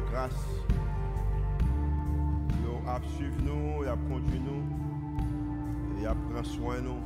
grâce. 0.00 0.46
Il 2.84 2.88
a 2.88 3.00
suivi 3.16 3.42
nous, 3.42 3.82
il 3.82 3.88
a 3.88 3.96
conduit 3.96 4.40
nous, 4.40 4.62
il 5.98 6.06
a 6.06 6.14
pris 6.14 6.44
soin 6.46 6.80
nous, 6.80 7.00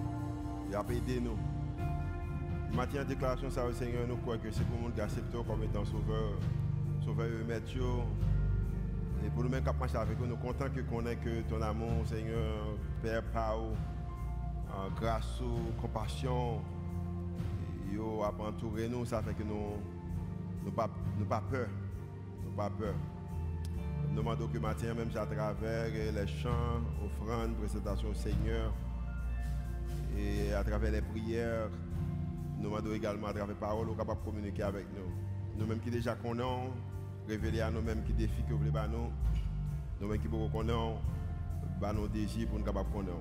a 0.76 0.84
aidé 0.92 1.20
nous. 1.20 1.38
Matin 2.76 3.02
en 3.02 3.04
déclaration, 3.04 3.50
ça, 3.50 3.62
Seigneur, 3.72 4.06
nous 4.08 4.16
croyons 4.16 4.42
que 4.42 4.50
c'est 4.50 4.64
pour 4.64 4.80
nous 4.80 4.90
qui 4.90 5.00
acceptons 5.00 5.44
comme 5.44 5.62
étant 5.62 5.84
sauveur, 5.84 6.32
sauveur 7.04 7.26
et 7.26 7.44
maître. 7.44 7.72
Et 9.24 9.30
pour 9.30 9.42
nous-mêmes 9.44 9.64
qui 9.64 9.70
marcher 9.78 9.96
avec 9.96 10.18
nous, 10.20 10.26
nous 10.26 10.34
sommes 10.34 10.42
contents 10.42 10.68
que 10.74 10.80
connaît 10.80 11.16
que 11.16 11.42
ton 11.48 11.62
amour, 11.62 12.04
Seigneur, 12.06 12.76
Père, 13.02 13.22
par 13.32 13.56
grâce, 14.96 15.40
compassion, 15.80 16.60
yo 17.92 18.22
entouré 18.22 18.88
nous, 18.88 19.04
ça 19.04 19.22
fait 19.22 19.34
que 19.34 19.42
nous 19.42 19.76
nous 20.64 20.70
pas 20.70 20.88
nous 21.18 21.24
pas 21.24 21.42
peur, 21.50 21.68
peur. 22.66 22.94
Nous 24.10 24.16
demandons 24.16 24.48
que 24.48 24.58
matin 24.58 24.94
même 24.94 25.10
à 25.14 25.26
travers 25.26 25.88
les 25.90 26.26
chants, 26.26 26.82
offrandes, 27.04 27.54
présentations 27.56 28.08
au 28.08 28.14
Seigneur 28.14 28.72
et 30.16 30.52
à 30.52 30.64
travers 30.64 30.90
les 30.90 31.02
prières, 31.02 31.70
nous 32.58 32.64
demandons 32.64 32.92
également 32.92 33.28
à 33.28 33.30
travers 33.30 33.46
les 33.46 33.54
paroles, 33.54 33.96
capable 33.96 34.20
de 34.20 34.24
communiquer 34.24 34.64
avec 34.64 34.86
nous. 34.92 35.60
Nous-mêmes 35.60 35.78
qui 35.78 35.90
déjà 35.90 36.16
connaissons, 36.16 36.72
révéler 37.28 37.60
à 37.60 37.70
nous-mêmes 37.70 38.02
qui 38.04 38.12
défient 38.12 38.42
que 38.48 38.52
vous 38.52 38.58
voulez 38.58 38.70
nous, 38.90 39.10
nous-mêmes 40.00 40.20
qui 40.20 40.28
connaissons, 40.28 40.96
bah 41.80 41.92
nos 41.92 42.08
désirs 42.08 42.48
pour 42.48 42.58
nous 42.58 42.64
capables 42.64 42.90
connaître. 42.90 43.14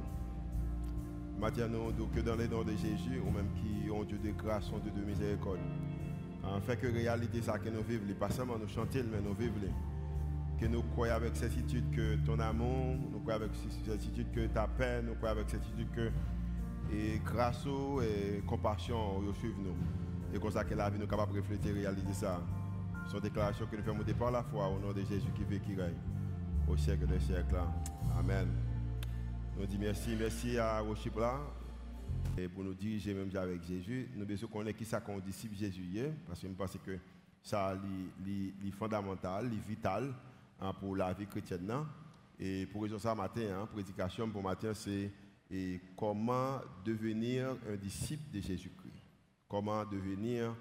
Maintenant, 1.39 1.91
nous, 1.95 2.07
que 2.07 2.19
dans 2.21 2.35
les 2.35 2.47
noms 2.47 2.63
de 2.63 2.71
Jésus, 2.71 3.21
ou 3.23 3.29
même 3.29 3.49
qui 3.53 3.91
ont 3.91 4.03
Dieu 4.03 4.17
de 4.17 4.31
grâce, 4.31 4.71
ont 4.71 4.79
Dieu 4.79 4.89
de 4.89 5.05
miséricorde. 5.05 5.59
En 6.55 6.61
fait 6.61 6.77
que 6.77 6.87
réalité, 6.87 7.41
ça 7.41 7.59
que 7.59 7.69
nous 7.69 7.83
vivons, 7.83 8.13
pas 8.19 8.29
seulement 8.29 8.57
nous 8.57 8.67
chanter, 8.67 9.03
mais 9.03 9.19
nous 9.21 9.33
vivons. 9.33 9.73
Que 10.59 10.65
nous 10.65 10.81
croyons 10.81 11.13
avec 11.13 11.35
certitude 11.35 11.89
que 11.91 12.15
ton 12.25 12.39
amour, 12.39 12.97
nous 13.11 13.19
croyons 13.19 13.41
avec 13.41 13.51
certitude 13.85 14.31
que 14.31 14.47
ta 14.47 14.67
paix, 14.67 15.01
nous 15.03 15.13
croyons 15.15 15.35
avec 15.37 15.49
certitude 15.49 15.87
que 15.91 16.09
et 16.91 17.19
grâce 17.25 17.65
et 18.01 18.41
compassion, 18.45 19.21
ils 19.27 19.35
suivent 19.35 19.59
nous. 19.59 19.75
Et 20.33 20.39
comme 20.39 20.51
ça 20.51 20.63
que 20.63 20.73
la 20.73 20.89
vie 20.89 20.97
nous 20.97 21.05
est 21.05 21.09
capable 21.09 21.33
de 21.33 21.39
refléter, 21.39 21.71
réaliser 21.71 22.13
ça. 22.13 22.41
Des 23.13 23.21
déclarations 23.21 23.65
que 23.67 23.75
nous 23.75 23.83
faisons 23.83 24.17
par 24.17 24.31
la 24.31 24.43
foi 24.43 24.67
au 24.67 24.79
nom 24.79 24.91
de 24.91 24.99
Jésus 24.99 25.31
qui 25.35 25.43
vit, 25.43 25.59
qui 25.59 25.75
règne 25.75 25.95
au 26.67 26.75
siècle 26.75 27.07
des 27.07 27.19
siècles. 27.19 27.55
Amen. 28.17 28.47
Nous 29.57 29.65
disons 29.65 29.81
merci, 29.81 30.15
merci 30.19 30.57
à 30.57 30.79
Rochipla 30.81 31.39
et 32.37 32.47
pour 32.47 32.63
nous 32.63 32.73
diriger 32.73 33.13
même 33.13 33.35
avec 33.35 33.63
Jésus. 33.63 34.09
Nous 34.15 34.25
devons 34.25 34.47
connaître 34.47 34.77
qui 34.77 34.85
ça 34.85 35.01
qu'on 35.01 35.19
disciple 35.19 35.55
Jésus 35.55 35.83
parce 36.27 36.39
que 36.39 36.47
je 36.47 36.53
pense 36.53 36.77
que 36.85 36.97
ça 37.41 37.75
est 38.27 38.71
fondamental, 38.71 39.47
est 39.47 39.67
vital 39.67 40.13
hein, 40.59 40.73
pour 40.73 40.95
la 40.95 41.13
vie 41.13 41.25
chrétienne. 41.25 41.71
Et 42.39 42.67
pour 42.67 42.83
raison 42.83 42.99
ça 42.99 43.15
matin, 43.15 43.61
hein, 43.61 43.65
prédication 43.65 44.29
pour 44.29 44.43
matin, 44.43 44.73
c'est 44.73 45.11
comment 45.95 46.59
devenir 46.85 47.57
un 47.67 47.75
disciple 47.75 48.29
de 48.31 48.39
Jésus-Christ. 48.39 49.03
Comment 49.47 49.85
devenir 49.85 50.55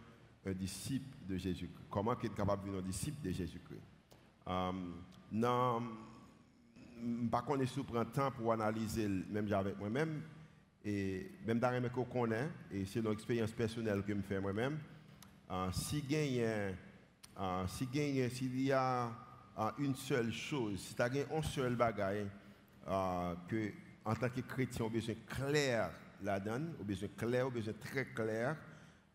un 0.47 0.53
disciple 0.53 1.17
de 1.29 1.37
Jésus-Christ. 1.37 1.87
Comment 1.91 2.13
être 2.13 2.35
capable 2.35 2.63
de 2.63 2.67
devenir 2.69 2.85
un 2.85 2.89
disciple 2.89 3.21
de 3.23 3.33
Jésus-Christ. 3.33 3.83
Pas 7.31 7.43
qu'on 7.43 7.61
est 7.61 7.67
sous 7.67 7.83
temps 7.83 8.31
pour 8.31 8.53
analyser 8.53 9.09
même 9.09 9.53
avec 9.53 9.79
moi-même 9.79 10.23
et 10.87 11.33
même 11.47 11.59
dans 11.59 11.91
qu'on 11.91 12.05
connaît 12.05 12.49
et 12.73 12.85
c'est 12.85 13.01
une 13.01 13.13
expérience 13.13 13.53
personnelle 13.53 14.03
que 14.03 14.15
je 14.15 14.21
fais 14.23 14.41
moi-même 14.41 14.79
euh, 15.51 15.71
si 15.73 16.01
gagne 16.03 16.41
euh, 16.41 17.67
si 17.67 17.87
gagne 17.87 18.29
s'il 18.31 18.61
y 18.61 18.73
a 18.73 19.11
euh, 19.59 19.71
une 19.79 19.95
seule 19.95 20.33
chose 20.33 20.79
si 20.81 20.95
tu 20.95 21.03
as 21.03 21.07
un 21.07 21.43
seul 21.43 21.75
bagage 21.77 22.29
que 23.49 23.73
en 24.05 24.15
tant 24.15 24.29
que 24.29 24.41
chrétien 24.41 24.85
on 24.85 24.89
a 24.89 24.93
besoin 24.93 25.15
clair 25.27 25.91
la 26.23 26.39
donne 26.39 26.75
on 26.79 26.83
a 26.83 26.85
besoin 26.85 27.09
clair 27.17 27.47
on 27.47 27.51
a 27.51 27.53
besoin 27.53 27.75
très 27.81 28.05
clair 28.07 28.57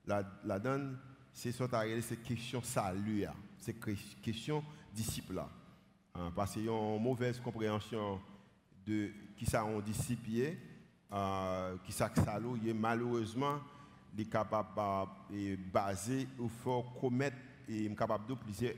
la, 0.06 0.24
la 0.44 0.60
donne 0.60 0.98
c'est 1.34 1.54
ça 1.54 1.66
c'est 2.02 2.22
question 2.22 2.62
salut 2.62 3.26
c'est 3.58 3.80
question 4.22 4.64
disciple 4.94 5.42
Hein, 6.14 6.32
parce 6.36 6.54
qu'ils 6.54 6.70
ont 6.70 6.98
une 6.98 7.04
mauvaise 7.04 7.40
compréhension 7.40 8.20
de 8.86 9.12
qui 9.38 9.46
ça 9.46 9.64
ont 9.64 9.80
discipliné, 9.80 10.48
euh, 10.48 10.56
qui 11.84 11.92
ça 11.92 12.10
salou, 12.16 12.58
malheureusement, 12.74 13.60
les 14.18 14.26
capable 14.26 15.10
de 15.30 15.56
baser 15.72 16.28
ou 16.40 16.48
faut 16.48 16.84
commettre 17.00 17.38
et 17.68 17.94
capable 17.96 18.28
de 18.28 18.34
plusieurs 18.34 18.74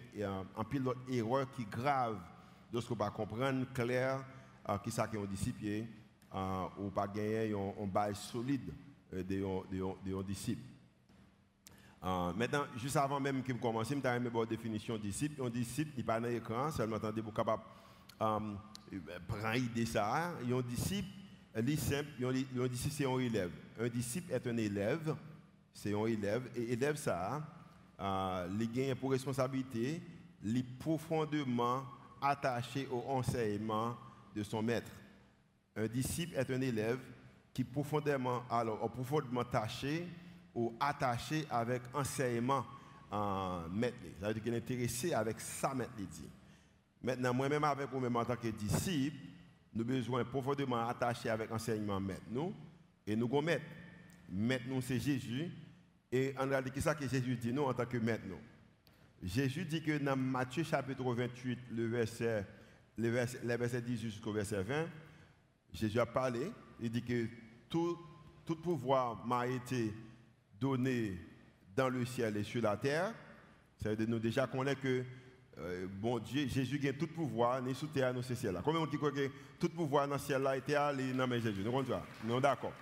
en 0.56 0.64
pile 0.64 0.84
d'erreurs 1.08 1.50
qui 1.52 1.66
grave 1.66 2.20
lorsqu'on 2.72 2.96
pas 2.96 3.12
comprendre 3.12 3.66
clair 3.74 4.24
euh, 4.68 4.78
qui 4.80 4.92
ça 4.92 5.08
qui 5.08 5.18
ont 5.18 5.26
discipliné 5.26 5.88
euh, 6.34 6.66
ou 6.80 6.90
pas 6.90 7.08
gagner 7.08 7.52
une 7.52 7.90
base 7.90 8.18
solide 8.20 8.74
euh, 9.14 9.24
de 9.24 10.10
de 10.10 10.24
disciples. 10.24 10.64
Uh, 12.06 12.34
maintenant, 12.36 12.66
juste 12.76 12.98
avant 12.98 13.18
même 13.18 13.42
que 13.44 13.54
je 13.54 13.58
commence, 13.58 13.88
je 13.88 13.96
vais 13.96 14.30
une 14.30 14.46
définition 14.46 14.98
de 14.98 15.04
disciple. 15.04 15.42
Un 15.42 15.50
disciple, 15.50 15.92
il 15.96 16.00
n'est 16.00 16.04
pas 16.04 16.20
dans 16.20 16.28
l'écran, 16.28 16.70
seulement 16.70 16.98
attendez 16.98 17.22
pour 17.22 17.34
capable 17.34 17.64
prendre 18.20 19.56
idée 19.56 19.86
ça. 19.86 20.34
Un 20.42 20.62
disciple, 20.62 21.08
il 21.56 21.80
simple, 21.80 22.10
un 22.24 22.68
disciple 22.68 22.94
c'est 22.96 23.06
un 23.06 23.20
élève. 23.20 23.52
Un 23.80 23.88
disciple 23.88 24.32
est 24.32 24.48
un 24.48 24.58
élève, 24.58 25.16
c'est 25.74 25.94
un 25.94 26.06
élève, 26.06 26.50
et 26.56 26.74
élève 26.74 26.96
ça, 26.96 27.42
uh, 28.00 28.52
il 28.60 28.72
gagne 28.72 28.96
pour 28.96 29.12
responsabilité, 29.12 30.02
il 30.44 30.58
est 30.58 30.78
profondément 30.80 31.84
attaché 32.22 32.88
au 32.92 33.04
enseignement 33.08 33.96
de 34.36 34.44
son 34.44 34.62
maître. 34.62 34.92
Un 35.76 35.88
disciple 35.88 36.36
est 36.36 36.50
un 36.50 36.62
élève 36.62 37.00
qui 37.54 37.64
profondément, 37.64 38.44
alors, 38.50 38.90
profondément 38.92 39.42
attaché 39.42 40.08
ou 40.56 40.74
attaché 40.80 41.46
avec 41.50 41.82
enseignement 41.94 42.66
en 43.12 43.70
maître. 43.70 43.98
Ça 44.20 44.28
veut 44.28 44.34
dire 44.34 44.44
qu'il 44.44 44.54
est 44.54 44.58
intéressé 44.58 45.14
avec 45.14 45.40
sa 45.40 45.74
maître. 45.74 45.92
Maintenant, 47.02 47.34
moi-même 47.34 47.64
avec 47.64 47.90
vous-même 47.90 48.16
en 48.16 48.26
tant 48.26 48.36
que 48.36 48.48
disciple, 48.48 49.18
nous 49.76 49.86
besoin 49.86 50.24
profondément 50.24 50.88
attaché 50.88 51.30
avec 51.30 51.52
enseignement 51.52 52.00
maître 52.00 52.22
nous. 52.30 52.54
Et 53.06 53.16
nous 53.16 53.26
avons 53.26 53.42
maître. 53.42 53.66
Maître 54.30 54.66
c'est 54.82 55.00
Jésus. 55.00 55.52
Et 56.12 56.34
en 56.38 56.48
réalité, 56.48 56.76
c'est 56.76 56.82
ça 56.82 56.96
que 56.96 57.08
Jésus 57.08 57.36
dit 57.36 57.52
nous 57.52 57.64
en 57.64 57.74
tant 57.74 57.86
que 57.86 57.98
maître 57.98 58.24
nous? 58.28 58.40
Jésus 59.24 59.66
dit 59.66 59.82
que 59.82 59.98
dans 59.98 60.16
Matthieu 60.16 60.64
chapitre 60.64 61.04
28, 61.04 61.60
le 61.72 61.88
verset, 61.88 62.46
le 62.98 63.10
le 63.10 63.56
verset 63.58 63.82
18 63.82 64.10
jusqu'au 64.10 64.34
verset 64.34 64.62
20, 64.64 64.86
Jésus 65.72 66.00
a 66.00 66.06
parlé. 66.06 66.52
Il 66.80 66.92
dit 66.92 67.02
que 67.02 67.28
tout, 67.70 67.98
tout 68.46 68.58
pouvoir 68.58 69.26
m'a 69.26 69.48
été 69.48 69.94
donné 70.60 71.18
dans 71.76 71.90
le 71.90 72.06
ciel 72.06 72.38
et 72.38 72.44
sur 72.44 72.62
la 72.62 72.78
terre. 72.78 73.14
Ça 73.82 73.90
veut 73.90 73.96
dire 73.96 74.08
nous 74.08 74.20
déjà 74.20 74.46
connaît 74.46 74.76
que 74.76 75.04
euh, 75.60 75.88
bon 75.88 76.20
Dieu, 76.20 76.48
Jésus 76.48 76.88
a 76.88 76.94
tout 76.94 77.08
pouvoir, 77.08 77.62
ni 77.62 77.76
sous 77.76 77.88
terre, 77.88 78.14
ni 78.14 78.24
ciel. 78.24 78.60
Combien 78.64 78.82
on 78.82 78.88
dit 78.88 78.98
que 78.98 79.30
tout 79.60 79.70
pouvoir 79.70 80.08
dans 80.08 80.16
le 80.16 80.20
ciel 80.20 80.42
là 80.42 80.58
était 80.58 80.76
allé 80.76 81.14
dans 81.14 81.30
Jésus? 81.30 81.64
Nous 81.64 81.86
sommes 81.86 82.42
d'accord. 82.42 82.74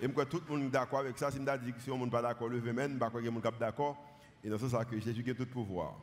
Et 0.00 0.08
moi, 0.08 0.24
tout 0.24 0.40
le 0.48 0.54
monde 0.56 0.66
est 0.66 0.70
d'accord 0.70 1.00
avec 1.00 1.18
ça. 1.18 1.30
Si 1.30 1.38
on 1.38 1.42
dit 1.42 1.72
que 1.72 1.80
si 1.80 1.90
on 1.90 2.04
n'est 2.04 2.10
pas 2.10 2.22
d'accord, 2.22 2.48
levez 2.48 2.72
même, 2.72 2.98
je 2.98 3.18
ne 3.18 3.30
suis 3.30 3.40
pas 3.40 3.50
d'accord. 3.58 4.02
Et 4.42 4.48
dans 4.48 4.58
ce 4.58 4.68
sens, 4.68 4.84
que 4.86 4.98
Jésus 4.98 5.24
a 5.28 5.34
tout 5.34 5.46
pouvoir. 5.46 5.96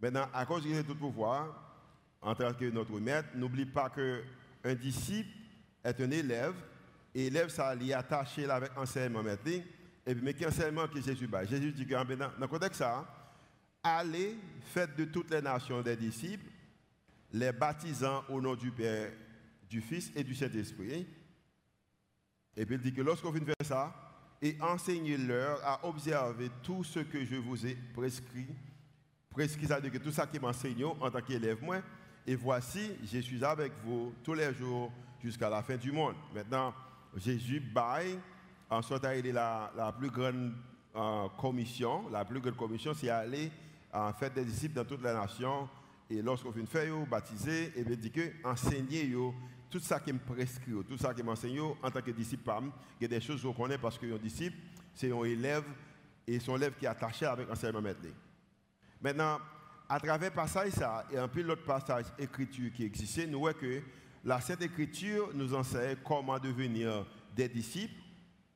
Maintenant, 0.00 0.26
à 0.34 0.44
cause 0.44 0.64
de 0.64 0.82
tout 0.82 0.96
pouvoir, 0.96 1.46
en 2.20 2.34
tant 2.34 2.52
que 2.52 2.66
notre 2.66 2.98
maître, 3.00 3.28
n'oublie 3.34 3.64
pas 3.64 3.88
qu'un 3.88 4.74
disciple 4.74 5.30
est 5.82 6.00
un 6.00 6.10
élève, 6.10 6.54
et 7.14 7.26
élève, 7.26 7.48
ça 7.48 7.74
est 7.74 7.92
attaché 7.94 8.50
avec 8.50 8.76
enseignement 8.76 9.22
maître. 9.22 9.48
Et 9.48 10.14
puis, 10.14 10.22
mais 10.22 10.34
quel 10.34 10.48
enseignement 10.48 10.86
que 10.86 11.00
Jésus 11.00 11.26
bat? 11.26 11.46
Jésus 11.46 11.72
dit 11.72 11.86
que 11.86 11.94
dans 12.14 12.30
le 12.38 12.46
contexte 12.46 12.80
ça, 12.80 13.06
allez, 13.94 14.36
faites 14.72 14.96
de 14.96 15.04
toutes 15.04 15.30
les 15.30 15.42
nations 15.42 15.82
des 15.82 15.96
disciples, 15.96 16.50
les 17.32 17.52
baptisant 17.52 18.24
au 18.28 18.40
nom 18.40 18.54
du 18.54 18.70
Père, 18.70 19.12
du 19.68 19.80
Fils 19.80 20.10
et 20.14 20.24
du 20.24 20.34
Saint-Esprit. 20.34 21.06
Et 22.56 22.64
puis 22.64 22.76
il 22.76 22.80
dit 22.80 22.92
que 22.92 23.02
lorsqu'on 23.02 23.30
vient 23.30 23.44
faire 23.44 23.66
ça, 23.66 23.94
et 24.42 24.56
enseignez-leur 24.60 25.64
à 25.64 25.86
observer 25.86 26.50
tout 26.62 26.84
ce 26.84 27.00
que 27.00 27.24
je 27.24 27.36
vous 27.36 27.66
ai 27.66 27.74
prescrit. 27.94 28.46
Prescrit, 29.30 29.66
ça 29.66 29.76
veut 29.76 29.82
dire 29.82 29.92
que 29.92 30.04
tout 30.04 30.12
ça 30.12 30.26
qui 30.26 30.38
m'enseigne 30.38 30.84
en 30.84 31.10
tant 31.10 31.22
qu'élève, 31.22 31.62
moi. 31.62 31.80
Et 32.26 32.34
voici, 32.34 32.92
je 33.04 33.18
suis 33.20 33.42
avec 33.44 33.72
vous 33.84 34.12
tous 34.22 34.34
les 34.34 34.52
jours 34.52 34.92
jusqu'à 35.22 35.48
la 35.48 35.62
fin 35.62 35.76
du 35.76 35.90
monde. 35.90 36.16
Maintenant, 36.34 36.74
Jésus 37.16 37.60
baille 37.60 38.18
Ensuite, 38.68 39.06
il 39.16 39.26
est 39.28 39.32
la, 39.32 39.70
la 39.76 39.92
plus 39.92 40.10
grande 40.10 40.52
euh, 40.96 41.28
commission. 41.38 42.08
La 42.10 42.24
plus 42.24 42.40
grande 42.40 42.56
commission, 42.56 42.92
c'est 42.94 43.08
aller 43.08 43.50
en 43.96 44.12
fait 44.12 44.32
des 44.32 44.44
disciples 44.44 44.74
dans 44.74 44.84
toutes 44.84 45.02
les 45.02 45.12
nations. 45.12 45.68
Et 46.08 46.22
lorsqu'on 46.22 46.52
fait 46.52 46.64
faire 46.66 47.06
baptiser, 47.06 47.72
et 47.76 47.82
bien 47.82 47.96
dit 47.96 48.10
que 48.10 48.32
enseigner 48.44 49.12
tout 49.70 49.80
ça 49.80 49.98
qui 49.98 50.12
me 50.12 50.18
prescrit, 50.18 50.72
tout 50.88 50.96
ça 50.96 51.12
qui 51.12 51.22
m'enseigne 51.22 51.60
en 51.60 51.90
tant 51.90 52.00
que 52.00 52.12
disciple, 52.12 52.48
il 53.00 53.02
y 53.02 53.04
a 53.06 53.08
des 53.08 53.20
choses 53.20 53.42
qu'on 53.42 53.52
connaît 53.52 53.78
parce 53.78 53.98
qu'un 53.98 54.16
disciple, 54.16 54.56
c'est 54.94 55.10
un 55.10 55.24
élève 55.24 55.64
et 56.26 56.38
son 56.38 56.56
élève 56.56 56.74
qui 56.78 56.84
est 56.84 56.88
attaché 56.88 57.26
avec 57.26 57.50
enseignement 57.50 57.82
maître. 57.82 58.00
Maintenant, 59.00 59.38
à 59.88 59.98
travers 59.98 60.32
passage 60.32 60.70
ça 60.70 61.06
et 61.12 61.18
un 61.18 61.28
peu 61.28 61.42
l'autre 61.42 61.64
passage 61.64 62.06
écriture 62.18 62.72
qui 62.72 62.84
existait, 62.84 63.26
nous 63.26 63.40
voyons 63.40 63.58
que 63.58 63.82
la 64.24 64.40
Sainte 64.40 64.62
Écriture 64.62 65.30
nous 65.34 65.54
enseigne 65.54 65.96
comment 66.04 66.38
devenir 66.38 67.06
des 67.34 67.48
disciples 67.48 68.00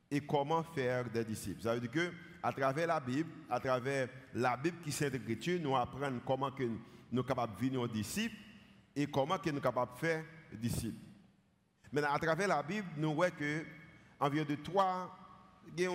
et 0.09 0.19
comment 0.21 0.63
faire 0.63 1.09
des 1.09 1.23
disciples. 1.23 1.61
Ça 1.61 1.73
veut 1.73 1.79
dire 1.81 1.91
que 1.91 2.11
à 2.43 2.51
travers 2.51 2.87
la 2.87 2.99
Bible, 2.99 3.29
à 3.49 3.59
travers 3.59 4.09
la 4.33 4.57
Bible 4.57 4.77
qui 4.81 4.89
est 4.89 4.91
Sainte 4.91 5.15
Écriture, 5.15 5.59
nous 5.61 5.75
apprenons 5.75 6.19
comment 6.25 6.51
que 6.51 6.63
nous 6.63 6.79
sommes 7.13 7.25
capables 7.25 7.53
de 7.55 7.61
devenir 7.61 7.87
disciples 7.87 8.35
et 8.95 9.07
comment 9.07 9.37
que 9.37 9.49
nous 9.49 9.55
sommes 9.55 9.61
capables 9.61 9.93
de 9.93 9.99
faire 9.99 10.23
disciples. 10.53 10.97
Maintenant, 11.91 12.13
à 12.13 12.19
travers 12.19 12.47
la 12.47 12.63
Bible, 12.63 12.87
nous 12.97 13.13
voyons 13.13 13.35
que 13.37 13.63
environ 14.19 14.45
de 14.47 14.55
trois, 14.55 15.17
il 15.77 15.89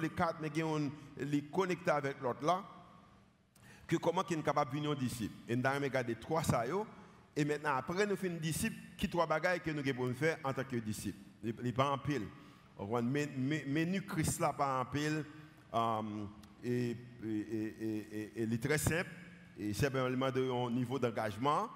les 0.00 0.08
quatre, 0.10 0.38
mais 0.40 0.50
il 0.54 0.62
a 0.62 0.78
les 1.18 1.42
connectés 1.44 1.90
avec 1.90 2.20
l'autre 2.20 2.44
là, 2.44 2.64
que 3.86 3.96
comment 3.96 4.22
qu'ils 4.22 4.36
sont 4.36 4.42
capables 4.42 4.70
de 4.70 4.76
devenir 4.76 4.96
disciples. 4.96 5.34
Et 5.48 5.56
nous 5.56 5.66
avons 5.66 5.84
regardé 5.84 6.14
trois 6.14 6.42
ça 6.42 6.64
et 7.36 7.44
maintenant 7.44 7.76
après 7.76 8.04
nous 8.04 8.16
faisons 8.16 8.36
disciples, 8.36 8.76
qui 8.96 9.08
trois 9.08 9.26
bagages 9.26 9.60
que 9.60 9.70
nous 9.70 9.82
devons 9.82 10.12
faire 10.12 10.38
en 10.42 10.52
tant 10.52 10.64
que 10.64 10.76
disciples? 10.76 11.18
Les 11.42 11.72
pas 11.72 11.90
en 11.90 11.98
pile. 11.98 12.26
Menu 12.80 14.02
Christ 14.02 14.40
là 14.40 14.52
pas 14.52 14.80
en 14.80 14.84
pile. 14.84 15.24
Et, 16.64 16.96
et, 17.24 18.42
est 18.52 18.62
très 18.62 18.78
simple. 18.78 19.10
Et 19.58 19.72
c'est 19.72 19.94
un 19.94 20.70
niveau 20.70 20.98
d'engagement. 20.98 21.68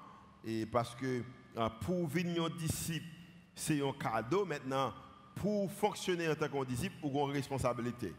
Et 0.44 0.66
parce 0.66 0.94
que 0.94 1.20
uh, 1.20 1.68
pour 1.80 2.08
devenir 2.08 2.50
disciple, 2.50 3.06
c'est 3.54 3.80
un 3.80 3.92
cadeau. 3.92 4.44
Maintenant, 4.44 4.92
pour 5.34 5.70
fonctionner 5.70 6.28
en 6.28 6.34
tant 6.34 6.48
que 6.48 6.64
disciple, 6.64 6.96
vous 7.02 7.18
avez 7.18 7.30
une 7.30 7.36
responsabilité. 7.36 8.12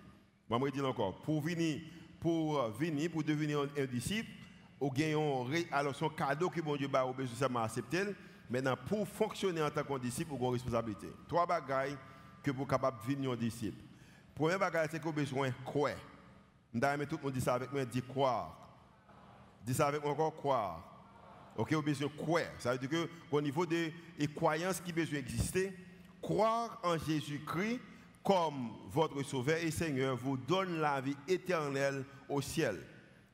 Je 0.49 0.55
vais 0.55 0.71
dire 0.71 0.87
encore, 0.87 1.19
pour 1.21 1.41
venir, 1.41 1.81
pour 2.19 2.59
euh, 2.59 2.69
venir, 2.69 3.09
pour 3.11 3.23
devenir 3.23 3.61
un, 3.61 3.85
disciple, 3.85 4.29
avez 4.81 5.67
alors 5.71 5.95
son 5.95 6.09
cadeau 6.09 6.49
que 6.49 6.61
bon 6.61 6.75
Dieu 6.75 6.89
a 6.93 7.11
besoin 7.11 7.63
accepter. 7.63 8.03
Maintenant, 8.49 8.75
pour 8.87 9.07
fonctionner 9.07 9.63
en 9.63 9.69
tant 9.69 9.83
que 9.83 9.99
disciple, 9.99 10.29
vous 10.31 10.35
avez 10.35 10.45
une 10.45 10.53
responsabilité. 10.53 11.07
Trois 11.27 11.45
bagailles 11.45 11.97
que 12.43 12.51
vous 12.51 12.63
êtes 12.63 12.69
capable 12.69 12.97
de 13.01 13.07
devenir 13.07 13.31
un 13.31 13.35
disciple. 13.35 13.77
Premier 14.35 14.57
bagage, 14.57 14.89
c'est 14.91 15.01
vous 15.01 15.09
avez 15.09 15.21
besoin 15.21 15.49
de 15.49 15.53
croire. 15.63 15.95
Tout 16.73 16.79
le 16.81 17.23
monde 17.23 17.33
dit 17.33 17.41
ça 17.41 17.53
avec 17.55 17.71
moi, 17.71 17.85
dit 17.85 18.01
croire. 18.01 18.57
Dis 19.63 19.73
ça 19.73 19.87
avec 19.87 20.01
moi 20.01 20.11
encore, 20.11 20.35
croire. 20.35 20.83
Ok, 21.55 21.71
vous 21.71 21.77
avez 21.77 21.91
besoin 21.91 22.07
de 22.07 22.13
croire. 22.13 22.45
Ça 22.57 22.71
veut 22.71 22.79
dire 22.79 22.89
que 22.89 23.09
au 23.31 23.41
niveau 23.41 23.65
des 23.65 23.93
croyances 24.35 24.81
qui 24.81 24.91
besoin 24.91 25.19
d'exister, 25.19 25.71
croire 26.21 26.79
en 26.83 26.97
Jésus-Christ 26.97 27.79
comme 28.23 28.71
votre 28.89 29.21
Sauveur 29.23 29.57
et 29.57 29.69
Seigneur 29.69 30.15
vous 30.15 30.37
donne 30.37 30.79
la 30.79 31.01
vie 31.01 31.17
éternelle 31.27 32.05
au 32.29 32.41
ciel. 32.41 32.79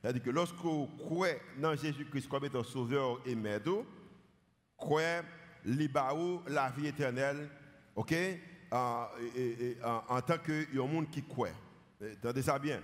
C'est-à-dire 0.02 0.24
que 0.24 0.30
lorsque 0.30 0.56
vous 0.56 0.88
croyez 0.98 1.38
dans 1.58 1.76
Jésus-Christ 1.76 2.28
comme 2.28 2.46
étant 2.46 2.64
Sauveur 2.64 3.20
et 3.26 3.36
Maître, 3.36 3.84
croyez 4.78 5.22
la 5.66 6.70
vie 6.72 6.88
éternelle, 6.88 7.50
ok, 7.96 8.16
en, 8.72 9.08
en, 10.10 10.22
tant 10.22 10.38
que 10.38 10.78
monde 10.78 11.10
qui 11.10 11.24
croit. 11.24 11.50
Entendez 12.02 12.42
ça 12.42 12.60
bien. 12.60 12.82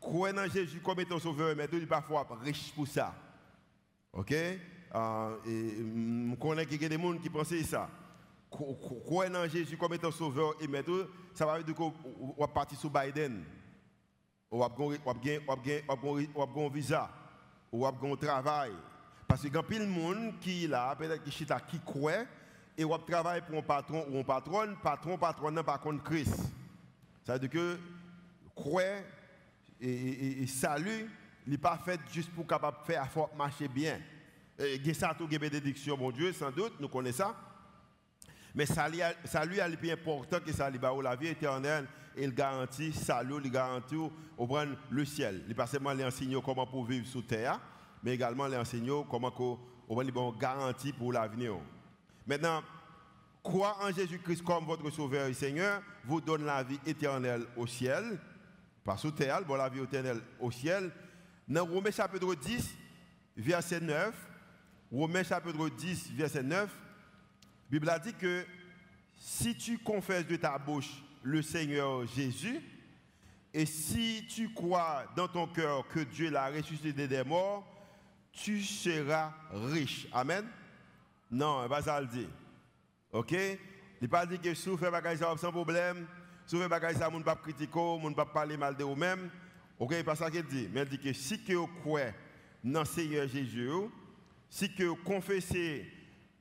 Croire 0.00 0.32
dans 0.32 0.48
Jésus 0.48 0.80
comme 0.80 1.00
étant 1.00 1.18
Sauveur 1.18 1.52
il 1.52 1.82
est 1.82 1.86
parfois 1.86 2.26
riche 2.42 2.72
pour 2.74 2.86
ça. 2.86 3.14
Ok, 4.12 4.30
je 4.30 6.34
connais 6.36 6.66
qu'il 6.66 6.80
y 6.80 6.86
a 6.86 6.88
des 6.88 6.98
gens 6.98 7.18
qui 7.18 7.28
pensent 7.28 7.54
ça 7.64 7.90
croire 8.50 9.28
en 9.34 9.48
Jésus 9.48 9.76
comme 9.76 9.94
étant 9.94 10.10
sauveur 10.10 10.54
et 10.60 10.66
maître, 10.66 11.08
ça 11.34 11.46
va 11.46 11.62
dire 11.62 11.74
qu'on 11.74 11.92
va 12.38 12.48
partir 12.48 12.78
sur 12.78 12.90
Biden. 12.90 13.44
On 14.50 14.58
va 14.58 14.66
avoir 14.66 14.90
un 14.90 16.68
visa. 16.70 17.10
On 17.70 17.80
va 17.80 17.88
avoir 17.88 18.12
un 18.12 18.16
travail. 18.16 18.72
Parce 19.26 19.42
que 19.42 19.48
quand 19.48 19.62
il 19.70 19.76
y 19.76 19.80
a 19.80 19.84
des 19.84 19.94
gens 19.94 20.32
qui 20.40 20.66
là, 20.66 20.96
peut-être 20.96 21.22
qui 21.22 21.46
qui 21.70 21.78
croit, 21.84 22.24
et 22.78 22.84
on 22.84 22.96
travaille 22.96 23.42
pour 23.42 23.58
un 23.58 23.62
patron 23.62 24.06
ou 24.08 24.20
un 24.20 24.22
patron, 24.22 24.76
patron, 24.80 25.18
patron, 25.18 25.50
non, 25.50 25.64
par 25.64 25.80
contre 25.80 26.04
Christ. 26.04 26.32
Ça 27.24 27.32
veut 27.32 27.40
dire 27.40 27.50
que 27.50 27.78
croire 28.54 29.02
et, 29.80 30.46
salut, 30.46 31.10
il 31.44 31.52
n'est 31.52 31.58
pas 31.58 31.76
fait 31.84 32.00
juste 32.12 32.30
pour 32.30 32.46
capable 32.46 32.78
faire 32.86 33.08
marcher 33.36 33.66
bien. 33.66 33.98
A 34.60 34.94
ça, 34.94 35.14
tout, 35.16 35.26
bénédiction, 35.26 35.96
mon 35.96 36.12
Dieu, 36.12 36.32
sans 36.32 36.52
doute, 36.52 36.74
nous 36.78 36.88
connaissons 36.88 37.24
ça. 37.24 37.34
Mais 38.54 38.66
salut, 38.66 39.00
salut 39.24 39.58
est 39.58 39.76
plus 39.76 39.90
important 39.90 40.38
que 40.40 40.52
ça, 40.52 40.70
la 40.70 41.16
vie 41.16 41.28
éternelle. 41.28 41.86
Il 42.16 42.32
garantit 42.32 42.92
salut, 42.92 43.40
il 43.44 43.50
garantit 43.50 43.96
au 43.96 44.48
le 44.90 45.04
ciel. 45.04 45.42
Il 45.48 45.54
pas 45.54 45.66
seulement 45.66 45.92
les 45.92 46.04
enseigner 46.04 46.40
comment 46.44 46.66
pour 46.66 46.84
vivre 46.84 47.06
sous 47.06 47.22
terre, 47.22 47.60
mais 48.02 48.14
également 48.14 48.46
les 48.46 48.56
enseigner 48.56 49.02
comment 49.10 49.32
on 49.88 50.04
bon 50.04 50.32
garantie 50.32 50.92
pour 50.92 51.12
l'avenir. 51.12 51.56
Maintenant, 52.28 52.62
croire 53.42 53.78
en 53.80 53.90
Jésus-Christ 53.90 54.42
comme 54.42 54.66
votre 54.66 54.90
sauveur 54.90 55.28
et 55.28 55.32
Seigneur 55.32 55.82
vous 56.04 56.20
donne 56.20 56.44
la 56.44 56.62
vie 56.62 56.78
éternelle 56.84 57.46
au 57.56 57.66
ciel. 57.66 58.20
Pas 58.84 58.98
sous 58.98 59.12
terre, 59.12 59.42
bon 59.46 59.56
la 59.56 59.70
vie 59.70 59.80
éternelle 59.80 60.20
au 60.38 60.50
ciel. 60.50 60.92
Dans 61.48 61.64
Romains 61.64 61.90
chapitre 61.90 62.34
10, 62.34 62.74
verset 63.34 63.80
9, 63.80 64.14
Romains 64.92 65.24
chapitre 65.24 65.70
10, 65.70 66.12
verset 66.12 66.42
9, 66.42 66.68
la 66.68 66.68
Bible 67.70 67.88
a 67.88 67.98
dit 67.98 68.12
que 68.12 68.44
si 69.16 69.56
tu 69.56 69.78
confesses 69.78 70.26
de 70.26 70.36
ta 70.36 70.58
bouche 70.58 71.02
le 71.22 71.40
Seigneur 71.40 72.06
Jésus, 72.06 72.60
et 73.54 73.64
si 73.64 74.26
tu 74.28 74.52
crois 74.52 75.04
dans 75.16 75.28
ton 75.28 75.46
cœur 75.46 75.88
que 75.88 76.00
Dieu 76.00 76.28
l'a 76.28 76.48
ressuscité 76.48 77.08
des 77.08 77.24
morts, 77.24 77.66
tu 78.32 78.62
seras 78.62 79.32
riche. 79.50 80.06
Amen. 80.12 80.44
Non, 81.30 81.68
pas 81.68 81.82
ça 81.82 82.00
le 82.00 82.06
dit. 82.06 82.28
OK? 83.12 83.34
Il 84.00 84.08
pas 84.08 84.26
dit 84.26 84.38
que 84.38 84.54
si 84.54 84.68
vous 84.68 84.76
faites 84.76 84.92
bagage 84.92 85.18
sans 85.18 85.52
problème, 85.52 86.06
si 86.46 86.54
vous 86.54 86.62
faites 86.62 86.70
bagage 86.70 86.96
ça, 86.96 87.10
ne 87.10 87.22
pas 87.22 87.36
critiquer, 87.36 87.98
ne 88.02 88.14
pas 88.14 88.26
parler 88.26 88.56
mal 88.56 88.76
de 88.76 88.84
vous-même. 88.84 89.30
OK, 89.78 90.02
pas 90.02 90.14
ça 90.16 90.30
qu'il 90.30 90.44
dit. 90.44 90.68
Mais 90.72 90.82
il 90.82 90.88
dit 90.88 90.98
que 90.98 91.12
si 91.12 91.42
tu 91.42 91.56
crois 91.80 92.12
dans 92.64 92.80
le 92.80 92.86
Seigneur 92.86 93.28
Jésus, 93.28 93.70
si 94.48 94.72
tu 94.74 94.94
confessez 95.04 95.92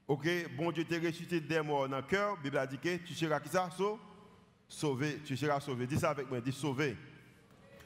Ok, 0.07 0.25
bon 0.55 0.71
Dieu 0.71 0.85
t'a 0.85 0.95
ressuscité 0.95 1.41
des 1.41 1.61
morts 1.61 1.89
dans 1.89 1.97
le 1.97 2.03
cœur. 2.03 2.37
La 2.37 2.41
Bible 2.41 2.67
dit 2.69 2.77
que 2.77 2.95
tu 3.05 3.13
seras 3.13 3.41
qui 3.41 3.49
ça? 3.49 3.69
Sauvé. 4.69 5.19
Tu 5.25 5.35
seras 5.35 5.59
sauvé. 5.59 5.85
Dis 5.85 5.97
ça 5.97 6.11
avec 6.11 6.29
moi, 6.29 6.39
dis 6.39 6.53
sauvé. 6.53 6.95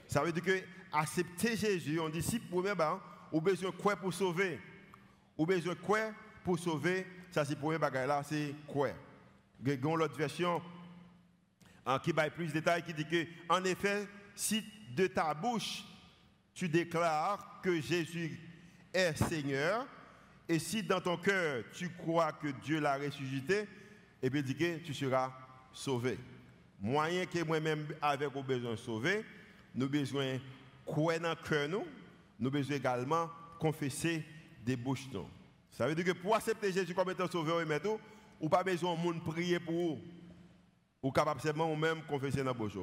Ça 0.08 0.22
veut 0.24 0.32
dire 0.32 0.44
que 0.44 0.62
accepter 0.94 1.58
Jésus, 1.58 2.00
on 2.00 2.10
dit 2.10 2.22
si 2.22 2.38
pour 2.38 2.62
moi, 2.62 2.76
ben, 2.76 3.00
ou 3.32 3.42
besoin 3.42 3.72
de 3.72 3.76
quoi 3.76 3.96
pour 3.96 4.14
sauver? 4.14 4.60
Ou 5.36 5.48
besoin 5.48 5.74
quoi 5.74 6.12
pour 6.44 6.60
sauver 6.60 7.06
Ça, 7.32 7.46
c'est 7.46 7.56
pour 7.56 7.72
moi, 7.72 7.90
là, 7.90 8.22
c'est 8.24 8.54
quoi? 8.68 8.90
A 8.90 9.96
l'autre 9.96 10.18
version 10.18 10.62
qui 12.04 12.12
va 12.12 12.30
plus 12.30 12.48
de 12.48 12.54
détails 12.54 12.84
qui 12.84 12.94
dit 12.94 13.06
que, 13.06 13.26
en 13.50 13.64
effet, 13.64 14.08
si 14.36 14.64
de 14.96 15.08
ta 15.08 15.34
bouche 15.34 15.84
tu 16.54 16.68
déclares 16.68 17.60
que 17.64 17.80
Jésus 17.80 18.40
est 18.94 19.18
Seigneur, 19.18 19.88
et 20.48 20.60
si 20.60 20.84
dans 20.84 21.00
ton 21.00 21.18
cœur, 21.18 21.64
tu 21.74 21.90
crois 21.90 22.34
que 22.34 22.50
Dieu 22.50 22.80
l'a 22.80 22.98
ressuscité, 22.98 23.68
et 24.22 24.30
bien, 24.30 24.42
dit 24.42 24.56
que 24.56 24.78
tu 24.80 24.94
seras 24.94 25.32
sauvé. 25.72 26.20
Moyen 26.80 27.26
que 27.26 27.44
moi-même, 27.44 27.88
avec 28.02 28.36
au 28.36 28.44
besoin 28.44 28.72
de 28.72 28.76
sauver, 28.76 29.24
nous 29.74 29.88
besoin 29.88 30.38
croire 30.86 31.20
dans 31.20 31.36
cœur, 31.36 31.70
nous, 31.70 31.86
nous 32.40 32.52
besoin 32.52 32.76
également 32.76 33.30
confesser 33.60 34.26
des 34.66 34.76
bouches. 34.76 35.08
Nous. 35.14 35.28
Ça 35.72 35.88
veut 35.88 35.96
dire 35.96 36.06
que 36.06 36.12
pour 36.12 36.36
accepter 36.36 36.72
Jésus 36.72 36.94
comme 36.94 37.10
étant 37.10 37.30
sauveur 37.30 37.62
et 37.62 37.66
maître, 37.66 37.98
ou 38.40 38.50
pas 38.50 38.64
besoin 38.64 38.96
de 38.96 39.02
monde 39.02 39.24
prier 39.24 39.60
pour 39.60 39.74
vous. 39.74 40.00
Ou 41.02 41.12
capable 41.12 41.42
seulement 41.42 41.76
même 41.76 42.04
confesser 42.04 42.44
dans 42.44 42.54
bouche. 42.54 42.78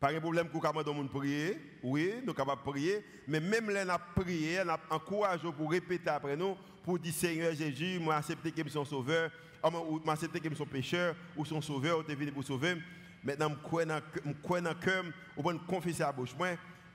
Pas 0.00 0.12
de 0.12 0.18
problème 0.18 0.48
pour 0.48 0.60
capable 0.60 0.84
de 0.84 1.08
prier, 1.08 1.56
oui, 1.82 2.14
nous 2.24 2.32
de 2.32 2.62
prier, 2.64 3.04
mais 3.28 3.38
même 3.38 3.70
là, 3.70 3.84
nous 3.84 4.22
prié, 4.22 4.62
nous 4.64 4.72
encourageons 4.90 5.52
pour 5.52 5.70
répéter 5.70 6.10
après 6.10 6.36
nous, 6.36 6.56
pour 6.82 6.98
dire 6.98 7.14
Seigneur 7.14 7.54
Jésus, 7.54 8.00
moi 8.00 8.16
accepter 8.16 8.50
que 8.50 8.64
je 8.64 8.68
suis 8.68 8.84
sauveur, 8.84 9.30
ou 9.62 10.00
moi 10.04 10.14
accepter 10.14 10.40
que 10.40 10.50
je 10.50 10.54
suis 10.56 10.66
pécheur, 10.66 11.14
ou 11.36 11.44
son 11.44 11.60
sauveur, 11.60 12.00
ou 12.00 12.02
tu 12.02 12.10
es 12.10 12.14
venu 12.16 12.32
pour 12.32 12.42
sauver. 12.42 12.78
Maintenant, 13.22 13.50
je 13.50 13.54
crois 13.62 13.84
dans 13.84 14.70
le 14.70 14.74
cœur, 14.74 15.04
ou 15.36 15.48
je 15.48 15.56
confesser 15.68 16.02
à 16.02 16.06
la 16.06 16.12
bouche, 16.12 16.34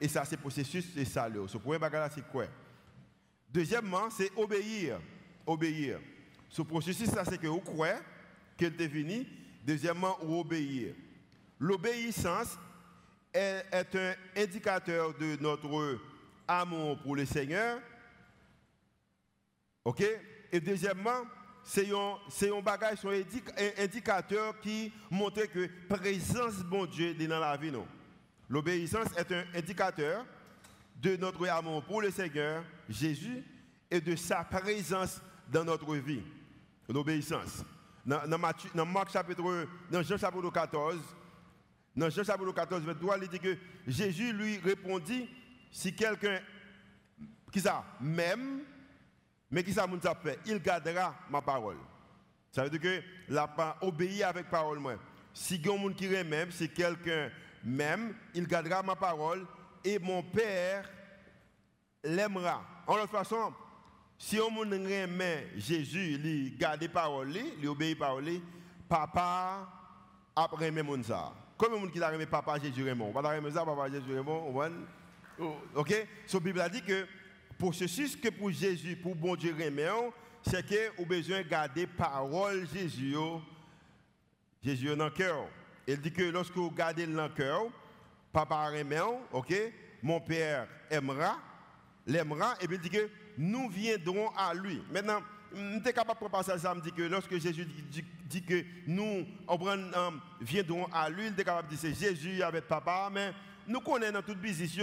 et 0.01 0.10
ça, 0.10 0.25
c'est 0.25 0.36
processus, 0.36 0.86
c'est 0.94 1.06
ça. 1.06 1.29
Ce 1.48 1.58
premier 1.58 1.79
bagage 1.79 2.12
c'est 2.15 2.27
quoi? 2.27 2.46
Deuxièmement, 3.50 4.10
c'est 4.10 4.32
obéir. 4.36 5.00
Obéir. 5.48 6.00
Ce 6.50 6.62
processus, 6.62 7.10
ça, 7.10 7.25
c'est 7.25 7.39
que 7.39 7.48
vous 7.48 7.62
croyez 7.62 7.96
qu'elle 8.56 8.80
est 8.80 8.88
venu. 8.88 9.25
Deuxièmement, 9.66 10.18
ou 10.24 10.39
obéir. 10.39 10.94
L'obéissance 11.60 12.58
est, 13.34 13.66
un 13.96 14.13
indicateur 14.36 15.13
de 15.18 15.36
notre 15.42 16.00
amour 16.48 16.98
pour 17.00 17.16
le 17.16 17.25
Seigneur 17.25 17.80
OK? 19.88 20.04
Et 20.51 20.60
deuxièmement, 20.60 21.24
c'est 21.63 21.88
un, 21.92 22.62
bagage, 22.62 23.06
un 23.06 23.82
indicateur 23.82 24.60
qui 24.60 24.92
montre 25.10 25.46
que 25.46 25.70
la 25.89 25.98
présence 25.98 26.58
de 26.58 26.63
bon 26.63 26.86
Dieu 26.86 27.16
est 27.18 27.27
dans 27.27 27.39
la 27.39 27.56
vie. 27.56 27.72
L'obéissance 28.50 29.08
est 29.18 29.32
un 29.32 29.46
indicateur 29.56 30.25
de 31.01 31.16
notre 31.16 31.48
amour 31.48 31.86
pour 31.86 32.01
le 32.01 32.12
Seigneur 32.12 32.66
Jésus 32.89 33.46
et 33.89 34.01
de 34.01 34.13
sa 34.18 34.44
présence 34.44 35.22
dans 35.51 35.63
notre 35.63 35.96
vie, 35.96 36.22
l'obéissance. 36.89 37.63
Dans, 38.06 38.38
Marc 38.38 39.12
chapitre, 39.12 39.68
dans 39.92 40.01
Jean 40.01 40.18
chapitre 40.18 40.50
14, 40.50 40.98
dans 41.96 42.10
Jean 42.10 42.24
chapitre 42.24 42.51
14, 42.54 42.84
23, 42.84 43.18
il 43.18 43.27
dit 43.27 43.39
que 43.39 43.58
Jésus 43.86 44.32
lui 44.32 44.58
répondit, 44.60 45.30
si 45.72 45.94
quelqu'un, 45.94 46.39
qui 47.51 47.60
ça, 47.60 47.84
même, 48.00 48.62
mais 49.51 49.63
qui 49.63 49.74
ça, 49.74 49.86
fait, 50.22 50.39
il 50.46 50.62
gardera 50.62 51.16
ma 51.30 51.42
parole. 51.42 51.77
Ça 52.51 52.63
veut 52.63 52.70
dire 52.70 52.80
que 52.80 53.01
la 53.30 53.77
obéit 53.82 54.24
avec 54.24 54.50
parole 54.50 54.80
moi. 54.80 54.96
Si 55.34 55.62
quelqu'un 55.62 55.94
qui 55.94 56.08
même, 56.08 56.51
si 56.51 56.70
quelqu'un 56.70 57.30
même, 57.63 58.16
il 58.34 58.48
gardera 58.48 58.82
ma 58.82 58.96
parole 58.96 59.46
et 59.84 60.00
mon 60.00 60.24
Père 60.24 60.89
l'aimera. 62.04 62.66
En 62.88 62.96
l'autre 62.96 63.12
façon, 63.12 63.54
si 64.18 64.40
on 64.40 64.48
remet 64.48 65.48
Jésus, 65.56 66.20
il 66.24 66.58
garde 66.58 66.88
parole, 66.88 67.38
il 67.60 67.68
obéit 67.68 67.98
parole, 67.98 68.42
papa 68.90 69.68
après 70.36 70.72
même 70.72 71.04
ça. 71.04 71.34
Comme 71.58 71.80
monde 71.80 71.92
qui 71.92 72.02
a 72.02 72.10
remis 72.10 72.26
papa 72.26 72.60
Jésus 72.60 72.84
Raymond. 72.84 73.12
Pas 73.12 73.22
remet 73.22 73.52
ça, 73.52 73.66
papa 73.66 73.90
Jésus 73.90 74.14
Raymond. 74.14 74.72
Oh, 75.40 75.56
ok? 75.76 76.08
So, 76.26 76.40
Bible 76.40 76.62
a 76.62 76.70
dit 76.70 76.82
que 76.82 77.06
pour 77.58 77.74
ceci, 77.74 78.20
que 78.20 78.30
pour 78.30 78.52
Jésus, 78.52 78.96
pour 78.96 79.16
bon 79.16 79.36
Dieu 79.36 79.56
Raymond, 79.56 80.12
c'est 80.44 80.66
que 80.66 80.96
vous 80.98 81.06
besoin 81.06 81.42
de 81.42 81.48
garder 81.48 81.86
parole 81.88 82.68
Jésus, 82.74 83.16
Jésus 84.64 84.96
dans 84.96 85.06
le 85.06 85.12
cœur. 85.12 85.48
Il 85.88 86.00
dit 86.00 86.12
que 86.12 86.24
lorsque 86.24 86.56
vous 86.56 86.72
gardez 86.72 87.06
dans 87.08 87.24
le 87.24 87.30
cœur, 87.30 87.64
papa 88.32 88.68
Raymond, 88.68 89.20
ok? 89.32 89.54
Mon 90.02 90.20
père 90.20 90.68
aimera, 90.90 91.38
l'aimera, 92.06 92.56
et 92.62 92.68
puis 92.68 92.78
il 92.78 92.82
dit 92.82 92.90
que 92.90 93.10
nous 93.38 93.70
viendrons 93.70 94.29
à 94.36 94.53
lui. 94.53 94.82
Maintenant, 94.91 95.22
nous 95.53 95.82
sommes 95.84 95.94
capable 95.94 96.20
de 96.22 96.27
passer 96.27 96.58
ça, 96.58 96.74
me 96.75 96.82
dit 96.82 96.91
que 96.91 97.03
lorsque 97.03 97.38
Jésus 97.38 97.65
dit, 98.25 98.44
que 98.44 98.63
nous 98.86 99.25
viendrons 100.41 100.88
à 100.91 101.10
lui, 101.10 101.27
il 101.27 101.39
est 101.39 101.44
capable 101.44 101.70
de 101.70 101.75
dire 101.75 101.79
c'est 101.82 101.94
Jésus 101.94 102.41
avec 102.41 102.67
papa, 102.67 103.10
mais 103.12 103.34
nous 103.67 103.79
connaissons 103.79 104.13
dans 104.13 104.22
toute 104.22 104.39
business, 104.39 104.77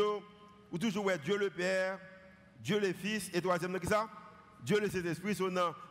où 0.71 0.79
toujours 0.79 1.11
Dieu 1.23 1.37
le 1.37 1.51
Père, 1.51 1.99
Dieu 2.61 2.81
le 2.81 2.93
Fils, 2.93 3.31
et 3.35 3.43
troisième, 3.43 3.79
qui 3.79 3.87
ça? 3.87 4.09
Dieu 4.63 4.81
le 4.81 4.89
Saint-Esprit, 4.89 5.37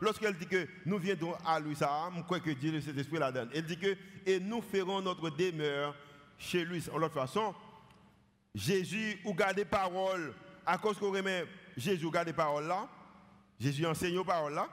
lorsqu'elle 0.01 0.35
dit 0.35 0.47
que 0.47 0.67
nous 0.85 0.97
viendrons 0.97 1.35
à 1.45 1.59
lui, 1.59 1.75
ça, 1.75 2.09
je 2.15 2.21
crois 2.23 2.39
que 2.39 2.49
Dieu 2.49 2.71
le 2.71 2.81
Saint-Esprit 2.81 3.19
la 3.19 3.31
donne. 3.31 3.49
Elle 3.53 3.65
dit 3.65 3.77
que, 3.77 3.95
et 4.25 4.39
nous 4.39 4.61
ferons 4.61 4.99
notre 4.99 5.29
demeure 5.29 5.95
chez 6.39 6.65
lui. 6.65 6.83
En 6.91 6.97
l'autre 6.97 7.13
façon, 7.13 7.53
Jésus, 8.55 9.19
ou 9.25 9.35
garde 9.35 9.63
parole, 9.65 10.33
à 10.65 10.79
cause 10.79 10.97
qu'on 10.97 11.11
remet 11.11 11.45
Jésus 11.77 12.09
garde 12.09 12.27
les 12.27 12.33
paroles 12.33 12.67
là. 12.67 12.87
Jésus 13.59 13.85
enseigne 13.85 14.17
les 14.17 14.23
paroles 14.23 14.53
là. 14.53 14.67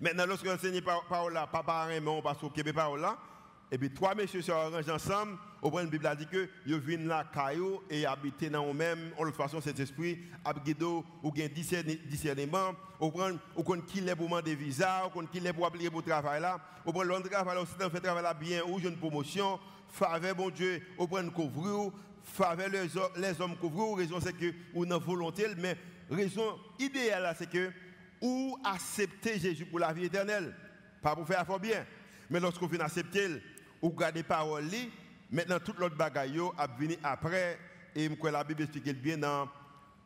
Maintenant, 0.00 0.26
lorsque 0.26 0.46
enseigne 0.46 0.72
les 0.72 0.82
paroles 0.82 1.32
là, 1.32 1.46
papa 1.46 1.88
on 2.06 2.22
passe 2.22 2.42
au 2.42 2.52
les 2.54 2.72
paroles 2.72 3.00
là. 3.00 3.18
Et 3.72 3.78
puis 3.78 3.90
trois 3.90 4.14
messieurs 4.14 4.42
se 4.42 4.50
arrangent 4.50 4.88
ensemble. 4.88 5.38
Au 5.62 5.70
point 5.70 5.82
la 5.82 5.90
Bible 5.90 6.06
a 6.06 6.16
dit 6.16 6.26
que 6.26 6.48
ils 6.66 6.78
viennent 6.78 7.06
là, 7.06 7.24
caillou, 7.32 7.82
et 7.88 8.06
habiter 8.06 8.48
dans 8.48 8.68
eux-mêmes. 8.68 9.12
En 9.18 9.30
façon, 9.30 9.60
cet 9.60 9.78
esprit 9.78 10.18
a 10.44 10.52
guidé 10.54 10.84
ou 10.84 11.30
gain 11.30 11.48
discernement. 11.48 12.72
Au 12.98 13.10
point 13.10 13.32
ou 13.54 13.62
qu'on 13.62 13.80
qui 13.80 14.00
est 14.00 14.16
pour 14.16 14.26
demander 14.26 14.54
visa, 14.54 15.06
ou 15.06 15.10
qu'on 15.10 15.26
qui 15.26 15.38
est 15.38 15.52
pour 15.52 15.66
appliquer 15.66 15.90
pour 15.90 16.02
travail 16.02 16.40
là. 16.40 16.58
Au 16.84 16.92
point 16.92 17.04
l'autre 17.04 17.28
travail 17.28 17.54
là, 17.54 17.62
aussi 17.62 17.72
fait 17.78 18.00
travail 18.00 18.22
là 18.22 18.34
bien, 18.34 18.62
ou 18.64 18.78
une 18.80 18.96
promotion, 18.96 19.60
faveur 19.88 20.34
bon 20.34 20.50
Dieu, 20.50 20.82
au 20.98 21.06
point 21.06 21.22
de 21.22 21.30
couvrir, 21.30 21.92
faveur 22.30 22.68
les, 22.68 23.40
hommes 23.40 23.56
couvrent, 23.56 23.96
raison 23.96 24.20
c'est 24.20 24.36
que 24.36 24.52
ou 24.74 24.84
une 24.84 24.94
volonté, 24.94 25.46
mais 25.58 25.76
raison 26.10 26.58
idéale 26.78 27.34
c'est 27.38 27.50
que 27.50 27.70
ou 28.20 28.56
accepter 28.64 29.38
Jésus 29.38 29.66
pour 29.66 29.78
la 29.78 29.92
vie 29.92 30.04
éternelle, 30.04 30.54
pas 31.02 31.14
pour 31.14 31.26
faire 31.26 31.46
fort 31.46 31.60
bien. 31.60 31.84
Mais 32.28 32.38
lorsqu'on 32.38 32.66
vient 32.66 32.80
accepter, 32.80 33.42
ou 33.82 33.90
garder 33.90 34.22
parole, 34.22 34.64
maintenant 35.30 35.58
toute 35.58 35.78
l'autre 35.78 35.96
bagaille 35.96 36.40
a 36.56 36.66
venu 36.66 36.96
après, 37.02 37.58
et 37.94 38.08
la 38.08 38.44
Bible 38.44 38.62
explique 38.62 39.02
bien 39.02 39.18
dans 39.18 39.48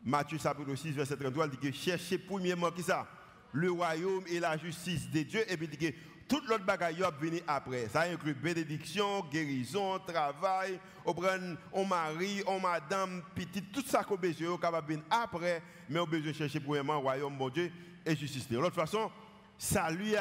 Matthieu 0.05 0.39
chapitre 0.39 0.75
6, 0.75 0.93
verset 0.93 1.17
33, 1.17 1.47
il 1.47 1.51
dit 1.51 1.57
que 1.57 1.73
cherchez 1.73 2.19
premièrement 2.19 2.71
qui 2.71 2.83
ça? 2.83 3.07
Le 3.53 3.71
royaume 3.71 4.25
et 4.27 4.41
la 4.41 4.57
justice 4.57 5.09
de 5.11 5.23
Dieu, 5.23 5.41
et 5.51 5.57
puis 5.57 5.69
il 5.71 5.79
dit 5.79 5.93
que 5.93 5.95
tout 6.29 6.41
l'autre 6.49 6.65
bagaille 6.65 6.97
va 6.97 7.11
venir 7.11 7.43
après. 7.47 7.89
Ça 7.89 8.03
inclut 8.03 8.35
bénédiction, 8.35 9.25
guérison, 9.31 9.99
travail, 10.01 10.79
on 11.05 11.85
mari, 11.85 12.43
on 12.47 12.61
madame, 12.61 13.23
petit, 13.35 13.63
tout 13.63 13.85
ça 13.87 14.03
qu'on 14.03 14.15
a 14.15 14.19
besoin, 14.19 14.57
capable 14.59 14.89
venir 14.89 15.05
après, 15.11 15.63
mais 15.89 16.01
on 16.01 16.07
besoin 16.07 16.33
chercher 16.33 16.61
premièrement 16.61 17.01
royaume, 17.01 17.37
bon 17.37 17.49
Dieu, 17.49 17.71
et 18.05 18.17
justice. 18.17 18.49
De 18.49 18.59
l'autre 18.59 18.75
façon, 18.75 19.11
salut, 19.59 20.15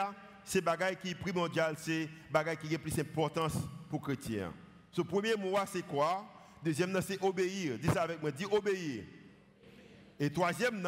c'est 0.43 0.61
bagaille 0.61 0.97
qui 0.97 1.11
est 1.11 1.15
primordial, 1.15 1.75
c'est 1.77 2.09
bagaille 2.31 2.57
qui 2.57 2.73
a 2.75 2.79
plus 2.79 2.95
d'importance 2.95 3.53
pour 3.89 4.07
les 4.07 4.15
chrétiens. 4.15 4.53
Ce 4.91 5.01
premier 5.01 5.35
mot, 5.35 5.57
c'est 5.71 5.87
quoi? 5.87 6.25
Deuxième, 6.63 6.99
c'est 7.01 7.21
obéir. 7.23 7.77
Dis 7.77 7.87
ça 7.87 8.03
avec 8.03 8.21
moi, 8.21 8.31
dis 8.31 8.45
obéir. 8.45 9.03
Et 10.19 10.29
troisième, 10.29 10.87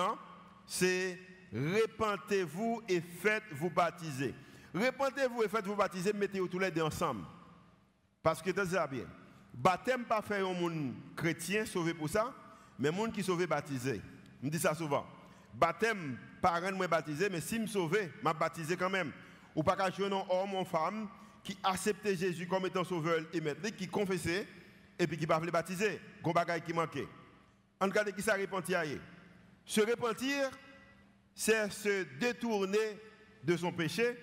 c'est 0.65 1.19
répentez-vous 1.51 2.81
et 2.87 3.01
faites-vous 3.01 3.69
baptiser. 3.69 4.33
Répentez-vous 4.75 5.41
et 5.41 5.47
faites-vous 5.47 5.75
baptiser, 5.75 6.11
mettez-vous 6.11 6.49
tous 6.49 6.59
les 6.59 6.69
deux 6.69 6.81
ensemble. 6.81 7.23
Parce 8.21 8.41
que 8.41 8.49
c'est 8.53 8.89
bien. 8.89 9.05
Baptême 9.53 10.03
pas 10.03 10.21
fait 10.21 10.39
un 10.39 10.53
monde 10.53 10.93
chrétien 11.15 11.65
sauvé 11.65 11.93
pour 11.93 12.09
ça, 12.09 12.33
mais 12.77 12.91
monde 12.91 13.13
qui 13.13 13.23
sauvé 13.23 13.47
baptisé. 13.47 14.01
Je 14.43 14.49
dis 14.49 14.59
ça 14.59 14.75
souvent. 14.75 15.05
Baptême, 15.53 16.17
rien 16.43 16.73
de 16.73 16.87
baptisé, 16.87 17.29
mais 17.29 17.39
si 17.39 17.65
je 17.65 17.71
sauvé, 17.71 18.11
m'a 18.21 18.33
baptisé 18.33 18.75
quand 18.75 18.89
même. 18.89 19.13
Ou 19.55 19.63
pas 19.63 19.77
qu'à 19.77 19.85
un 19.85 20.11
homme 20.11 20.53
ou 20.53 20.65
femme 20.65 21.07
qui 21.41 21.57
acceptait 21.63 22.17
Jésus 22.17 22.45
comme 22.45 22.65
étant 22.65 22.83
sauveur 22.83 23.21
et 23.31 23.39
maître, 23.39 23.61
qui 23.77 23.87
confessait 23.87 24.45
et 24.99 25.07
puis 25.07 25.17
qui 25.17 25.25
pas 25.25 25.39
baptiser. 25.39 26.01
Gon 26.21 26.31
bagay 26.31 26.59
qui 26.59 26.73
manquait. 26.73 27.07
En 27.79 27.87
de 27.87 28.11
qui 28.11 28.21
ça 28.21 28.33
repentir 28.33 28.81
Se 29.65 29.79
repentir, 29.79 30.51
c'est 31.33 31.71
se 31.71 32.03
détourner 32.19 32.99
de 33.41 33.55
son 33.55 33.71
péché 33.71 34.17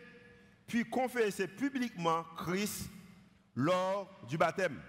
puis 0.73 0.87
confesser 0.87 1.47
publiquement 1.49 2.25
Christ 2.35 2.89
lors 3.55 4.09
du 4.27 4.39
baptême. 4.39 4.81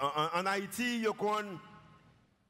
En, 0.00 0.44
Haïti, 0.44 0.98
il 0.98 1.08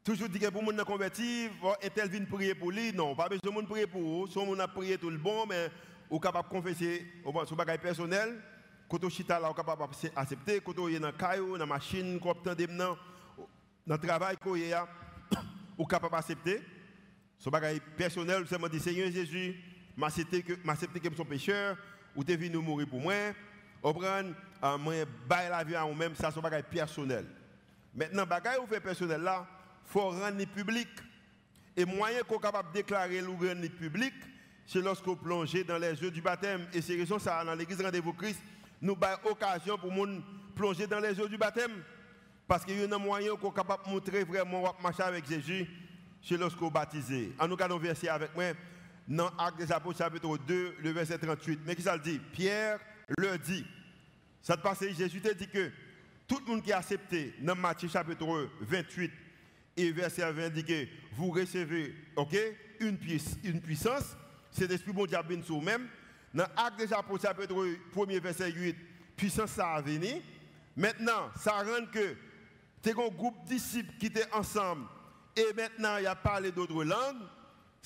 toujours 0.02 0.30
dit 0.30 0.38
que 0.38 0.48
pour 0.48 0.72
les 0.72 0.82
convertir, 0.82 1.50
est-elle 1.82 2.08
vient 2.08 2.24
prier 2.24 2.54
pour 2.54 2.72
lui? 2.72 2.90
Non, 2.94 3.14
pas 3.14 3.28
besoin 3.28 3.62
de 3.62 3.68
prier 3.68 3.86
pour 3.86 4.00
vous. 4.00 4.26
Si 4.26 4.38
on 4.38 4.58
a 4.58 4.66
prié 4.66 4.96
tout 4.96 5.10
le 5.10 5.18
bon, 5.18 5.44
mais 5.44 5.70
vous 6.08 6.18
capable 6.18 6.48
de 6.48 6.54
confesser 6.54 7.06
son 7.46 7.54
bagage 7.54 7.80
personnel. 7.80 8.42
Quand 8.88 9.04
on 9.04 9.10
chita 9.10 9.38
là, 9.38 9.48
vous 9.48 9.54
capable 9.54 9.92
d'accepter. 10.14 10.62
Quand 10.62 10.78
on 10.78 10.88
est 10.88 10.98
dans 10.98 11.08
le 11.08 11.12
caillou, 11.12 11.52
dans 11.52 11.58
la 11.58 11.66
machine, 11.66 12.18
quand 12.18 12.46
on 12.46 12.56
est 12.56 12.66
dans 12.66 12.96
le 13.86 13.98
travail, 13.98 14.36
vous 14.42 15.84
capable 15.86 16.14
d'accepter. 16.14 16.62
Son 17.38 17.50
bagage 17.50 17.80
personnel, 17.94 18.46
c'est 18.48 18.70
dit 18.70 18.80
Seigneur 18.80 19.10
Jésus, 19.10 19.75
m'accepter 19.96 20.42
que 20.42 21.08
que 21.08 21.16
son 21.16 21.24
pécheur 21.24 21.76
ou 22.14 22.22
t'es 22.22 22.36
venu 22.36 22.58
mourir 22.58 22.86
pour 22.88 23.00
moi 23.00 23.14
ou 23.82 23.92
prendre 23.92 24.34
euh, 24.62 24.78
moi 24.78 24.94
bailler 25.28 25.50
la 25.50 25.64
vie 25.64 25.74
à 25.74 25.84
moi-même 25.84 26.14
ça 26.14 26.30
son 26.30 26.40
bagage 26.40 26.64
personnel. 26.64 27.26
Maintenant 27.94 28.26
bagage 28.26 28.58
ou 28.62 28.66
fait 28.66 28.80
personnel 28.80 29.20
là 29.20 29.46
faut 29.86 30.10
rendre 30.10 30.44
public. 30.46 30.88
Et 31.76 31.84
moyen 31.84 32.22
qu'on 32.22 32.38
capable 32.38 32.68
de 32.68 32.78
déclarer 32.78 33.20
le 33.20 33.28
rendre 33.28 33.68
public 33.68 34.14
c'est 34.66 34.80
lorsqu'on 34.80 35.14
plonge 35.14 35.64
dans 35.64 35.78
les 35.78 35.92
yeux 36.02 36.10
du 36.10 36.20
baptême. 36.20 36.66
Et 36.72 36.82
c'est 36.82 36.96
raison 36.96 37.18
ça 37.18 37.44
dans 37.44 37.54
l'église 37.54 37.80
rendez-vous 37.80 38.12
Christ 38.12 38.40
nous 38.82 38.96
avons 39.00 39.30
occasion 39.30 39.78
pour 39.78 39.92
nous 39.92 40.22
plonger 40.54 40.86
dans 40.86 41.00
les 41.00 41.16
yeux 41.16 41.28
du 41.28 41.38
baptême. 41.38 41.82
Parce 42.46 42.64
qu'il 42.64 42.78
y 42.78 42.84
a 42.84 42.94
un 42.94 42.98
moyen 42.98 43.34
qu'on 43.36 43.50
capable 43.50 43.84
de 43.86 43.90
montrer 43.90 44.24
vraiment 44.24 44.74
marcher 44.82 45.02
avec 45.02 45.26
Jésus 45.28 45.66
c'est 46.22 46.36
lorsqu'on 46.36 46.68
baptisé 46.68 47.32
en 47.38 47.46
nous 47.46 47.54
regardons 47.54 47.78
verset 47.78 48.08
avec 48.08 48.34
moi 48.34 48.44
dans 49.08 49.28
Actes 49.38 49.58
des 49.58 49.72
Apôtres, 49.72 49.98
chapitre 49.98 50.36
2, 50.38 50.76
le 50.82 50.90
verset 50.90 51.18
38. 51.18 51.60
Mais 51.64 51.76
qui 51.76 51.82
ça 51.82 51.96
le 51.96 52.02
dit? 52.02 52.18
Pierre 52.32 52.80
le 53.16 53.38
dit. 53.38 53.64
Ça 54.42 54.56
te 54.56 54.62
passe, 54.62 54.80
Jésus 54.80 55.20
te 55.20 55.32
dit 55.32 55.48
que 55.48 55.70
tout 56.26 56.38
le 56.44 56.52
monde 56.52 56.62
qui 56.62 56.72
a 56.72 56.78
accepté 56.78 57.34
dans 57.40 57.54
Matthieu 57.54 57.88
chapitre 57.88 58.48
28 58.60 59.12
et 59.76 59.92
verset 59.92 60.32
20 60.32 60.48
dit 60.50 60.64
que 60.64 60.86
vous 61.12 61.30
recevez 61.30 61.94
ok, 62.16 62.36
une, 62.80 62.98
une 63.44 63.60
puissance, 63.60 64.16
c'est 64.50 64.68
l'Esprit 64.68 64.92
bon 64.92 65.06
diable 65.06 65.42
sur 65.44 65.56
vous-même. 65.56 65.86
Dans 66.34 66.46
Actes 66.56 66.78
des 66.78 66.92
Apôtres, 66.92 67.22
chapitre 67.22 67.54
1 67.96 68.20
verset 68.20 68.50
8, 68.50 68.76
puissance 69.16 69.50
ça 69.50 69.74
a 69.74 69.80
venu. 69.80 70.20
Maintenant, 70.76 71.30
ça 71.36 71.62
rend 71.62 71.86
que 71.92 72.16
tu 72.82 72.90
un 72.90 73.08
groupe 73.08 73.42
de 73.44 73.54
disciples 73.54 73.92
qui 73.98 74.06
étaient 74.06 74.30
ensemble 74.32 74.86
et 75.34 75.52
maintenant 75.54 75.96
il 75.98 76.06
a 76.06 76.14
parlé 76.14 76.52
d'autres 76.52 76.84
langues 76.84 77.22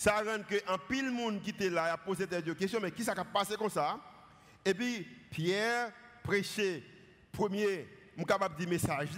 ça 0.01 0.23
rend 0.23 0.43
que 0.49 0.55
un 0.67 0.79
pile 0.79 1.11
monde 1.11 1.43
qui 1.43 1.51
était 1.51 1.69
là 1.69 1.93
a 1.93 1.99
posé 1.99 2.27
des 2.27 2.55
questions 2.55 2.81
mais 2.81 2.91
qui 2.91 3.05
ça 3.05 3.13
a 3.13 3.23
passé 3.23 3.55
comme 3.55 3.69
ça? 3.69 4.01
Et 4.65 4.73
puis 4.73 5.07
Pierre 5.31 5.93
prêchait 6.23 6.83
premier 7.31 7.87
mon 8.17 8.25
capable 8.25 8.59
de 8.59 8.65
message 8.65 9.11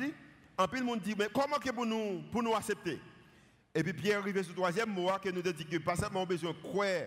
en 0.59 0.67
plus 0.67 0.81
le 0.81 0.85
monde 0.85 1.01
dit, 1.01 1.15
mais 1.17 1.29
comment 1.33 1.59
que 1.59 1.71
pour 1.71 1.87
nous, 1.87 2.25
pour 2.33 2.43
nous 2.43 2.53
accepter? 2.53 2.99
Et 3.73 3.85
puis 3.85 3.93
Pierre 3.93 4.19
arrive 4.19 4.43
sur 4.43 4.51
le 4.51 4.57
troisième 4.57 4.91
mot, 4.91 5.09
que 5.23 5.29
nous 5.29 5.41
dit 5.41 5.65
que 5.65 5.79
pas 5.79 5.95
seulement 5.95 6.27
besoin 6.27 6.51
de 6.51 6.59
croire, 6.59 7.05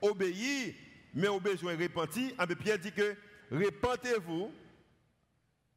obéir, 0.00 0.74
mais 1.12 1.28
au 1.28 1.38
besoin 1.38 1.76
de 1.76 1.82
repentir. 1.82 2.32
Et 2.32 2.46
puis 2.46 2.56
Pierre 2.56 2.78
dit 2.78 2.92
que 2.92 3.14
repentez-vous 3.52 4.50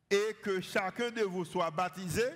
et 0.09 0.37
que 0.41 0.61
chacun 0.61 1.11
de 1.11 1.23
vous 1.23 1.43
soit 1.43 1.69
baptisé 1.69 2.29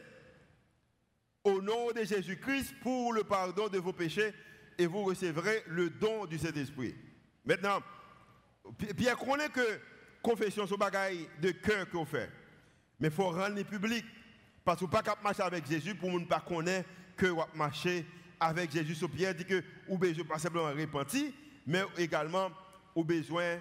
au 1.41 1.61
nom 1.61 1.93
de 1.93 2.03
Jésus-Christ 2.03 2.75
pour 2.81 3.13
le 3.13 3.23
pardon 3.23 3.69
de 3.69 3.77
vos 3.77 3.93
péchés 3.93 4.33
et 4.77 4.87
vous 4.87 5.03
recevrez 5.03 5.63
le 5.67 5.89
don 5.89 6.25
du 6.25 6.37
Saint-Esprit. 6.37 6.95
Maintenant, 7.45 7.81
Pierre 8.97 9.17
connaît 9.17 9.49
que 9.49 9.79
confession, 10.21 10.65
c'est 10.67 10.77
bagaille 10.77 11.27
de 11.41 11.51
cœur 11.51 11.89
qu'on 11.89 12.05
fait. 12.05 12.29
Mais 12.99 13.09
il 13.09 13.13
faut 13.13 13.29
rendre 13.29 13.61
public. 13.63 14.05
Parce 14.63 14.79
peut 14.79 14.87
pas 14.87 15.03
marcher 15.23 15.43
avec 15.43 15.67
Jésus 15.67 15.93
pour 15.93 16.11
ne 16.11 16.25
pas 16.25 16.39
connaître 16.39 16.89
que 17.15 17.27
marcher 17.55 18.05
avec 18.39 18.71
Jésus. 18.71 18.95
So 18.95 19.07
Pierre 19.07 19.35
dit 19.35 19.45
que 19.45 19.63
vous 19.87 19.97
besoin 19.97 20.25
pas 20.25 20.39
simplement 20.39 20.73
repentir, 20.73 21.31
mais 21.67 21.83
également 21.97 22.49
vous 22.95 23.03
besoin 23.03 23.59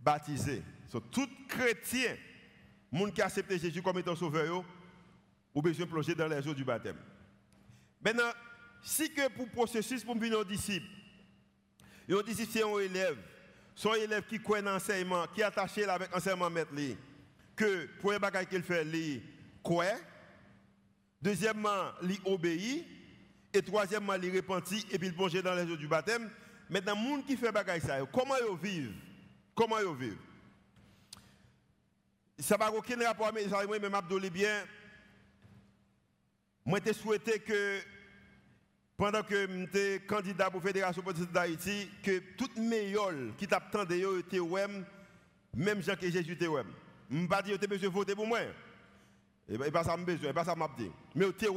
baptiser. 0.00 0.62
So, 0.88 1.00
tout 1.00 1.28
chrétien, 1.48 2.16
monde 2.90 3.12
qui 3.12 3.22
a 3.22 3.26
accepté 3.26 3.58
Jésus 3.58 3.82
comme 3.82 3.98
étant 3.98 4.16
sauveur, 4.16 4.64
vous 5.54 5.62
besoin 5.62 5.86
plonger 5.86 6.14
dans 6.14 6.28
les 6.28 6.46
eaux 6.46 6.54
du 6.54 6.64
baptême. 6.64 6.96
Maintenant, 8.04 8.30
si 8.82 9.12
que 9.12 9.28
pour 9.28 9.48
processus 9.48 10.04
pour 10.04 10.14
devenir 10.14 10.40
un 10.40 10.44
disciple, 10.44 10.86
un 12.10 12.22
disciple 12.22 12.50
c'est 12.52 12.64
un 12.64 12.78
élève, 12.78 13.16
son 13.74 13.94
élève 13.94 14.24
qui 14.26 14.38
croit 14.40 14.60
dans 14.60 14.72
l'enseignement, 14.72 15.26
qui 15.34 15.40
est 15.40 15.44
attaché 15.44 15.84
avec 15.84 16.12
l'enseignement 16.12 16.50
maître, 16.50 16.72
que 17.56 17.86
pour 18.00 18.12
les 18.12 18.18
bagages 18.18 18.46
qu'il 18.46 18.62
fait, 18.62 18.84
il 18.84 19.22
croit. 19.62 19.86
Deuxièmement, 21.20 21.92
il 22.02 22.18
obéit. 22.24 22.86
Et 23.54 23.60
troisièmement, 23.60 24.14
il 24.14 24.34
repentit 24.34 24.86
et 24.90 24.98
puis 24.98 25.08
il 25.08 25.14
plonge 25.14 25.34
dans 25.42 25.54
les 25.54 25.70
eaux 25.70 25.76
du 25.76 25.86
baptême. 25.86 26.30
Maintenant, 26.70 26.94
les 26.94 27.16
gens 27.16 27.22
qui 27.22 27.36
fait 27.36 27.52
bagaille 27.52 27.82
ça, 27.82 27.98
comment 28.10 28.34
ils 28.36 28.56
vivent? 28.56 28.94
Comment 29.54 29.78
ils 29.78 29.94
vivent? 29.94 30.18
Ça 32.38 32.56
va 32.56 32.72
aucun 32.72 32.96
rapport 33.06 33.26
avec 33.26 33.46
ça, 33.48 33.58
mais 33.68 33.78
je 33.78 34.28
bien. 34.30 34.64
Moi, 36.64 36.78
je 36.84 36.92
souhaité 36.92 37.40
que 37.40 37.80
pendant 38.96 39.22
que 39.22 39.48
j'étais 39.48 40.00
candidat 40.06 40.50
pour 40.50 40.60
la 40.60 40.66
Fédération 40.66 41.02
politique 41.02 41.32
d'Haïti, 41.32 41.88
que 42.02 42.20
toute 42.36 42.56
meilleure 42.56 43.12
qui 43.36 43.46
t'attendait 43.46 44.04
était 44.18 44.38
même 45.54 45.82
Jean 45.82 45.96
que 45.96 46.10
Jésus 46.10 46.32
était. 46.32 46.46
Je 47.10 47.16
ne 47.16 47.26
pas 47.26 47.42
dire 47.42 47.58
que 47.58 47.66
besoin 47.66 47.88
de 47.88 47.94
voter 47.94 48.14
pour 48.14 48.26
moi. 48.26 48.40
Et 49.48 49.58
pas 49.70 49.84
ça 49.84 49.96
besoin, 49.96 50.32
pas 50.32 50.44
ça 50.44 50.54
m'a. 50.54 50.70
Mais 51.14 51.28
était 51.28 51.48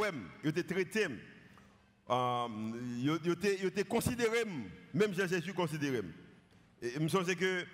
était 0.43 0.63
traité. 0.63 1.07
Il 2.09 3.65
était 3.65 3.83
considéré, 3.83 4.43
même 4.93 5.13
Jean 5.13 5.27
Jésus 5.27 5.53
considéré. 5.53 6.01
Et 6.81 6.91
je 6.95 6.99
me 6.99 7.07
que 7.35 7.65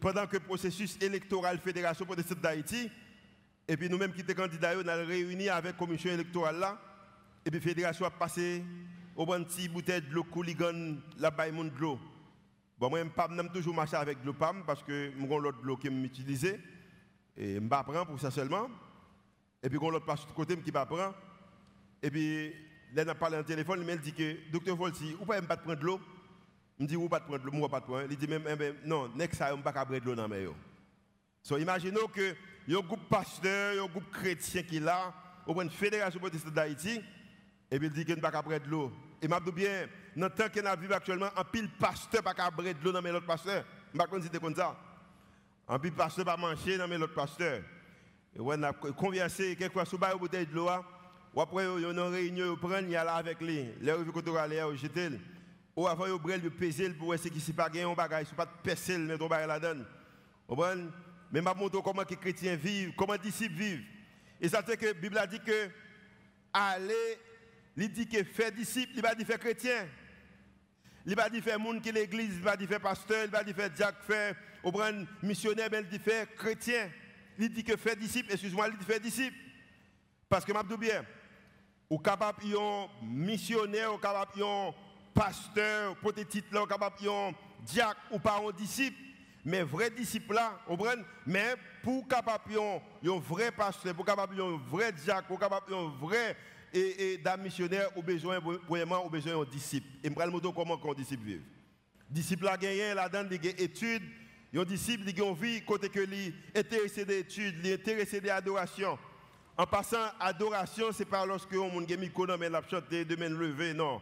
pendant 0.00 0.26
que 0.26 0.36
le 0.36 0.40
processus 0.40 0.96
électoral 1.00 1.58
Fédération 1.58 2.04
politique 2.06 2.40
d'Haïti, 2.40 2.90
et 3.66 3.76
puis 3.76 3.88
nous-mêmes 3.88 4.12
qui 4.12 4.20
étions 4.20 4.34
candidats, 4.34 4.72
on 4.76 4.88
a 4.88 4.96
réuni 4.96 5.48
avec 5.48 5.72
la 5.72 5.78
commission 5.78 6.10
électorale 6.10 6.58
là, 6.58 6.80
et 7.44 7.50
puis 7.50 7.60
la 7.60 7.64
fédération 7.64 8.06
a 8.06 8.10
passé 8.10 8.62
au 9.16 9.26
bon 9.26 9.44
petit 9.44 9.68
bouteille 9.68 10.02
de 10.02 10.12
l'eau 10.12 10.24
couligan 10.24 10.96
là-bas, 11.18 11.50
de 11.50 11.78
l'eau. 11.78 11.98
Bon, 12.78 12.88
moi, 12.88 13.00
je 13.00 13.34
n'ai 13.34 13.48
toujours 13.50 13.74
marché 13.74 13.96
avec 13.96 14.20
de 14.22 14.26
l'eau 14.26 14.34
parce 14.66 14.82
que 14.82 15.12
j'ai 15.18 15.26
l'autre 15.26 15.58
l'eau 15.62 15.76
qui 15.76 15.90
m'utilise. 15.90 16.44
Et 17.36 17.54
je 17.54 17.60
ne 17.60 17.68
prends 17.68 18.06
pour 18.06 18.18
ça 18.18 18.30
seulement. 18.30 18.70
Et 19.62 19.68
puis, 19.68 19.78
j'ai 19.80 19.90
l'autre 19.90 20.06
passe 20.06 20.26
de 20.26 20.32
côté 20.32 20.56
qui 20.56 20.72
m'apprend. 20.72 21.12
Et 22.02 22.10
puis, 22.10 22.52
là, 22.94 23.04
on 23.06 23.08
a 23.08 23.14
parlé 23.14 23.36
en 23.36 23.42
téléphone, 23.42 23.80
il 23.80 23.86
m'a 23.86 23.96
dit 23.96 24.12
que, 24.12 24.50
docteur 24.50 24.76
Volsi, 24.76 25.12
vous 25.12 25.20
ne 25.20 25.24
pouvez 25.26 25.42
pas 25.42 25.56
prendre 25.58 25.78
de 25.78 25.84
l'eau? 25.84 26.00
Me 26.78 26.86
dit, 26.86 26.94
pouvez 26.94 27.08
pas 27.08 27.20
prendre 27.20 27.40
de 27.40 27.46
l'eau, 27.46 27.52
moi, 27.52 27.68
pas 27.68 27.82
prendre. 27.82 28.06
Il 28.10 28.16
dit, 28.16 28.26
même, 28.26 28.44
non, 28.86 29.10
next 29.14 29.36
time, 29.36 29.56
on 29.58 29.62
pas 29.62 29.72
prendre 29.72 29.98
de 29.98 30.04
l'eau 30.04 30.14
dans 30.14 30.22
la 30.22 30.28
main. 30.28 30.52
So, 31.42 31.58
imaginez 31.58 32.00
que 32.14 32.34
y 32.68 32.74
a 32.74 32.78
un 32.78 32.82
groupe 32.82 33.08
pasteur, 33.08 33.84
un 33.84 33.88
groupe 33.88 34.10
chrétien 34.10 34.62
qui 34.62 34.76
est 34.78 34.80
là, 34.80 35.12
au 35.46 35.60
une 35.60 35.70
fédération 35.70 36.20
protestante 36.20 36.54
d'Haïti, 36.54 37.00
et 37.70 37.78
puis 37.78 37.88
il 37.88 37.92
dit 37.92 38.04
qu'il 38.04 38.16
ne 38.16 38.20
peut 38.20 38.30
pas 38.30 38.58
de 38.58 38.68
l'eau. 38.68 38.92
Et 39.22 39.28
m'a 39.28 39.40
dit 39.40 39.52
bien, 39.52 39.86
dans 40.16 40.26
le 40.26 40.32
temps 40.32 40.48
qu'on 40.48 40.80
vivons 40.80 40.94
actuellement, 40.94 41.28
un 41.36 41.44
pile 41.44 41.68
pasteur 41.78 42.22
pas 42.22 42.34
prendre 42.34 42.62
de 42.62 42.84
l'eau 42.84 42.92
dans 42.92 43.00
l'autre 43.00 43.26
pasteur. 43.26 43.64
Je 43.92 43.98
ne 43.98 44.22
sais 44.22 44.30
pas 44.30 44.38
comme 44.38 44.54
ça. 44.54 44.76
Un 45.68 45.78
pile 45.78 45.92
pasteur 45.92 46.24
pas 46.24 46.36
manger 46.36 46.78
dans 46.78 46.86
l'autre 46.86 47.14
pasteur. 47.14 47.62
Et 48.34 48.40
on 48.40 48.62
a 48.62 48.72
conversé, 48.72 49.56
quelquefois, 49.56 49.84
sous 49.84 49.98
une 49.98 50.18
bouteille 50.18 50.46
de 50.46 50.54
l'eau, 50.54 50.68
ou 51.34 51.40
après, 51.40 51.64
y 51.64 51.84
a 51.84 51.90
une 51.90 52.00
réunion, 52.00 52.52
on 52.52 52.56
prend, 52.56 52.78
il 52.78 52.90
y 52.90 52.96
a 52.96 53.04
là 53.04 53.14
avec 53.14 53.40
lui. 53.40 53.68
Là, 53.80 53.94
il 53.98 54.12
faut 54.12 54.36
aller, 54.36 54.62
il 54.72 54.78
jeter. 54.78 55.10
Ou 55.76 55.86
avant, 55.86 56.06
y 56.06 56.32
a 56.32 56.36
le 56.36 56.50
peser 56.50 56.90
pour 56.90 57.06
voir 57.06 57.18
ce 57.18 57.28
qui 57.28 57.40
s'est 57.40 57.52
pas 57.52 57.68
gagné, 57.68 57.84
on 57.84 57.94
bagage, 57.94 58.26
il 58.28 58.32
ne 58.32 58.36
pas 58.36 58.46
percer, 58.46 58.98
mais 58.98 59.20
on 59.20 59.28
va 59.28 59.46
la 59.46 59.60
donne. 59.60 59.86
Mais 61.32 61.40
je 61.40 61.58
montre 61.58 61.80
comment 61.82 62.02
les 62.08 62.16
chrétiens 62.16 62.56
vivent, 62.56 62.92
comment 62.96 63.12
les 63.12 63.20
disciples 63.20 63.54
vivent. 63.54 63.84
Et 64.40 64.48
ça 64.48 64.62
fait 64.62 64.76
que 64.76 64.86
la 64.86 64.92
Bible 64.92 65.18
a 65.18 65.26
dit 65.26 65.38
que 65.38 65.70
aller, 66.52 67.18
il 67.76 67.92
dit 67.92 68.06
que 68.06 68.22
faire 68.24 68.52
disciple, 68.52 68.92
il 68.94 69.02
va 69.02 69.14
dire 69.14 69.26
faire 69.26 69.38
chrétien. 69.38 69.86
Il 71.06 71.16
va 71.16 71.28
dire 71.30 71.42
faire 71.42 71.58
monde 71.58 71.80
qui 71.80 71.90
l'église, 71.90 72.36
il 72.36 72.42
va 72.42 72.56
dire 72.56 72.68
faire 72.68 72.80
pasteur, 72.80 73.24
il 73.24 73.30
va 73.30 73.42
dire 73.42 73.54
faire 73.54 73.70
diacre, 73.70 74.02
faire 74.04 74.34
missionnaire, 75.22 75.68
mais 75.70 75.80
il 75.80 75.88
dit 75.88 75.98
faire 75.98 76.26
chrétien. 76.34 76.90
Il 77.38 77.50
dit 77.50 77.64
que 77.64 77.76
faire 77.76 77.96
disciple, 77.96 78.32
excuse-moi, 78.32 78.68
il 78.68 78.76
dit 78.76 78.84
faire 78.84 79.00
disciple. 79.00 79.36
Parce 80.28 80.44
que 80.44 80.52
je 80.52 80.76
bien, 80.76 81.04
ou 81.88 81.98
capable 81.98 82.44
un 82.44 82.88
missionnaire, 83.02 83.94
ou 83.94 83.98
capable 83.98 84.42
un 84.42 84.74
pasteur, 85.14 85.96
pour 85.96 86.12
des 86.12 86.26
titres, 86.26 86.62
ou 86.62 86.66
capable 86.66 86.96
diacre, 87.64 88.00
ou 88.10 88.18
pas 88.18 88.40
un 88.46 88.52
disciple 88.52 88.96
mais 89.44 89.62
vrai 89.62 89.90
disciple 89.90 90.34
là, 90.34 90.60
mais 91.26 91.54
pour 91.82 92.06
capable 92.06 92.58
un 92.58 93.18
vrai 93.18 93.50
pasteur, 93.50 93.94
pour 93.94 94.04
capable 94.04 94.40
un 94.40 94.58
vrai 94.68 94.92
diacre, 94.92 95.26
pour 95.26 95.38
capable 95.38 95.74
un 95.74 95.88
vrai 95.98 96.36
et, 96.72 97.14
et 97.14 97.20
missionnaire, 97.42 97.88
au 97.96 98.02
besoin 98.02 98.38
vraiment 98.68 99.04
au 99.04 99.10
besoin 99.10 99.32
d'un 99.32 99.50
disciple. 99.50 99.86
Et 100.02 100.10
me 100.10 100.14
le 100.14 100.52
comment 100.52 100.80
un 100.82 100.94
disciple 100.94 101.24
vit. 101.24 101.40
Disciple 102.08 102.48
a 102.48 102.56
gagné 102.56 102.94
là-dedans 102.94 103.24
des 103.24 103.48
études, 103.62 104.02
un 104.54 104.64
disciple 104.64 105.12
qui 105.12 105.20
une 105.20 105.34
vie 105.34 105.62
côté 105.64 105.88
que 105.88 106.00
lui 106.00 106.34
intéressé 106.54 107.04
d'études, 107.04 107.56
il 107.62 107.72
intéressé 107.72 108.20
d'adoration. 108.20 108.98
En 109.56 109.66
passant 109.66 110.08
adoration, 110.18 110.86
c'est 110.92 111.04
pas 111.04 111.24
lorsque 111.26 111.52
on 111.52 111.84
a 111.84 111.96
mis 111.96 112.10
mais 112.38 112.48
l'a 112.48 112.62
chanté 112.68 113.04
de 113.04 113.14
main 113.14 113.28
levée, 113.28 113.74
non. 113.74 114.00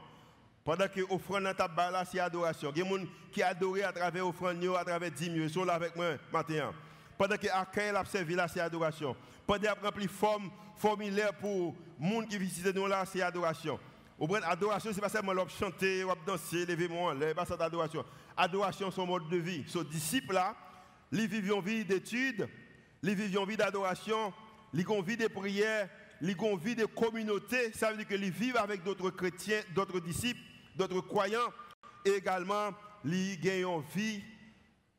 Pendant 0.65 0.87
que 0.87 1.01
l'offrande 1.01 1.45
dans 1.45 1.55
ta 1.55 1.91
là, 1.91 2.05
c'est 2.05 2.21
adoration. 2.21 2.71
Il 2.77 2.79
y 2.79 2.83
a 2.83 2.85
des 2.85 2.91
gens 2.91 3.07
qui 3.33 3.43
adorent 3.43 3.87
à 3.87 3.93
travers 3.93 4.25
l'offrande, 4.25 4.63
à 4.79 4.85
travers 4.85 5.11
10 5.11 5.25
000. 5.25 5.37
Ils 5.39 5.51
sont 5.51 5.65
là 5.65 5.75
avec 5.75 5.97
moi 5.97 6.17
maintenant. 6.33 6.73
Pendant 7.17 7.37
que 7.37 7.47
l'accueil 7.47 7.89
a 7.89 8.05
servi 8.05 8.37
c'est 8.53 8.61
adoration. 8.61 9.17
Pendant 9.47 9.75
qu'il 9.75 9.85
rempli 9.85 10.07
forme 10.07 10.51
formulaire 10.77 11.33
pour 11.35 11.75
gens 12.01 12.23
qui 12.23 12.39
visitent 12.39 12.75
nous 12.75 12.87
là, 12.87 13.05
c'est 13.07 13.23
adoration. 13.23 13.79
Adoration, 14.45 14.91
ce 14.91 14.97
n'est 14.97 15.01
pas 15.01 15.09
seulement 15.09 15.49
chanter, 15.49 16.05
danser, 16.27 16.67
lever 16.67 16.89
mon 16.89 17.19
c'est 17.21 17.35
pas 17.35 17.45
ça 17.45 17.57
d'adoration. 17.57 18.05
Adoration, 18.37 18.91
c'est 18.91 19.01
un 19.01 19.07
mode 19.07 19.29
de 19.29 19.37
vie. 19.37 19.65
Ce 19.69 19.79
disciple 19.79 20.35
là, 20.35 20.57
ils 21.13 21.27
vivent 21.27 21.53
une 21.53 21.61
vie 21.61 21.85
d'études, 21.85 22.49
ils 23.03 23.15
vivent 23.15 23.37
une 23.37 23.47
vie 23.47 23.57
d'adoration, 23.57 24.33
ils 24.75 24.81
vivent 24.81 24.91
une 24.91 25.05
vie 25.05 25.17
de 25.17 25.29
prière, 25.29 25.89
ils 26.21 26.29
vivent 26.29 26.43
une 26.43 26.59
vie 26.59 26.75
de 26.75 26.85
communauté. 26.85 27.73
Ça 27.73 27.91
veut 27.91 27.99
dire 27.99 28.09
qu'ils 28.09 28.31
vivent 28.31 28.57
avec 28.57 28.83
d'autres 28.83 29.11
chrétiens, 29.11 29.61
d'autres 29.75 30.01
disciples 30.01 30.41
d'autres 30.79 31.01
croyants, 31.01 31.53
et 32.05 32.11
également, 32.11 32.71
ils 33.05 33.39
gagnent 33.41 33.83
vie 33.95 34.23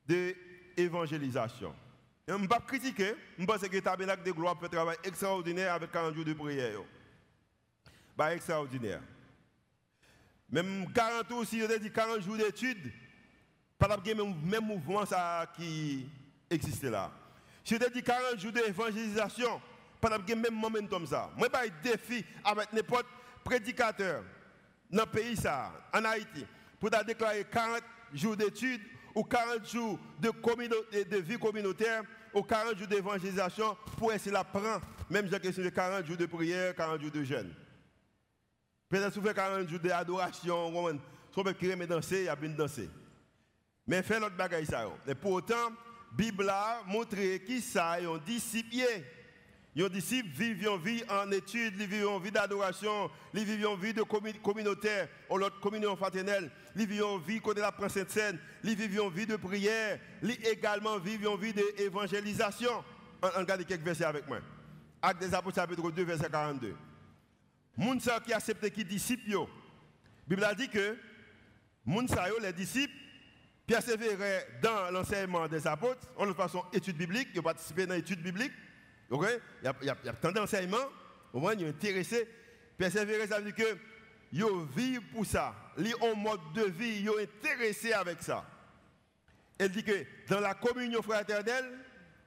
d'évangélisation. 0.06 1.74
Je 2.30 2.36
ne 2.36 2.46
pas 2.46 2.60
critiquer, 2.60 3.16
je 3.40 3.44
pense 3.44 3.58
que 3.60 3.76
le 3.76 3.82
tabernacle 3.82 4.22
de 4.22 4.32
gloire 4.32 4.56
fait 4.60 4.68
un 4.68 4.70
travail 4.70 4.98
extraordinaire 5.04 5.74
avec 5.74 5.92
40 5.92 6.14
jours 6.14 6.24
de 6.26 6.34
prière. 6.34 6.82
Bah, 8.16 8.36
extraordinaire. 8.36 9.02
Même 10.48 10.86
40 10.94 11.28
jours, 11.28 11.44
si 11.44 11.60
je 11.60 11.80
dis 11.80 11.92
40 11.92 12.22
jours 12.22 12.38
d'études, 12.38 12.92
pas 13.80 13.88
le 14.06 14.14
même 14.14 14.64
mouvement 14.64 15.08
ça 15.08 15.52
qui 15.56 16.08
existait 16.52 16.92
là. 16.92 17.12
Si 17.64 17.74
je 17.74 17.90
dis 17.92 18.04
40 18.04 18.40
jours 18.40 18.52
d'évangélisation, 18.52 19.60
pas 20.00 20.16
le 20.16 20.36
même 20.36 20.54
momentum 20.54 21.08
ça. 21.08 21.32
Moi, 21.36 21.48
je 21.52 21.90
défi 21.90 22.24
avec 22.46 22.72
n'importe 22.74 23.08
prédicateur 23.44 24.24
dans 24.92 25.06
le 25.06 25.10
pays, 25.10 25.36
ça, 25.36 25.72
en 25.92 26.06
Haïti, 26.06 26.46
pour 26.80 26.92
déclarer 26.92 27.44
40 27.52 27.82
jours 28.14 28.38
d'études 28.38 28.82
ou 29.16 29.24
40 29.24 29.68
jours 29.68 30.00
de 30.20 31.18
vie 31.18 31.40
communautaire 31.40 32.04
ou 32.34 32.44
40 32.44 32.78
jours 32.78 32.88
d'évangélisation 32.88 33.76
pour 33.98 34.14
essayer 34.14 34.32
de 34.32 34.44
prendre, 34.44 34.82
même 35.10 35.28
j'ai 35.30 35.40
question 35.40 35.64
de 35.64 35.70
40 35.70 36.06
jours 36.06 36.18
de 36.18 36.26
prière, 36.26 36.76
40 36.76 37.02
jours 37.02 37.12
de 37.12 37.24
jeûne. 37.24 37.54
Peut-être 38.90 39.14
que 39.14 39.20
vous 39.20 39.34
40 39.34 39.70
jours 39.70 39.80
d'adoration, 39.80 40.72
si 40.72 41.42
vous 41.42 41.54
pouvez 41.54 41.88
danser, 41.88 42.20
il 42.20 42.26
y 42.26 42.30
a 42.30 42.36
bien 42.36 42.50
danser. 42.50 42.90
Mais 43.86 44.02
fait 44.02 44.20
l'autre 44.20 44.36
bagaille 44.36 44.66
ça. 44.66 44.86
Et 45.08 45.16
pourtant, 45.16 45.56
la 45.56 46.16
Bible 46.18 46.50
a 46.50 46.82
montré 46.86 47.44
qui 47.46 47.62
ça, 47.62 47.94
un 47.94 48.18
disciple. 48.18 48.78
Les 49.76 49.90
disciples 49.90 50.30
vivent 50.30 50.78
vie 50.84 51.04
en 51.10 51.32
études, 51.32 51.76
ils 51.80 51.88
vivent 51.88 52.08
une 52.08 52.22
vie 52.22 52.32
d'adoration, 52.32 53.10
ils 53.34 53.46
vivent 53.46 53.64
une 53.64 53.80
vie 53.80 53.94
de 53.94 54.02
communautaire, 54.02 55.08
l'autre 55.30 55.60
communion 55.60 55.96
fraternelle, 55.96 56.52
ils 56.76 56.88
vivent 56.88 57.04
une 57.04 57.22
vie 57.22 57.40
côté 57.40 57.62
la 57.62 57.72
Prince 57.72 57.94
Sainte, 58.08 58.38
ils 58.64 58.76
vivent 58.76 59.00
une 59.00 59.10
vie 59.12 59.28
de 59.28 59.36
prière, 59.36 60.00
ils 60.24 60.46
également 60.48 60.98
vivent 60.98 61.24
une 61.24 61.38
vie 61.38 61.54
d'évangélisation. 61.54 62.84
On 63.22 63.40
regarde 63.40 63.64
quelques 63.66 63.84
versets 63.84 64.06
avec 64.06 64.28
moi. 64.28 64.40
Acte 65.02 65.22
des 65.22 65.34
Apôtres 65.34 65.56
chapitre 65.56 65.92
2 65.92 66.04
verset 66.04 66.30
42. 66.30 66.76
Moun 67.78 68.00
qui 68.00 68.34
accepte 68.34 68.70
qui 68.72 68.84
disciples, 68.84 69.30
la 69.30 69.46
Bible 70.28 70.44
a 70.44 70.54
dit 70.56 70.68
que 70.68 70.98
les 72.42 72.54
disciples 72.54 72.94
persévéraient 73.66 74.48
dans 74.62 74.92
l'enseignement 74.92 75.48
des 75.48 75.66
apôtres, 75.68 76.08
en 76.18 76.34
façon 76.34 76.64
études 76.74 76.98
bibliques, 76.98 77.30
ils 77.36 77.42
participaient 77.42 77.86
dans 77.86 77.94
l'étude 77.94 78.22
biblique. 78.22 78.52
Il 79.12 79.18
y 79.64 79.90
a, 79.90 79.96
y 80.06 80.16
tant 80.22 80.32
d'enseignements, 80.32 80.78
au 81.34 81.40
moins 81.40 81.54
ils 81.54 81.62
sont 81.62 81.68
intéressés. 81.68 82.28
Persévérer, 82.78 83.28
ça 83.28 83.40
veut 83.40 83.52
dire 83.52 83.66
que 83.66 83.78
ils 84.32 84.46
vivent 84.76 85.12
pour 85.12 85.26
ça. 85.26 85.56
Ils 85.78 85.96
ont 85.96 86.12
un 86.12 86.16
mode 86.16 86.40
de 86.54 86.64
vie, 86.64 87.00
ils 87.02 87.08
sont 87.08 87.18
intéressés 87.18 87.94
avec 87.94 88.22
ça. 88.22 88.46
Elle 89.58 89.72
dit 89.72 89.84
que 89.84 90.06
dans 90.30 90.40
la 90.40 90.54
communion 90.54 91.02
fraternelle, 91.02 91.80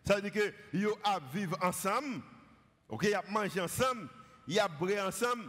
ça 0.05 0.17
veut 0.17 0.23
dire 0.23 0.33
que 0.33 0.53
ils 0.73 0.89
vivent 1.33 1.57
ensemble, 1.63 2.21
ils 3.03 3.21
mangé 3.31 3.61
ensemble, 3.61 4.09
ils 4.49 4.61
boire 4.79 5.07
ensemble. 5.07 5.45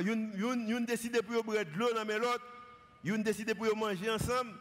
Ils 0.00 0.86
décident 0.86 1.20
pour 1.20 1.44
boire 1.44 1.64
de 1.64 1.78
l'eau 1.78 1.92
dans 1.92 2.04
l'autre, 2.04 2.44
ils 3.02 3.22
décident 3.22 3.54
pour 3.54 3.76
manger 3.76 4.10
ensemble. 4.10 4.52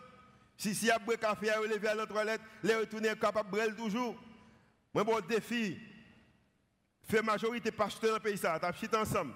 Si 0.57 0.75
si 0.75 0.91
a 0.91 0.99
café, 1.19 1.51
ils 1.63 1.69
lever 1.69 1.87
à 1.87 1.95
la 1.95 2.05
toilette, 2.05 2.41
les 2.63 2.75
retourner 2.75 3.15
capable 3.15 3.51
de 3.51 3.55
boire 3.55 3.75
toujours. 3.75 4.17
Moi, 4.93 5.03
bon 5.03 5.19
défi, 5.27 5.77
faire 7.03 7.23
majorité 7.23 7.71
pasteur 7.71 8.12
dans 8.12 8.17
le 8.17 8.21
pays, 8.21 8.38
ça, 8.38 8.60
t'as 8.60 9.01
ensemble. 9.01 9.34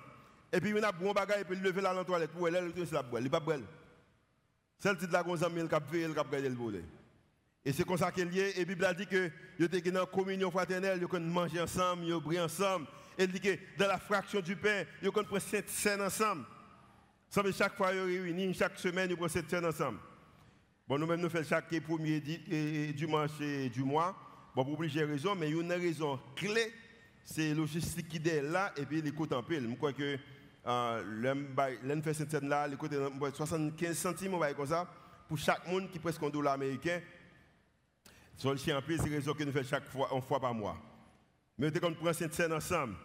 Et 0.52 0.62
puis, 0.62 0.74
on 0.74 0.84
a 0.84 0.92
bon 0.92 1.12
bagage, 1.12 1.42
et 1.42 1.46
puis 1.46 1.58
lever 1.58 1.82
la 1.82 2.04
toilette 2.06 2.32
pour 2.32 2.48
elle, 2.48 2.56
elle, 2.56 2.88
la 2.92 3.04
boire. 3.04 3.22
Il 3.22 3.30
pas 3.30 3.40
boire. 3.40 3.60
C'est 4.80 4.92
le 4.92 4.98
titre 4.98 5.08
de 5.08 5.14
la 5.14 5.20
a 5.20 5.80
veillé, 5.80 6.06
il 6.06 6.12
a 6.12 6.14
gardé 6.14 6.48
le 6.48 6.56
volet. 6.56 6.84
Et 7.66 7.74
c'est 7.74 7.84
comme 7.84 7.98
ça 7.98 8.12
qu'il 8.12 8.32
y 8.34 8.40
est. 8.40 8.58
Et 8.58 8.60
la 8.60 8.66
Bible 8.66 8.96
dit 8.96 9.08
que 9.08 9.32
vous 9.60 9.66
êtes 9.66 9.88
dans 9.90 10.06
communion 10.06 10.52
fraternelle, 10.52 11.00
vous 11.02 11.08
pouvez 11.08 11.22
manger 11.22 11.60
ensemble, 11.60 12.10
vous 12.10 12.22
briller 12.22 12.42
ensemble. 12.42 12.86
Il 13.18 13.28
dit 13.32 13.40
que 13.40 13.58
dans 13.78 13.88
la 13.88 13.98
fraction 13.98 14.40
du 14.40 14.56
pain, 14.56 14.86
vous 15.02 15.12
pouvez 15.12 15.26
prendre 15.26 15.42
cette 15.42 15.70
scène 15.70 16.02
ensemble. 16.02 16.46
Ça 17.30 17.42
chaque 17.52 17.76
fois, 17.76 17.92
vous 17.92 18.06
réunis, 18.06 18.54
chaque 18.54 18.78
semaine, 18.78 19.10
vous 19.10 19.18
prenez 19.18 19.30
cette 19.30 19.50
scène 19.50 19.66
ensemble. 19.66 20.00
Bon, 20.88 20.98
nous-mêmes, 20.98 21.20
nous 21.20 21.30
faisons 21.30 21.50
chaque 21.50 21.78
premier 21.82 22.22
dimanche 22.22 23.38
du 23.40 23.84
mois. 23.84 24.16
Bon, 24.58 24.66
pour 24.66 24.76
plusieurs 24.76 25.08
raisons, 25.08 25.36
mais 25.36 25.50
il 25.50 25.56
y 25.56 25.60
a 25.60 25.62
une 25.62 25.72
raison 25.72 26.20
clé, 26.36 26.74
c'est 27.24 27.54
logistique 27.54 28.08
qui 28.08 28.28
est 28.28 28.42
là 28.42 28.74
et 28.76 28.88
puis 28.88 29.04
l'écoute 29.04 29.32
en 29.32 29.44
pile. 29.44 29.68
Je 29.70 29.76
crois 29.76 29.94
que 29.94 30.18
euh, 30.66 31.76
l'un 31.84 32.02
fait 32.02 32.16
cette 32.16 32.32
scène-là, 32.32 32.68
l'écoute 32.68 32.92
75 33.36 33.96
centimes, 33.96 34.36
comme 34.56 34.66
ça, 34.66 34.92
pour 35.28 35.38
chaque 35.38 35.68
monde 35.68 35.92
qui 35.92 36.00
presque 36.00 36.24
un 36.24 36.32
dollar 36.32 36.56
américain. 36.56 37.00
Sur 38.36 38.50
le 38.50 38.58
chien 38.58 38.80
en 38.80 38.82
pile, 38.82 39.00
raison 39.00 39.36
que 39.36 39.44
nous 39.44 39.52
faisons 39.52 39.70
chaque 39.70 39.86
fois, 39.92 40.10
une 40.12 40.24
fois 40.24 40.40
par 40.40 40.56
mois. 40.56 40.82
Mais 41.56 41.72
on 41.84 41.94
prend 41.94 42.14
cette 42.14 42.34
scène 42.34 42.54
ensemble, 42.54 42.96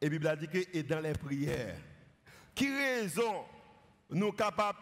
et 0.00 0.04
la 0.04 0.10
Bible 0.10 0.28
a 0.28 0.36
dit 0.36 0.46
que 0.46 0.58
et 0.72 0.84
dans 0.84 1.00
les 1.00 1.14
prières, 1.14 1.76
qui 2.54 2.72
raison 2.72 3.46
nous 4.10 4.30
capables 4.30 4.78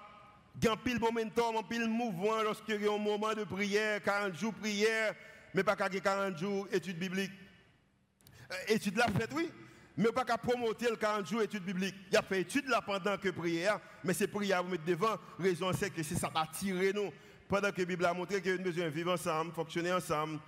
de 0.57 0.69
pile 0.85 1.01
momentum, 1.01 1.57
un 1.57 1.63
pile 1.63 1.89
mouvement 1.89 2.43
lorsqu'il 2.43 2.83
y 2.83 2.87
a 2.87 2.93
un 2.93 2.99
moment 2.99 3.33
de 3.33 3.45
prière, 3.45 4.03
40 4.03 4.35
jours 4.35 4.53
de 4.53 4.59
prière, 4.59 5.15
mais 5.55 5.63
pas 5.63 5.77
qu'à 5.77 5.89
40 5.89 6.39
jours 6.39 6.69
études 6.73 6.99
bibliques. 6.99 7.33
Euh, 8.51 8.55
études 8.69 8.97
là 8.97 9.07
fait 9.09 9.31
oui, 9.35 9.51
mais 9.97 10.11
pas 10.13 10.25
qu'à 10.25 10.39
promoter 10.39 10.89
le 10.89 10.97
40 10.97 11.27
jours 11.27 11.43
études 11.43 11.65
bibliques. 11.65 11.95
Il 12.11 12.17
a 12.17 12.23
fait 12.23 12.41
études 12.41 12.69
là 12.69 12.81
pendant 12.83 13.17
que 13.17 13.29
prière, 13.29 13.81
mais 14.05 14.15
c'est 14.15 14.27
prière 14.29 14.63
vous 14.63 14.71
mettre 14.71 14.85
devant. 14.85 15.17
Raison 15.39 15.73
c'est 15.73 15.91
que 15.91 16.03
c'est 16.03 16.17
ça 16.17 16.29
qui 16.29 16.39
a 16.39 16.47
tiré 16.47 16.93
nous. 16.93 17.11
Pendant 17.49 17.71
que 17.71 17.81
la 17.81 17.87
Bible 17.87 18.07
a 18.07 18.15
montré 18.15 18.41
que 18.41 18.57
nous 18.57 18.65
besoin 18.65 18.89
vivre 18.89 19.13
ensemble, 19.13 19.53
fonctionner 19.53 19.93
ensemble, 19.93 20.39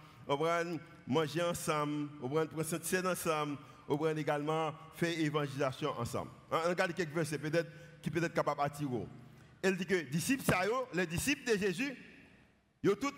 manger 1.06 1.42
ensemble, 1.42 2.08
prendre 2.18 2.62
cette 2.62 2.84
scène 2.86 3.06
ensemble, 3.06 3.58
on 3.88 4.16
également 4.16 4.72
faire 4.94 5.18
évangélisation 5.18 5.90
ensemble. 5.98 6.30
On 6.50 6.68
regarde 6.70 6.94
quelques 6.94 7.14
versets 7.14 7.38
peut-être 7.38 7.70
qui 8.00 8.10
peut 8.10 8.22
être 8.22 8.32
capable 8.32 8.62
d'attirer. 8.62 9.06
Elle 9.62 9.76
dit 9.76 9.86
que 9.86 10.00
disciples, 10.02 10.44
les 10.94 11.06
disciples 11.06 11.50
de 11.50 11.58
Jésus, 11.58 11.94
ils 12.82 12.90
ont 12.90 12.96
tous 12.96 13.12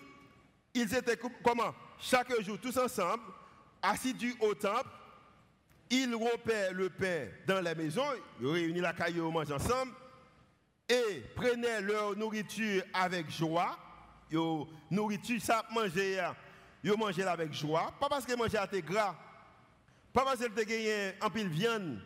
ils 0.77 0.95
étaient 0.95 1.17
comment? 1.43 1.73
Chaque 1.99 2.41
jour, 2.41 2.59
tous 2.59 2.77
ensemble, 2.77 3.23
assidus 3.81 4.35
au 4.39 4.53
temple, 4.53 4.89
ils 5.89 6.13
rompaient 6.13 6.71
le 6.73 6.89
pain 6.89 7.27
dans 7.47 7.61
la 7.61 7.73
maison, 7.73 8.03
ils 8.41 8.47
réunissaient 8.47 8.81
la 8.81 8.93
caille, 8.93 9.15
ils 9.15 9.21
mangeaient 9.21 9.53
ensemble, 9.53 9.93
et 10.89 11.23
prenaient 11.35 11.81
leur 11.81 12.15
nourriture 12.15 12.83
avec 12.93 13.29
joie. 13.29 13.77
Ils 14.29 14.65
nourriture, 14.91 15.41
ça 15.41 15.65
ils 16.83 16.97
mangeaient 16.97 17.23
avec 17.23 17.53
joie. 17.53 17.93
Pas 17.99 18.09
parce 18.09 18.25
qu'ils 18.25 18.37
mangeaient 18.37 18.57
à 18.57 18.67
gras, 18.67 19.15
pas 20.13 20.23
parce 20.23 20.39
qu'ils 20.39 20.53
gagné 20.53 21.13
en 21.21 21.29
pile 21.29 21.49
viande, 21.49 21.99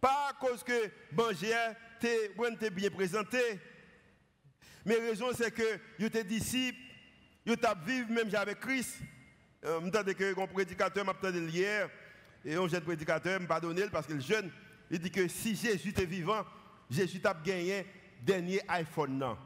pas 0.00 0.30
à 0.30 0.32
cause 0.34 0.62
que 0.62 0.90
manger 1.12 1.54
était 2.02 2.70
bien 2.70 2.90
présenté. 2.90 3.60
Mais 4.84 4.98
la 4.98 5.04
raison, 5.04 5.28
c'est 5.32 5.52
que 5.52 5.78
ils 5.98 6.06
étaient 6.06 6.24
disciples 6.24 6.78
Yo 7.44 7.56
tap 7.56 7.84
vivre 7.84 8.10
même 8.10 8.32
avec 8.34 8.60
Christ. 8.60 8.98
Euh, 9.64 9.80
je 9.84 10.12
que 10.12 10.40
un 10.40 10.46
prédicateur 10.46 11.04
m'a 11.04 11.14
hier 11.30 11.88
et 12.44 12.54
un 12.54 12.66
jeune 12.66 12.82
prédicateur 12.82 13.40
m'a 13.40 13.46
pardonné 13.46 13.82
parce 13.90 14.06
que 14.06 14.14
le 14.14 14.20
jeune 14.20 14.50
il 14.90 14.98
dit 14.98 15.10
que 15.10 15.26
si 15.28 15.54
Jésus 15.54 15.88
était 15.88 16.04
vivant, 16.04 16.44
Jésus 16.90 17.20
t'a 17.20 17.32
gagné 17.32 17.86
dernier 18.20 18.60
iPhone. 18.68 19.36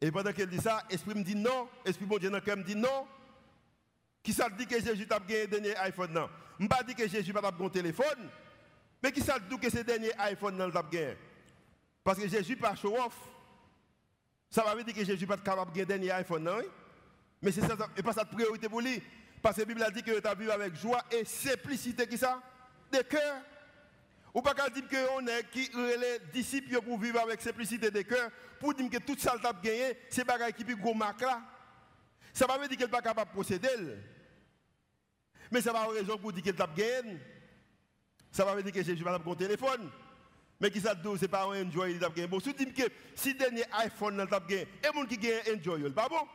Et 0.00 0.10
pendant 0.10 0.32
qu'il 0.32 0.46
dit 0.46 0.58
ça, 0.58 0.82
l'esprit 0.90 1.14
me 1.14 1.22
dit 1.22 1.34
non, 1.34 1.68
l'esprit 1.84 2.06
bon 2.06 2.18
Dieu 2.18 2.30
me 2.30 2.62
dit 2.62 2.76
non. 2.76 3.06
Qui 4.22 4.32
ça 4.32 4.48
dit 4.48 4.66
que 4.66 4.80
Jésus 4.80 5.06
t'a 5.06 5.18
gagné 5.18 5.46
dernier 5.46 5.76
iPhone 5.76 6.12
non? 6.12 6.30
Je 6.58 6.66
pas 6.66 6.82
dit 6.82 6.94
que 6.94 7.06
Jésus 7.06 7.32
pas 7.32 7.50
bon 7.50 7.68
téléphone, 7.68 8.30
mais 9.02 9.12
qui 9.12 9.20
ça 9.20 9.38
dit 9.38 9.58
que 9.58 9.68
c'est 9.70 9.84
dernier 9.84 10.12
iPhone 10.18 10.56
non 10.56 10.70
t'a 10.70 10.82
gagné? 10.82 11.16
Parce 12.02 12.18
que 12.18 12.28
Jésus 12.28 12.56
pas 12.56 12.74
show 12.74 12.96
off. 12.96 13.14
Ça 14.54 14.62
veut 14.72 14.84
dire 14.84 14.94
que 14.94 15.04
Jésus 15.04 15.22
n'est 15.22 15.26
pas 15.26 15.36
capable 15.36 15.72
de 15.72 15.82
gagner 15.82 16.12
un 16.12 16.18
iPhone? 16.18 16.48
Mais 17.42 17.50
c'est 17.50 17.60
ça, 17.62 17.76
et 17.96 18.02
pas 18.04 18.12
ça 18.12 18.24
priorité 18.24 18.68
pour 18.68 18.80
lui. 18.80 19.02
Parce 19.42 19.56
que 19.56 19.62
la 19.62 19.66
Bible 19.66 19.82
a 19.82 19.90
dit 19.90 20.00
que 20.00 20.20
tu 20.20 20.28
as 20.28 20.34
vu 20.36 20.48
avec 20.48 20.76
joie 20.76 21.02
et 21.10 21.24
simplicité, 21.24 22.06
qui 22.06 22.16
ça? 22.16 22.40
De 22.92 22.98
cœur. 22.98 23.42
Ou 24.32 24.40
pas 24.42 24.54
qu'à 24.54 24.70
dire 24.70 24.84
qu'on 24.88 25.26
est 25.26 25.50
qui 25.50 25.68
les 25.74 26.20
disciples 26.32 26.80
pour 26.82 27.00
vivre 27.00 27.18
avec 27.18 27.42
simplicité 27.42 27.90
de 27.90 28.02
cœur, 28.02 28.30
pour 28.60 28.74
dire 28.74 28.88
que 28.88 28.98
tout 28.98 29.18
ça 29.18 29.34
as 29.42 29.52
gagné, 29.60 29.98
c'est 30.08 30.24
pas 30.24 30.52
qui 30.52 30.62
plus 30.62 30.76
gros 30.76 30.94
marque 30.94 31.22
là. 31.22 31.42
Ça 32.32 32.46
ne 32.46 32.52
veut 32.52 32.68
dire 32.68 32.78
qu'elle 32.78 32.86
n'est 32.86 32.92
pas 32.92 33.02
capable 33.02 33.30
de 33.30 33.34
procéder. 33.34 33.68
Mais 35.50 35.62
ça 35.62 35.72
va 35.72 35.86
raison 35.86 36.16
pour 36.16 36.32
dire 36.32 36.44
qu'elle 36.44 36.54
t'a 36.54 36.68
gagné. 36.68 37.18
Ça 38.30 38.44
veut 38.44 38.62
dire 38.62 38.72
que 38.72 38.84
Jésus 38.84 39.02
va 39.02 39.18
pas 39.18 39.30
un 39.32 39.34
téléphone. 39.34 39.90
Mais 40.60 40.70
qui 40.70 40.80
ça 40.80 40.94
c'est 41.18 41.28
pas 41.28 41.44
un 41.44 41.66
enjoy, 41.66 41.94
il 41.94 42.04
a 42.04 42.08
gagné. 42.08 42.26
Bon, 42.26 42.40
si 42.40 42.54
tu 42.54 42.64
dis 42.64 42.72
que 42.72 42.88
si 43.14 43.34
dernier 43.34 43.64
iPhone 43.72 44.16
n'a 44.16 44.26
pas 44.26 44.40
gagné, 44.40 44.66
et 44.82 44.94
mon 44.94 45.04
qui 45.04 45.18
gagne 45.18 45.40
enjoy, 45.56 45.90
pas 45.90 46.08
bon? 46.08 46.26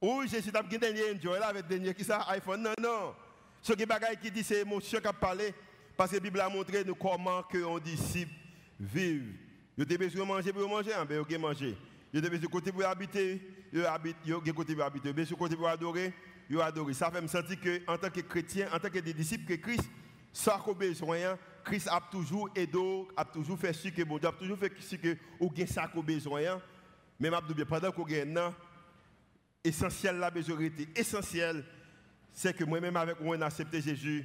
Oui, 0.00 0.28
je 0.30 0.40
suis 0.40 0.52
gagné 0.52 0.78
dernier 0.78 1.12
enjoy 1.14 1.38
là 1.38 1.48
avec 1.48 1.66
dernier 1.66 1.94
qui 1.94 2.04
ça 2.04 2.24
iPhone? 2.28 2.62
Non, 2.62 2.74
non. 2.80 3.14
Ce 3.62 3.72
qui 3.72 3.84
bagaille 3.84 4.16
qui 4.16 4.30
dit 4.30 4.44
c'est 4.44 4.60
émotion 4.60 5.00
qui 5.00 5.06
a 5.06 5.12
parlé 5.12 5.52
parce 5.96 6.10
que 6.10 6.16
la 6.16 6.20
Bible 6.20 6.40
a 6.40 6.48
montré 6.48 6.84
nous 6.84 6.94
comment 6.94 7.42
que 7.42 7.58
on 7.64 7.78
disciple 7.78 8.32
vivre. 8.78 9.32
Vous 9.76 9.82
avez 9.82 9.98
besoin 9.98 10.24
manger 10.24 10.52
pour 10.52 10.68
manger, 10.68 10.92
ben 11.08 11.22
vous 11.22 11.38
manger. 11.38 11.76
Vous 12.12 12.18
avez 12.18 12.30
besoin 12.30 12.48
côté 12.48 12.70
pour 12.70 12.84
habiter, 12.86 13.40
vous 13.72 13.80
avez 13.80 14.14
côté 14.54 14.74
pour 14.74 14.84
habiter. 14.84 15.08
Avez 15.08 15.26
côté 15.26 15.56
pour 15.56 15.68
adorer, 15.68 16.14
vous 16.48 16.60
adorez. 16.60 16.94
Ça 16.94 17.10
fait 17.10 17.20
me 17.20 17.26
sentir 17.26 17.60
que 17.60 17.80
en 17.86 17.98
tant 17.98 18.10
que 18.10 18.20
chrétien, 18.20 18.68
en 18.72 18.78
tant 18.78 18.88
que 18.88 18.98
disciple 19.00 19.44
que 19.44 19.60
Christ, 19.60 19.88
ça 20.32 20.54
a 20.54 20.72
besoin 20.72 21.36
Christ 21.66 21.88
a 21.90 22.00
toujours 22.00 22.48
aidé, 22.54 23.08
a 23.16 23.24
toujours 23.24 23.58
fait 23.58 23.72
ce 23.72 23.88
que 23.88 24.02
bon 24.04 24.18
Dieu 24.18 24.28
a 24.28 24.32
toujours 24.32 24.56
fait 24.56 24.72
ce 24.78 24.94
que 24.94 25.16
vous 25.40 25.50
avez 25.76 26.02
besoin. 26.02 26.62
Mais 27.18 27.28
je 27.28 27.54
bien 27.54 27.64
pendant 27.64 27.90
vous 27.90 28.14
avez 28.14 28.52
essentiel 29.64 30.18
la 30.18 30.30
besoin 30.30 30.68
essentiel, 30.94 31.64
c'est 32.32 32.56
que 32.56 32.62
moi-même 32.62 32.96
avec 32.96 33.20
moi, 33.20 33.36
on 33.36 33.40
accepté 33.40 33.80
Jésus 33.80 34.24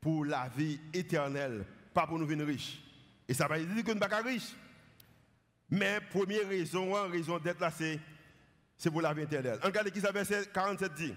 pour 0.00 0.24
la 0.24 0.48
vie 0.48 0.80
éternelle, 0.94 1.66
pas 1.92 2.06
pour 2.06 2.18
nous 2.18 2.26
venir 2.26 2.46
riches. 2.46 2.82
Et 3.28 3.34
ça 3.34 3.46
va 3.46 3.58
dire 3.58 3.66
que 3.68 3.72
nous 3.72 3.82
ne 3.82 3.86
sommes 3.86 3.98
pas 3.98 4.22
riches. 4.22 4.54
Mais 5.68 6.00
première 6.10 6.48
raison, 6.48 6.94
raison 7.10 7.38
d'être 7.38 7.60
là, 7.60 7.70
c'est 7.70 8.90
pour 8.90 9.02
la 9.02 9.12
vie 9.12 9.22
éternelle. 9.22 9.58
Regardez 9.62 9.90
qui 9.90 10.00
verset 10.00 10.46
47 10.54 10.94
dit. 10.94 11.14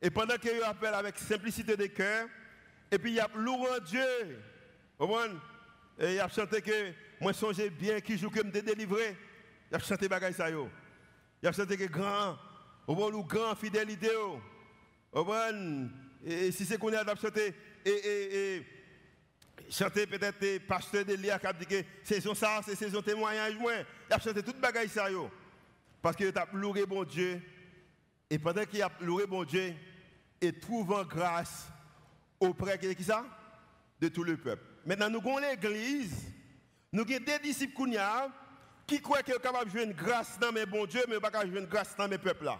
Et 0.00 0.08
pendant 0.08 0.36
qu'il 0.36 0.62
appelle 0.62 0.94
avec 0.94 1.18
simplicité 1.18 1.76
de 1.76 1.86
cœur, 1.86 2.26
et 2.90 2.98
puis 2.98 3.10
il 3.10 3.16
y 3.16 3.20
a 3.20 3.28
loué 3.34 3.68
Dieu 3.84 4.38
et 5.98 6.14
il 6.14 6.20
a 6.20 6.28
chanté 6.28 6.60
que 6.60 6.92
moi 7.20 7.32
songez 7.32 7.70
bien 7.70 8.00
qui 8.00 8.18
joue 8.18 8.30
que 8.30 8.42
me 8.42 8.50
délivré. 8.50 9.16
Il 9.70 9.76
a 9.76 9.78
chanté 9.78 10.08
bagaille 10.08 10.34
ça. 10.34 10.48
Il 10.50 11.48
a 11.48 11.52
chanté 11.52 11.76
que 11.76 11.84
grand, 11.84 12.36
au 12.86 12.94
bon 12.94 13.12
ou 13.14 13.24
grand 13.24 13.54
fidélité 13.54 14.08
yo. 14.12 14.40
Bon 15.12 15.90
Et 16.24 16.50
si 16.52 16.64
c'est 16.64 16.78
qu'on 16.78 16.92
est 16.92 16.96
à 16.96 17.16
chanter, 17.16 17.54
et, 17.84 18.64
chanter 19.70 20.06
peut-être 20.06 20.66
pasteur 20.66 21.04
de 21.04 21.14
l'IA 21.14 21.38
qui 21.38 21.46
a 21.46 21.52
dit 21.52 21.66
que 21.66 21.82
c'est 22.02 22.20
ça, 22.34 22.60
c'est 22.64 22.74
saison 22.74 23.02
témoignage, 23.02 23.56
moins. 23.56 23.84
Il 24.08 24.14
a 24.14 24.18
chanté 24.18 24.42
toute 24.42 24.60
bagaille 24.60 24.88
ça, 24.88 25.06
Parce 26.02 26.16
qu'il 26.16 26.36
a 26.36 26.46
loué 26.52 26.86
bon 26.86 27.04
Dieu. 27.04 27.40
Et 28.30 28.38
pendant 28.38 28.64
qu'il 28.64 28.82
a 28.82 28.90
loué 29.00 29.26
bon 29.26 29.44
Dieu, 29.44 29.74
et 30.40 30.52
trouvant 30.52 31.04
grâce 31.04 31.68
auprès 32.38 32.78
de 32.78 32.92
qui 32.92 33.04
ça? 33.04 33.24
De 34.00 34.08
tout 34.08 34.22
le 34.22 34.36
peuple. 34.36 34.67
Maintenant, 34.86 35.10
nous 35.10 35.18
avons 35.18 35.38
l'église, 35.38 36.14
nous 36.92 37.02
avons 37.02 37.24
des 37.24 37.38
disciples 37.40 37.82
qui 38.86 39.00
croient 39.00 39.22
qu'ils 39.22 39.34
sont 39.34 39.40
capables 39.40 39.66
de 39.66 39.70
jouer 39.70 39.84
une 39.84 39.92
grâce 39.92 40.38
dans 40.38 40.50
mes 40.50 40.64
bons 40.64 40.86
dieux, 40.86 41.04
mais 41.08 41.20
pas 41.20 41.30
jouer 41.46 41.60
une 41.60 41.66
grâce 41.66 41.94
dans 41.96 42.08
mes 42.08 42.18
peuples. 42.18 42.50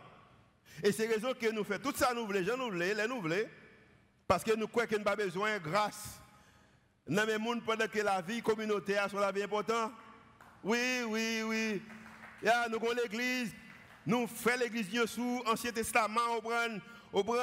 Et 0.82 0.92
c'est 0.92 1.06
raison 1.06 1.32
que 1.34 1.50
nous 1.50 1.64
faisons 1.64 1.80
tout 1.82 1.94
ça, 1.96 2.12
nous 2.14 2.26
voulons, 2.26 2.42
gens 2.44 2.56
nous 2.56 2.66
voulons, 2.66 2.78
les 2.78 3.08
nous 3.08 3.20
voulons, 3.20 3.48
parce 4.26 4.44
que 4.44 4.54
nous 4.54 4.68
croyons 4.68 4.88
qu'il 4.88 4.98
n'y 4.98 5.02
a 5.02 5.04
pas 5.04 5.16
besoin 5.16 5.58
de 5.58 5.64
grâce 5.64 6.20
dans 7.08 7.26
mes 7.26 7.38
mondes 7.38 7.64
pendant 7.64 7.88
que 7.88 8.00
la 8.00 8.20
vie 8.20 8.42
communautaire 8.42 9.08
soit 9.08 9.20
la 9.20 9.32
vie 9.32 9.42
importante. 9.42 9.92
Oui, 10.62 11.02
oui, 11.08 11.42
oui. 11.44 11.82
nous 12.42 12.76
avons 12.76 12.92
l'église, 12.92 13.52
nous 14.06 14.26
faisons 14.26 14.58
l'église 14.58 15.04
sous 15.06 15.42
Ancien 15.46 15.72
Testament, 15.72 16.20
on 16.36 16.40
prend 16.40 16.78
on 17.12 17.24
prend 17.24 17.34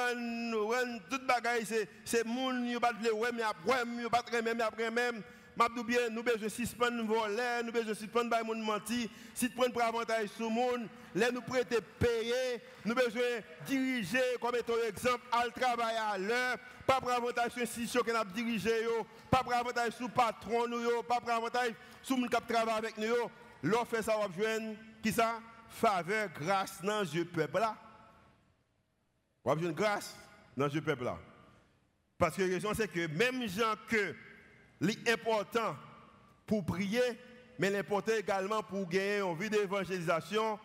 toute 1.10 1.26
bagaille, 1.26 1.66
c'est 2.04 2.24
moun, 2.24 2.68
yo 2.68 2.80
pas 2.80 2.92
le 3.02 3.12
ouais, 3.12 3.30
mais 3.32 3.42
après, 3.42 3.84
yo 4.00 4.08
pas 4.08 4.22
même, 4.42 4.60
après 4.60 4.90
même. 4.90 5.22
Mabdou 5.58 5.84
bien, 5.84 6.10
nous 6.10 6.22
besoin 6.22 6.50
suspendre 6.50 7.02
voler, 7.04 7.62
nous 7.64 7.72
besoin 7.72 7.94
suspendre 7.94 8.28
bay 8.28 8.42
moun 8.44 8.60
menti, 8.60 9.10
si 9.32 9.48
tu 9.48 9.56
prends 9.56 9.70
pour 9.70 9.82
avantage 9.82 10.28
sur 10.36 10.50
monde, 10.50 10.86
les 11.14 11.32
nous 11.32 11.40
prêter 11.40 11.78
payer, 11.98 12.60
nous 12.84 12.94
besoin 12.94 13.40
diriger 13.66 14.36
comme 14.38 14.54
étant 14.54 14.74
exemple 14.86 15.24
al 15.32 15.50
travail 15.52 15.96
à 15.96 16.18
l'heure, 16.18 16.58
pas 16.86 17.00
pour 17.00 17.10
avantage 17.10 17.52
sur 17.52 17.62
institution 17.62 18.02
qu'on 18.02 18.14
a 18.14 18.24
dirigé 18.26 18.86
pas 19.30 19.42
pour 19.42 19.54
avantage 19.54 19.94
sur 19.94 20.10
patron 20.10 20.68
nous 20.68 21.02
pas 21.04 21.20
pour 21.20 21.30
avantage 21.30 21.72
sur 22.02 22.18
moun 22.18 22.28
qui 22.28 22.36
travaille 22.52 22.76
avec 22.76 22.98
nous 22.98 23.84
fait 23.86 24.02
ça 24.02 24.14
va 24.14 24.28
joindre 24.36 24.76
qui 25.02 25.10
ça? 25.10 25.40
Faveur 25.70 26.28
grâce 26.38 26.82
dans 26.82 27.00
le 27.00 27.24
peuple 27.24 27.60
là. 27.60 27.74
On 29.46 29.54
va 29.54 29.62
une 29.62 29.70
grâce 29.70 30.16
dans 30.56 30.68
ce 30.68 30.78
peuple-là. 30.80 31.16
Parce 32.18 32.34
que 32.34 32.42
la 32.42 32.48
raison, 32.48 32.74
c'est 32.74 32.88
que 32.88 33.06
même 33.06 33.46
gens 33.46 33.76
que 33.88 34.12
l'important 34.80 35.76
pour 36.46 36.66
prier, 36.66 37.00
mais 37.56 37.70
l'important 37.70 38.14
également 38.18 38.64
pour 38.64 38.88
gagner 38.88 39.20
une 39.20 39.38
vie 39.38 39.48
d'évangélisation, 39.48 40.58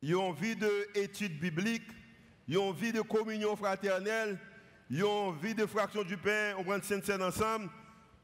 une 0.00 0.32
vie 0.32 0.56
d'études 0.56 1.38
bibliques, 1.38 1.90
une 2.48 2.72
vie 2.72 2.92
de 2.92 3.02
communion 3.02 3.54
fraternelle, 3.56 4.38
une 4.88 5.38
vie 5.42 5.54
de 5.54 5.66
fraction 5.66 6.02
du 6.02 6.16
pain, 6.16 6.54
on 6.56 6.64
prend 6.64 6.80
sainte 6.80 7.04
scène 7.04 7.22
ensemble, 7.22 7.68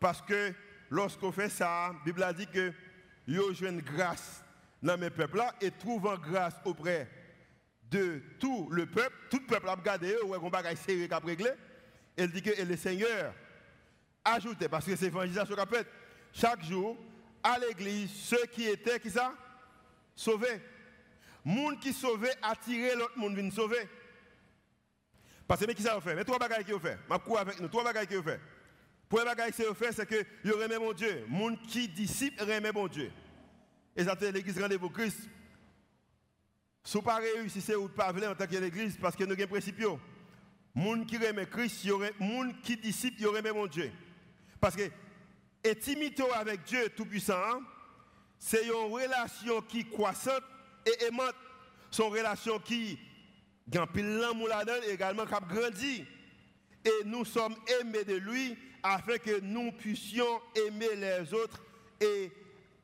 parce 0.01 0.23
que 0.23 0.55
lorsqu'on 0.89 1.31
fait 1.31 1.51
ça, 1.51 1.91
la 1.93 1.99
Bible 2.07 2.23
a 2.23 2.33
dit 2.33 2.47
que 2.47 2.73
yo 3.27 3.53
une 3.53 3.83
grâce 3.83 4.43
dans 4.83 4.97
mes 4.97 5.11
peuples-là 5.11 5.55
et 5.61 5.71
trouvant 5.73 6.17
grâce 6.17 6.55
auprès 6.65 7.07
de 7.90 8.22
tout 8.38 8.68
le 8.70 8.87
peuple, 8.87 9.16
tout 9.31 9.38
le 9.38 9.46
peuple 9.46 9.68
a 9.68 9.74
regardé, 9.74 10.14
ouais, 10.24 10.38
on 10.40 10.48
va 10.48 10.77
serré 10.77 11.09
cap 11.09 11.24
réglé. 11.24 11.51
Elle 12.16 12.31
dit 12.31 12.42
que 12.42 12.62
le 12.62 12.77
Seigneur 12.77 13.33
ajoutait, 14.24 14.68
parce 14.68 14.85
que 14.85 14.96
c'est 14.96 15.07
l'évangélisation 15.07 15.55
qu'a 15.55 15.66
fait, 15.66 15.87
chaque 16.33 16.62
jour, 16.64 16.96
à 17.42 17.59
l'église, 17.59 18.11
ceux 18.11 18.44
qui 18.53 18.66
étaient, 18.66 18.98
qui 19.01 19.11
ça? 19.11 19.33
Sauvés. 20.14 20.61
Monde 21.44 21.79
qui 21.81 21.92
sauvait, 21.92 22.35
attirer 22.42 22.94
l'autre 22.96 23.16
monde 23.16 23.37
venir 23.37 23.53
sauver. 23.53 23.88
Parce 25.46 25.61
que 25.61 25.66
mais 25.66 25.74
qui 25.74 25.83
ça 25.83 25.98
fait? 26.01 26.14
Mais 26.14 26.24
trois 26.24 26.38
bagages 26.38 26.64
qui 26.64 26.74
ont 26.74 26.81
fait. 26.81 26.98
Je 27.11 27.16
cours 27.16 27.38
avec 27.38 27.59
nous, 27.59 27.68
trois 27.68 27.85
bagages 27.85 28.07
qui 28.07 28.16
ont 28.16 28.22
fait. 28.22 28.40
Les 29.11 29.24
bagages 29.24 29.53
qui 29.53 29.62
ont 29.62 29.72
fait, 29.72 29.92
c'est 29.92 30.05
que 30.05 30.22
il 30.44 30.53
remet 30.53 30.79
mon 30.79 30.92
Dieu. 30.92 31.24
Monde 31.29 31.59
qui 31.66 31.88
disciple 31.88 32.42
remet 32.42 32.70
mon 32.72 32.87
Dieu. 32.87 33.11
Et 33.96 34.05
ça 34.05 34.14
c'est 34.18 34.31
l'église 34.31 34.61
rendez-vous 34.61 34.90
Christ. 34.90 35.20
Si 36.88 36.96
vous 36.96 37.03
pas 37.03 37.16
réussi, 37.16 37.61
c'est 37.61 37.74
ou 37.74 37.87
pas 37.87 38.14
en 38.14 38.35
tant 38.35 38.46
que 38.46 38.98
parce 38.98 39.14
que 39.14 39.22
nous 39.22 39.33
avons 39.33 39.42
un 39.42 39.46
principe. 39.46 39.85
Moun 40.74 41.05
qui 41.05 41.18
remet 41.18 41.44
Christ, 41.44 41.87
moun 42.18 42.55
qui 42.62 42.79
disciple, 42.79 43.27
remet 43.27 43.53
mon 43.53 43.66
Dieu. 43.66 43.92
Parce 44.59 44.74
que 44.74 44.85
intimité 45.66 46.22
avec 46.35 46.62
Dieu 46.62 46.88
Tout-Puissant, 46.96 47.61
c'est 48.38 48.64
une 48.64 48.90
relation 48.90 49.61
qui 49.61 49.85
croissante 49.85 50.42
et 50.87 51.05
aimante. 51.05 51.35
C'est 51.90 52.07
une 52.07 52.11
relation 52.11 52.59
qui 52.59 52.98
gagne 53.68 53.85
l'amour 53.94 54.48
là-dedans 54.48 54.81
également 54.88 55.27
qui 55.27 55.55
grandit. 55.55 56.07
Et 56.87 57.05
nous 57.05 57.27
sommes 57.27 57.57
aimés 57.83 58.05
de 58.05 58.14
lui 58.14 58.57
afin 58.83 59.18
que 59.18 59.40
nous 59.40 59.72
puissions 59.72 60.40
aimer 60.55 60.96
les 60.96 61.35
autres 61.35 61.62
et 62.01 62.33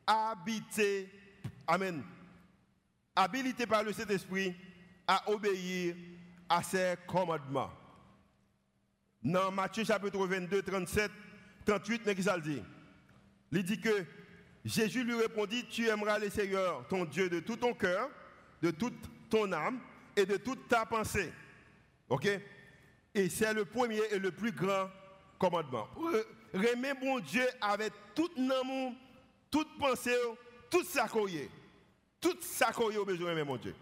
habiter. 0.05 1.09
Amen 1.65 2.03
habilité 3.15 3.65
par 3.65 3.83
le 3.83 3.93
Saint-Esprit 3.93 4.55
à 5.07 5.29
obéir 5.29 5.95
à 6.49 6.61
ses 6.61 6.95
commandements. 7.07 7.71
Dans 9.23 9.51
Matthieu 9.51 9.83
chapitre 9.83 10.25
22, 10.25 10.61
37, 10.61 11.11
38, 11.65 12.01
mais 12.05 12.15
qui 12.15 12.23
ça 12.23 12.35
le 12.35 12.43
dit? 12.43 12.61
Il 13.51 13.63
dit 13.63 13.79
que 13.79 14.05
Jésus 14.63 15.03
lui 15.03 15.15
répondit, 15.15 15.65
tu 15.67 15.87
aimeras 15.87 16.19
le 16.19 16.29
Seigneur, 16.29 16.87
ton 16.87 17.05
Dieu, 17.05 17.29
de 17.29 17.39
tout 17.39 17.55
ton 17.55 17.73
cœur, 17.73 18.09
de 18.61 18.71
toute 18.71 18.95
ton 19.29 19.51
âme 19.51 19.79
et 20.15 20.25
de 20.25 20.37
toute 20.37 20.67
ta 20.67 20.85
pensée. 20.85 21.31
OK? 22.09 22.27
Et 23.13 23.29
c'est 23.29 23.53
le 23.53 23.65
premier 23.65 24.01
et 24.11 24.19
le 24.19 24.31
plus 24.31 24.51
grand 24.51 24.89
commandement. 25.39 25.87
Remets 26.53 26.93
mon 27.01 27.19
Dieu 27.19 27.45
avec 27.61 27.93
tout 28.13 28.29
amour, 28.37 28.93
toute 29.49 29.77
pensée, 29.77 30.15
toute 30.69 30.87
sa 30.87 31.07
courrier. 31.07 31.49
Tout 32.25 32.37
ça 32.41 32.71
qu'on 32.71 32.89
a 32.89 33.05
besoin, 33.05 33.43
mon 33.43 33.55
Dieu. 33.55 33.75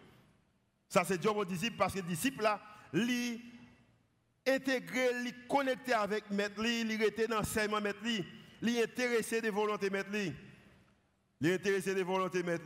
Ça, 0.89 1.05
c'est 1.05 1.17
Dieu, 1.17 1.31
mon 1.31 1.45
disciple, 1.45 1.77
parce 1.77 1.93
que 1.93 1.99
le 1.99 2.07
disciple, 2.07 2.43
là, 2.43 2.59
lui, 2.91 3.41
intégré, 4.45 5.13
lui 5.21 5.33
connecté 5.47 5.93
avec 5.93 6.29
maître, 6.29 6.61
lui, 6.61 7.01
était 7.01 7.25
dans 7.25 7.37
l'enseignement 7.37 7.79
maître, 7.79 7.99
lui, 8.03 8.81
intéressé 8.81 9.39
des 9.39 9.49
volontés 9.49 9.89
maître, 9.89 10.09
lui. 10.11 10.33
Intéressé 11.53 11.95
des 11.95 12.03
volontés 12.03 12.43
maître. 12.43 12.65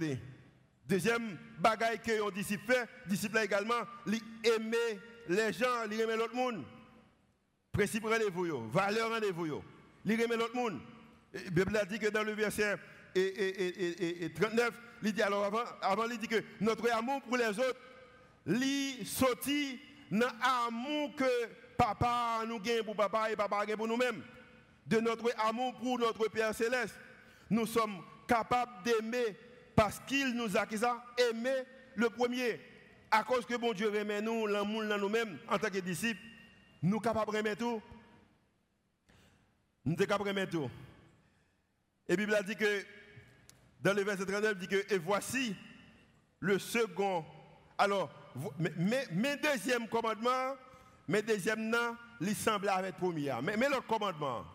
Deuxième 0.87 1.37
bagaille 1.59 1.99
que 1.99 2.27
un 2.27 2.31
disciple 2.31 2.73
fait, 2.73 2.89
disciple 3.05 3.37
également, 3.37 3.83
lui 4.07 4.19
aimer 4.45 4.99
les 5.29 5.53
gens, 5.53 5.85
lui 5.87 6.01
aimer 6.01 6.15
l'autre 6.15 6.33
monde. 6.33 6.63
Principe 7.71 8.05
rendez-vous, 8.05 8.67
valeur 8.71 9.11
rendez-vous. 9.11 9.61
Aimer 10.07 10.37
l'autre 10.37 10.55
monde. 10.55 10.79
La 11.33 11.51
Bible 11.51 11.77
a 11.77 11.85
dit 11.85 11.99
que 11.99 12.07
dans 12.07 12.23
le 12.23 12.31
verset 12.31 12.77
et, 13.13 13.21
et, 13.21 14.25
et, 14.25 14.33
39, 14.33 14.71
dit 15.01 15.21
alors 15.21 15.45
avant, 15.45 15.63
avant 15.81 16.05
il 16.10 16.17
dit 16.17 16.27
que 16.27 16.43
notre 16.60 16.91
amour 16.91 17.21
pour 17.21 17.38
les 17.38 17.49
autres, 17.60 17.79
il 18.45 19.05
sorti 19.05 19.79
dans 20.12 20.27
l'amour 20.41 21.15
que 21.15 21.25
papa 21.77 22.43
nous 22.47 22.60
gagne 22.60 22.83
pour 22.83 22.95
papa 22.95 23.31
et 23.31 23.36
papa 23.36 23.65
gagne 23.65 23.77
pour 23.77 23.88
nous-mêmes. 23.88 24.23
De 24.86 24.99
notre 24.99 25.31
amour 25.45 25.75
pour 25.75 25.99
notre 25.99 26.29
Père 26.29 26.55
Céleste. 26.55 26.95
Nous 27.49 27.65
sommes 27.65 28.01
capables 28.27 28.83
d'aimer 28.83 29.38
parce 29.75 29.99
qu'il 30.07 30.33
nous 30.33 30.57
a 30.57 30.65
aimé 31.29 31.51
le 31.95 32.10
premier. 32.10 32.60
À 33.12 33.23
cause 33.23 33.45
que 33.45 33.55
bon 33.55 33.73
Dieu 33.73 33.93
aime 33.95 34.19
nous, 34.23 34.47
l'amour 34.47 34.83
dans 34.86 34.97
nous-mêmes 34.97 35.38
en 35.49 35.57
tant 35.57 35.69
que 35.69 35.79
disciples, 35.79 36.19
nous 36.81 36.93
sommes 36.93 37.01
capables 37.01 37.31
d'aimer 37.31 37.55
tout. 37.55 37.81
Nous 39.86 39.95
sommes 39.95 40.07
capables 40.07 40.25
d'aimer 40.25 40.47
tout. 40.47 40.69
Et 42.07 42.13
la 42.13 42.15
Bible 42.17 42.36
a 42.36 42.43
dit 42.43 42.55
que 42.55 42.86
dans 43.81 43.93
le 43.93 44.03
verset 44.03 44.25
39, 44.25 44.53
il 44.53 44.59
dit 44.59 44.67
que, 44.67 44.93
et 44.93 44.97
voici 44.97 45.55
le 46.39 46.59
second. 46.59 47.25
Alors, 47.77 48.09
mes, 48.59 49.37
deuxièmes 49.37 49.87
commandements, 49.87 50.55
mes 51.07 51.21
deuxièmes 51.21 51.69
noms, 51.69 51.95
ils 52.21 52.35
semblent 52.35 52.69
avec 52.69 52.95
le 52.95 52.99
premier. 52.99 53.33
Mais, 53.43 53.57
mais 53.57 53.69
le 53.69 53.81
commandement, 53.81 54.45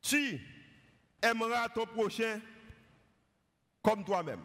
tu 0.00 0.40
aimeras 1.22 1.68
ton 1.70 1.86
prochain 1.86 2.40
comme 3.82 4.04
toi-même. 4.04 4.40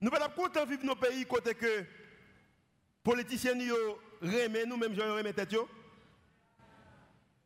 Nous 0.00 0.10
ne 0.10 0.28
pouvons 0.34 0.48
pas 0.48 0.64
vivre 0.64 0.84
nos 0.84 0.96
pays 0.96 1.26
côté 1.26 1.54
que 1.54 1.84
politiciens 3.02 3.54
nous 3.54 3.74
remet 4.22 4.64
nous-mêmes, 4.64 4.94
je 4.94 5.00
remet 5.02 5.32
tête. 5.32 5.54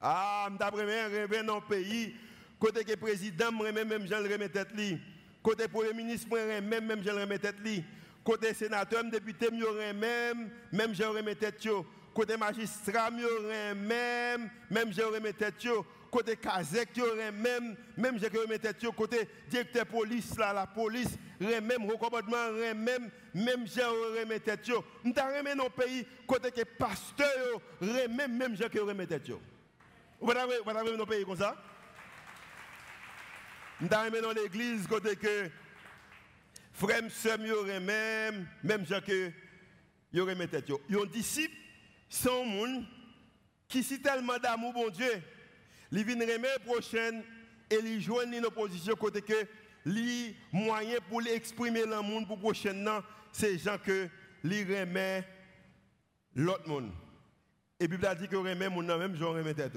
Ah, 0.01 0.49
je 0.51 0.65
remet 0.65 1.43
dans 1.43 1.57
le 1.57 1.61
pays 1.63 2.15
Côté 2.59 2.85
que 2.85 2.95
président, 2.97 3.53
même 3.53 3.89
même 3.89 4.07
Jean 4.07 4.21
le 4.21 4.49
tête 4.49 4.73
li. 4.75 4.99
Côté 5.43 5.69
premier 5.69 5.93
ministre, 5.93 6.29
même 6.31 6.87
même 6.87 7.03
Jean 7.03 7.27
le 7.27 7.39
tête 7.39 7.57
li. 7.65 7.85
Côté 8.23 8.55
sénateur, 8.55 9.05
député, 9.05 9.51
même 9.51 10.51
même 10.73 10.95
Jean 10.95 11.13
le 11.13 11.35
tête 11.35 11.65
yo. 11.65 11.85
Côté 12.15 12.37
magistrat, 12.37 13.11
même 13.11 14.51
même 14.71 14.93
Jean 14.93 15.11
le 15.11 15.33
tête 15.33 15.63
yo. 15.65 15.85
côté 16.15 16.37
Kazek, 16.37 16.97
même, 17.33 17.75
même 17.97 18.19
j'ai 18.21 18.31
que 18.31 18.57
tête, 18.57 18.87
côté 18.97 19.29
directeur 19.51 19.85
police, 19.87 20.39
là, 20.39 20.53
la 20.53 20.65
police, 20.65 21.19
même 21.41 21.91
recommandement, 21.91 22.53
même, 22.77 23.11
même 23.35 23.67
j'ai 23.67 23.83
remet 23.83 24.39
tête. 24.39 24.71
Nous 25.03 25.13
avons 25.17 25.57
dans 25.57 25.71
pays, 25.71 26.07
côté 26.25 26.53
que 26.53 26.63
pasteur, 26.63 27.61
même, 27.81 28.37
même 28.37 28.57
j'ai 28.57 28.69
que 28.69 28.79
remet 28.79 29.09
tête. 29.09 29.29
Vous 30.21 30.31
avez 30.31 30.97
nos 30.97 31.05
pays 31.05 31.25
comme 31.25 31.37
ça? 31.37 31.57
Nous 33.81 33.89
dans 33.89 34.33
l'église, 34.35 34.87
côté 34.87 35.17
que 35.17 35.51
frère, 36.73 37.03
sœur, 37.11 37.39
même, 37.39 38.47
même 38.63 38.87
j'ai 38.87 39.01
que 39.01 40.21
remet 40.21 40.47
tête. 40.47 40.71
Ils 40.89 40.97
ont 40.97 41.05
disciples, 41.05 41.57
sont 42.09 42.45
monde 42.45 42.85
qui 43.69 43.83
si 43.83 44.01
tellement 44.01 44.39
d'amour, 44.39 44.73
bon 44.73 44.89
Dieu, 44.91 45.11
il 45.91 46.05
vient 46.05 46.15
remettre 46.15 46.61
prochaine 46.65 47.23
et 47.71 47.77
il 47.77 48.01
joue 48.01 48.21
une 48.21 48.45
opposition 48.45 48.95
côté 48.95 49.23
que 49.23 49.47
les 49.85 50.37
moyen 50.53 50.99
pour 51.09 51.21
l'exprimer 51.21 51.85
dans 51.85 52.03
le 52.03 52.09
monde 52.09 52.27
pour 52.27 52.39
prochaine 52.39 52.89
c'est 53.33 53.59
gens 53.59 53.79
que 53.79 54.09
li 54.45 54.63
remet 54.63 55.27
l'autre 56.35 56.69
monde. 56.69 56.93
Et 57.81 57.89
Bible 57.89 58.07
a 58.07 58.15
dit 58.15 58.29
que 58.29 58.37
remet 58.37 58.69
monde 58.69 58.87
même 58.87 59.17
genre 59.17 59.35
remet 59.35 59.55
tête. 59.55 59.77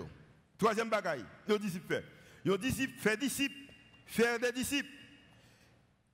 Troisième 0.58 0.90
bagaille, 0.90 1.26
les 1.48 1.60
disciples 1.60 1.88
fait. 1.88 2.06
Les 2.46 2.58
disciples 2.58 3.00
fait 3.00 3.18
disciples, 3.18 3.67
faire 4.08 4.40
des 4.40 4.52
disciples. 4.52 4.90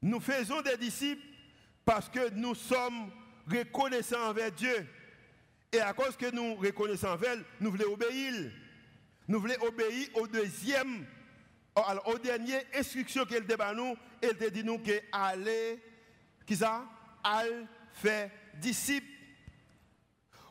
Nous 0.01 0.19
faisons 0.19 0.61
des 0.61 0.75
disciples 0.77 1.25
parce 1.85 2.09
que 2.09 2.29
nous 2.31 2.55
sommes 2.55 3.09
reconnaissants 3.49 4.29
envers 4.29 4.51
Dieu. 4.51 4.87
Et 5.71 5.79
à 5.79 5.93
cause 5.93 6.17
que 6.17 6.29
nous 6.29 6.55
reconnaissons 6.55 7.07
envers, 7.07 7.37
nous 7.59 7.71
voulons 7.71 7.93
obéir. 7.93 8.51
Nous 9.27 9.39
voulons 9.39 9.55
obéir 9.61 10.09
au 10.15 10.27
deuxième, 10.27 11.05
au 12.05 12.17
dernier 12.19 12.59
instruction 12.75 13.25
qu'elle 13.25 13.45
débat 13.45 13.73
nous, 13.73 13.95
elle 14.21 14.37
te 14.37 14.49
dit 14.49 14.63
nous 14.63 14.79
que 14.79 15.01
qui 16.45 16.55
ça? 16.55 16.85
Aller 17.23 17.65
faire 17.93 18.29
disciple. 18.55 19.07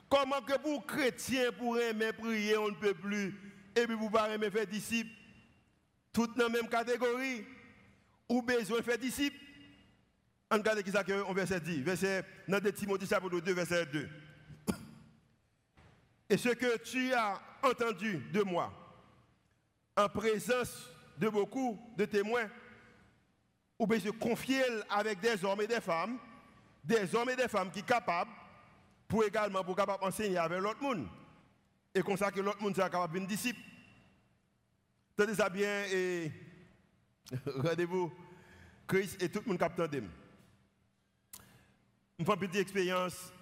Comment 0.09 0.41
que 0.43 0.59
pour 0.59 0.87
chrétiens, 0.87 1.53
pour 1.53 1.79
aimer 1.79 2.13
prier, 2.13 2.57
on 2.57 2.69
ne 2.69 2.75
peut 2.75 2.95
plus, 2.95 3.35
et 3.77 3.87
puis 3.87 3.97
pour 3.97 4.11
pas 4.11 4.29
aimer 4.31 4.51
faire 4.51 4.67
disciple, 4.67 5.11
toutes 6.13 6.37
dans 6.37 6.45
la 6.45 6.51
même 6.51 6.69
catégorie, 6.69 7.45
ou 8.29 8.43
besoin 8.43 8.79
de 8.79 8.83
faire 8.83 8.99
disciple. 8.99 9.37
On 10.51 10.57
regarde 10.57 10.83
qui 10.83 10.91
ça 10.91 11.03
on 11.27 11.33
verset 11.33 11.61
10, 11.61 11.83
verset, 11.83 12.25
dans 12.47 12.61
Timothée 12.73 13.07
chapitre 13.07 13.41
2, 13.41 13.53
verset 13.53 13.87
2. 13.87 14.09
Et 16.29 16.37
ce 16.37 16.51
que 16.51 16.79
tu 16.79 17.13
as 17.13 17.41
entendu 17.63 18.19
de 18.33 18.43
moi, 18.43 18.73
en 19.97 20.09
présence 20.09 20.91
de 21.19 21.29
beaucoup 21.29 21.79
de 21.97 22.05
témoins, 22.05 22.49
ou 23.79 23.87
bien 23.87 23.99
je 23.99 24.11
confier 24.11 24.63
avec 24.91 25.21
des 25.21 25.45
hommes 25.45 25.61
et 25.61 25.67
des 25.67 25.81
femmes, 25.81 26.19
des 26.85 27.15
hommes 27.15 27.31
et 27.31 27.37
des 27.37 27.49
femmes 27.49 27.71
qui 27.71 27.81
sont 27.81 27.87
capables, 27.87 28.31
pour 29.09 29.25
également 29.25 29.63
pour 29.63 29.77
capable 29.77 30.05
enseigner 30.05 30.39
avec 30.39 30.61
l'autre 30.61 30.83
monde. 30.83 31.07
Et 31.95 32.01
comme 32.01 32.17
ça 32.17 32.31
que 32.31 32.41
l'autre 32.41 32.63
monde 32.63 32.75
soit 32.75 32.89
capable 32.89 33.21
de 33.21 33.27
disciple. 33.27 33.61
Tenez 35.17 35.35
ça 35.35 35.49
bien 35.51 35.85
et 35.93 36.33
rendez-vous 37.47 38.11
Christ 38.87 39.23
et 39.23 39.29
tout 39.29 39.41
le 39.45 39.49
monde 39.51 39.59
capte 39.59 39.81
Je 42.19 42.25
une 42.25 42.25
petite 42.25 42.57
expérience. 42.57 43.33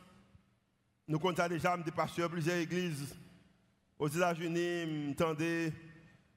Nous 1.06 1.18
comptons 1.18 1.48
déjà, 1.48 1.76
des 1.76 1.90
pasteurs, 1.90 2.30
plusieurs 2.30 2.56
églises 2.56 3.14
aux 3.98 4.08
États-Unis, 4.08 4.86
m'entendez, 5.08 5.72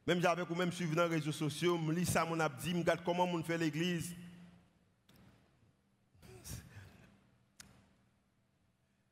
même 0.05 0.21
j'avais 0.21 0.45
quand 0.45 0.55
même 0.55 0.71
suivi 0.71 0.95
dans 0.95 1.03
les 1.03 1.15
réseaux 1.15 1.31
sociaux, 1.31 1.79
je 1.87 1.91
lis 1.91 2.05
ça, 2.05 2.25
mon 2.25 2.39
abdi, 2.39 2.71
je 2.71 2.77
regarde 2.77 3.03
comment 3.05 3.23
on 3.23 3.43
fait 3.43 3.57
l'église. 3.57 4.13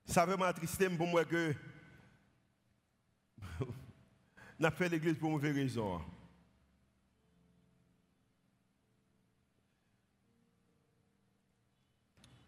Ça 0.06 0.26
vraiment 0.26 0.46
attristé 0.46 0.90
pour 0.90 1.08
moi 1.08 1.24
que 1.24 1.56
n'a 4.62 4.72
fait 4.72 4.90
l'église 4.90 5.16
pour 5.16 5.32
mauvaise 5.32 5.56
raison. 5.56 6.02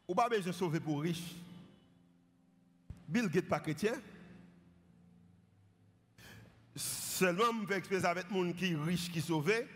Ou 0.07 0.13
pas 0.13 0.29
besoin 0.29 0.51
de 0.51 0.55
sauver 0.55 0.79
pour 0.79 1.01
riche. 1.01 1.35
Bill 3.07 3.27
Gates 3.29 3.47
pas 3.47 3.59
chrétien. 3.59 3.93
Seulement, 6.75 7.61
je 7.61 7.67
fais 7.67 7.77
expérience 7.77 8.05
avec 8.05 8.25
les 8.31 8.43
gens 8.43 8.53
qui 8.53 8.73
sont 8.73 8.83
riches 8.83 9.11
qui 9.11 9.21
sauvés. 9.21 9.67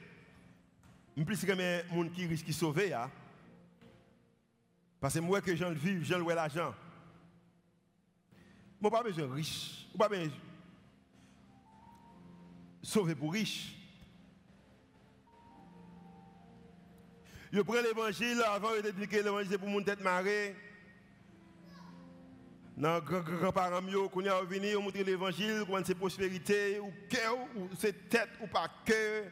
Je 1.15 1.23
plus 1.23 1.43
que 1.43 1.52
les 1.52 1.84
gens 1.89 2.10
qui 2.10 2.23
sont 2.23 2.30
riches 2.30 2.43
qui 2.43 2.54
sauvés. 2.54 2.93
Hein. 2.93 3.10
Parce 5.00 5.13
que 5.13 5.19
moi, 5.19 5.41
que 5.41 5.56
j'en 5.56 5.71
vis, 5.71 6.04
j'en 6.06 6.21
vois 6.21 6.36
l'argent. 6.36 6.73
Je 8.80 8.86
n'ai 8.86 8.91
pas 8.91 9.04
besoin 9.04 9.28
de 9.28 9.32
riche. 9.32 9.88
Sauver 12.88 13.15
pour 13.15 13.34
riche. 13.34 13.73
Je 17.52 17.60
prends 17.60 17.82
l'évangile 17.82 18.41
avant 18.47 18.71
de 18.71 19.06
que 19.06 19.15
l'évangile 19.17 19.58
pour 19.58 19.67
mon 19.67 19.84
tête 19.84 20.00
marée. 20.00 20.56
Dans 22.78 23.02
grands-parents 23.02 23.82
qu'on 24.10 24.26
a 24.26 24.41
venu 24.43 24.78
on 24.78 24.89
l'évangile 24.89 25.63
comment 25.65 25.84
c'est 25.84 25.95
prospérité 25.95 26.80
ou 26.80 26.93
cœur 27.10 27.36
ou 27.58 27.67
c'est 27.78 28.08
tête 28.08 28.30
ou 28.41 28.47
pas 28.47 28.69
cœur. 28.86 29.26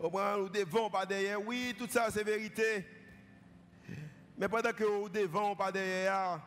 Ou 0.00 0.48
devant 0.50 0.90
pas 0.90 1.06
derrière. 1.06 1.40
Oui 1.42 1.74
tout 1.78 1.88
ça 1.88 2.10
c'est 2.10 2.24
vérité. 2.24 2.86
Mais 4.36 4.48
pendant 4.48 4.72
que 4.72 4.84
ou 4.84 5.08
devant 5.08 5.52
ou 5.52 5.56
pas 5.56 5.72
derrière 5.72 6.42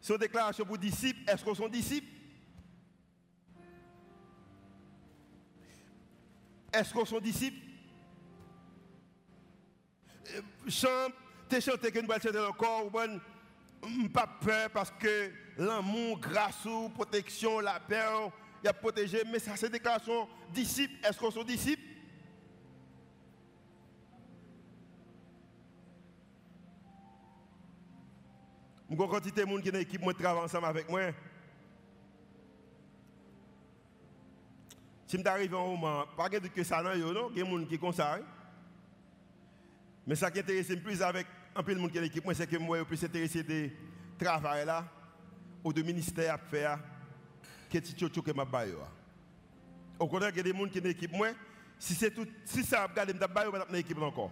son 0.00 0.16
déclaration 0.16 0.64
pour 0.64 0.78
disciples 0.78 1.28
est-ce 1.28 1.42
qu'on 1.42 1.56
sont 1.56 1.68
disciples? 1.68 2.17
Est-ce 6.72 6.92
qu'on 6.92 7.04
sont 7.04 7.20
disciples? 7.20 7.66
Chante 10.68 11.14
t'es 11.48 11.60
chanté 11.60 11.90
que 11.90 11.98
nous 11.98 12.10
allons 12.10 12.20
chanter 12.20 12.38
encore 12.38 12.90
pas 14.12 14.26
peur 14.40 14.70
parce 14.70 14.90
que 14.90 15.30
l'amour, 15.56 16.18
grâce 16.18 16.64
ou 16.66 16.88
protection, 16.90 17.60
la 17.60 17.80
paix, 17.80 18.04
il 18.62 18.68
a 18.68 18.72
protégé. 18.72 19.22
Mais 19.30 19.38
ça, 19.38 19.56
c'est 19.56 19.70
déclaration 19.70 20.28
disciples. 20.52 20.94
Est-ce 21.06 21.18
qu'on 21.18 21.30
sont 21.30 21.44
disciples? 21.44 21.82
Je 28.90 28.96
quantité 28.96 29.44
de 29.44 29.50
gens 29.50 29.60
qui 29.60 29.70
dans 29.70 29.78
l'équipe 29.78 30.00
qui 30.00 30.14
travaille 30.14 30.44
ensemble 30.44 30.66
avec 30.66 30.88
moi. 30.88 31.12
Si 35.08 35.16
je 35.16 35.26
arrive 35.26 35.54
un 35.54 35.58
moment, 35.58 36.04
pas 36.14 36.28
que 36.28 36.62
ça 36.62 36.82
non, 36.82 36.90
il 36.92 37.00
y 37.00 37.02
a 37.02 37.06
des 37.06 37.40
gens 37.40 37.64
qui 37.64 37.78
sont 37.78 37.92
ça. 37.92 38.16
Hein? 38.16 38.20
Mais 40.06 40.14
ça 40.14 40.30
qui 40.30 40.38
intéresse 40.38 40.66
plus 40.84 41.00
avec 41.00 41.26
un 41.56 41.62
peu 41.62 41.74
de 41.74 41.80
monde 41.80 41.90
qui 41.90 41.96
est 41.96 42.02
l'équipe, 42.02 42.22
c'est 42.34 42.46
que 42.46 42.58
moi, 42.58 42.76
je 42.76 42.84
suis 42.84 42.88
plus 42.88 43.04
intéressé 43.06 43.42
de 43.42 43.70
travail 44.18 44.66
là, 44.66 44.84
ou 45.64 45.72
de 45.72 45.80
ministère 45.80 46.34
à 46.34 46.36
faire, 46.38 46.78
que 47.70 47.78
tu 47.78 48.04
as 48.04 48.08
que 48.10 48.32
ma 48.32 48.44
baille. 48.44 48.74
Au 49.98 50.06
contraire, 50.06 50.30
il 50.34 50.36
y 50.36 50.40
a 50.40 50.42
des 50.42 50.52
gens 50.52 50.68
qui 50.68 50.78
sont 50.78 50.84
l'équipe, 50.84 51.12
moi, 51.12 51.28
si 51.78 51.94
c'est 51.94 52.10
tout, 52.10 52.26
si 52.44 52.62
ça 52.62 52.86
je 52.94 53.02
vais 53.02 53.18
dans 53.18 53.72
l'équipe 53.72 54.02
encore. 54.02 54.30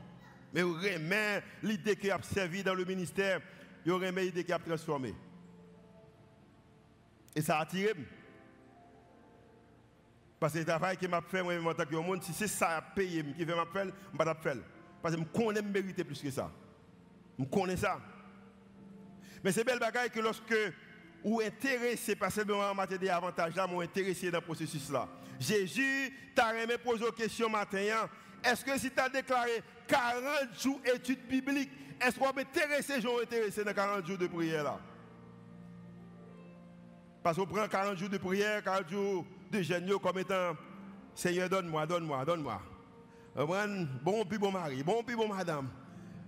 Mais 0.52 0.60
vraiment, 0.60 1.40
l'idée 1.62 1.96
qui 1.96 2.10
a 2.10 2.20
servi 2.20 2.62
dans 2.62 2.74
le 2.74 2.84
ministère, 2.84 3.40
il 3.82 3.88
y 3.88 3.92
aurait 3.92 4.10
une 4.10 4.18
idée 4.18 4.44
qui 4.44 4.52
a 4.52 4.58
transformé. 4.58 5.14
Et 7.34 7.40
ça 7.40 7.56
a 7.56 7.62
attiré. 7.62 7.94
Parce 10.38 10.53
que 10.53 10.59
le 10.59 10.64
travail 10.64 10.96
qui 10.96 11.09
m'a 11.09 11.22
fait, 11.22 11.42
moi, 11.42 11.72
en 11.72 11.75
tant 11.75 11.85
que 11.85 11.96
monde, 11.96 12.22
si 12.22 12.33
c'est 12.33 12.49
ça 12.49 12.77
à 12.77 12.83
payer, 12.83 13.25
qui 13.37 13.44
fait 13.44 13.55
m'a 13.55 13.66
faire, 13.66 13.87
je 13.87 14.18
vais 14.18 14.35
faire. 14.42 14.57
Parce 15.03 15.14
que 15.14 15.20
je 15.20 15.27
connais 15.27 15.62
mériter 15.62 16.05
plus 16.05 16.20
que 16.20 16.31
ça. 16.31 16.51
Je 17.38 17.44
connais 17.44 17.77
ça. 17.77 17.99
Mais 19.42 19.53
c'est 19.53 19.64
belle 19.64 19.79
bagaille 19.79 20.11
que 20.11 20.20
lorsque 20.20 20.55
ou 21.25 21.40
intéressé, 21.40 22.14
pas 22.14 22.31
seulement 22.31 22.70
en 22.70 22.75
matière 22.75 22.99
d'avantages, 22.99 23.54
là, 23.54 23.67
ou 23.67 23.81
intéressé 23.81 24.31
dans 24.31 24.38
le 24.38 24.44
processus 24.44 24.90
là. 24.90 25.08
Jésus 25.40 26.13
t'a 26.35 26.50
remis 26.50 26.79
poser 26.83 27.04
une 27.04 27.13
question 27.13 27.48
matin. 27.48 27.79
Hein. 27.92 28.08
Est-ce 28.44 28.65
que 28.65 28.79
si 28.79 28.90
tu 28.90 29.00
as 29.00 29.08
déclaré 29.08 29.63
40 29.88 30.60
jours 30.60 30.81
d'études 30.85 31.27
bibliques, 31.27 31.71
est-ce 32.00 32.19
qu'on 32.19 32.29
intéressé, 32.29 33.00
gens 33.00 33.21
intéressé 33.21 33.65
dans 33.65 33.73
40 33.73 34.06
jours 34.06 34.19
de 34.19 34.27
prière 34.27 34.65
là? 34.65 34.79
Parce 37.23 37.37
qu'on 37.37 37.46
prend 37.46 37.67
40 37.67 37.96
jours 37.96 38.08
de 38.08 38.19
prière, 38.19 38.63
40 38.63 38.88
jours 38.88 39.27
de 39.59 39.63
jeûne 39.63 39.98
comme 39.98 40.19
étant 40.19 40.57
Seigneur, 41.15 41.48
donne-moi, 41.48 41.87
donne-moi, 41.87 42.25
donne-moi. 42.25 42.61
Bon 44.02 44.25
puis 44.25 44.38
bon 44.38 44.50
mari, 44.50 44.83
bon 44.83 45.02
puis 45.02 45.15
bon 45.15 45.29
madame 45.29 45.69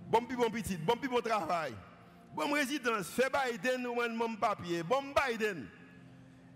bon 0.09 0.21
puis 0.25 0.35
bon 0.35 0.49
petit, 0.49 0.77
bon 0.77 0.95
puis 0.99 1.07
bon 1.07 1.21
travail, 1.21 1.73
bon 2.33 2.51
résidence, 2.51 3.09
fait 3.09 3.31
Biden 3.31 3.85
ou 3.87 3.95
mon 3.95 4.35
papier, 4.35 4.83
bon 4.83 5.03
Biden. 5.13 5.67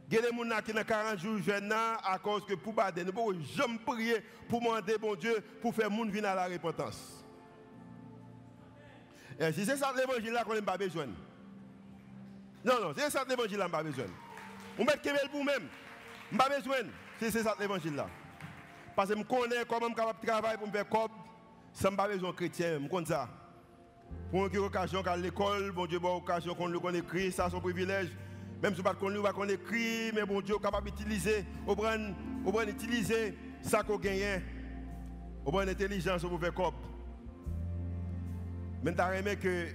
Il 0.09 0.15
y 0.15 0.17
a 0.19 0.21
des 0.21 0.28
gens 0.28 0.61
qui 0.63 0.71
ont 0.71 0.84
40 0.84 1.19
jours 1.19 1.39
jeunes 1.39 1.71
à 1.71 2.19
cause 2.19 2.45
que 2.45 2.53
pour 2.53 2.74
ne 2.74 3.11
pouvons 3.11 3.41
jamais 3.55 3.80
prier 3.80 4.24
pour 4.47 4.59
demander 4.59 4.97
bon 4.97 5.15
Dieu 5.15 5.43
pour 5.61 5.74
faire 5.74 5.89
monde 5.89 6.11
venir 6.11 6.30
à 6.30 6.36
la 6.36 6.45
repentance. 6.47 7.24
Et 9.39 9.51
si 9.53 9.65
c'est 9.65 9.78
ça 9.78 9.91
l'évangile 9.95 10.34
là 10.34 10.43
qu'on 10.43 10.53
n'a 10.53 10.61
pas 10.61 10.78
besoin. 10.78 11.07
Non, 12.63 12.80
non, 12.80 12.93
c'est 12.95 13.09
ça 13.09 13.24
l'évangile 13.28 13.57
là 13.57 13.65
qu'on 13.65 13.71
n'a 13.71 13.78
pas 13.78 13.84
besoin. 13.84 14.05
On 14.78 14.84
met 14.84 14.97
Kemel 15.01 15.30
pour 15.32 15.43
même. 15.43 15.67
Je 16.34 16.38
pas 16.38 16.49
besoin. 16.49 16.77
C'est 17.19 17.31
ça 17.31 17.55
l'évangile 17.59 17.95
là. 17.95 18.07
Parce 18.95 19.09
que 19.09 19.17
je 19.17 19.23
connais 19.23 19.63
comment 19.67 19.81
je 19.81 19.93
suis 19.93 19.95
capable 19.95 20.19
de 20.19 20.27
travailler 20.27 20.57
pour 20.57 20.67
me 20.67 20.73
faire 20.73 20.89
comme 20.89 21.11
sans 21.71 21.95
pas 21.95 22.07
besoin 22.07 22.31
de 22.31 22.36
chrétien. 22.36 22.79
Je 22.81 22.88
connais 22.88 23.05
ça. 23.05 23.29
Pour 24.31 24.47
une 24.47 24.57
occasion 24.57 25.01
à 25.01 25.15
l'école, 25.15 25.71
bon 25.71 25.86
Dieu, 25.86 25.99
bon 25.99 26.17
occasion 26.17 26.55
qu'on 26.55 26.67
le 26.67 26.95
écrit, 26.95 27.31
ça 27.31 27.47
c'est 27.49 27.55
un 27.55 27.59
privilège. 27.59 28.09
Même 28.61 28.73
si 28.73 28.81
on 28.81 29.09
ne 29.09 29.21
pas 29.21 29.34
qu'on 29.34 29.47
écrit, 29.47 30.11
mais 30.13 30.25
bon 30.25 30.41
Dieu, 30.41 30.57
capable 30.57 30.89
d'utiliser, 30.89 31.45
on 31.67 31.75
prend 31.75 32.63
utiliser 32.67 33.38
ça 33.61 33.84
qu'on 33.84 33.97
gagne. 33.97 34.41
On 35.45 35.51
prend 35.51 35.63
l'intelligence 35.63 36.23
pour 36.23 36.39
faire 36.39 36.53
comme. 36.53 36.73
Mais 38.84 38.93
tu 38.93 39.36
que 39.38 39.67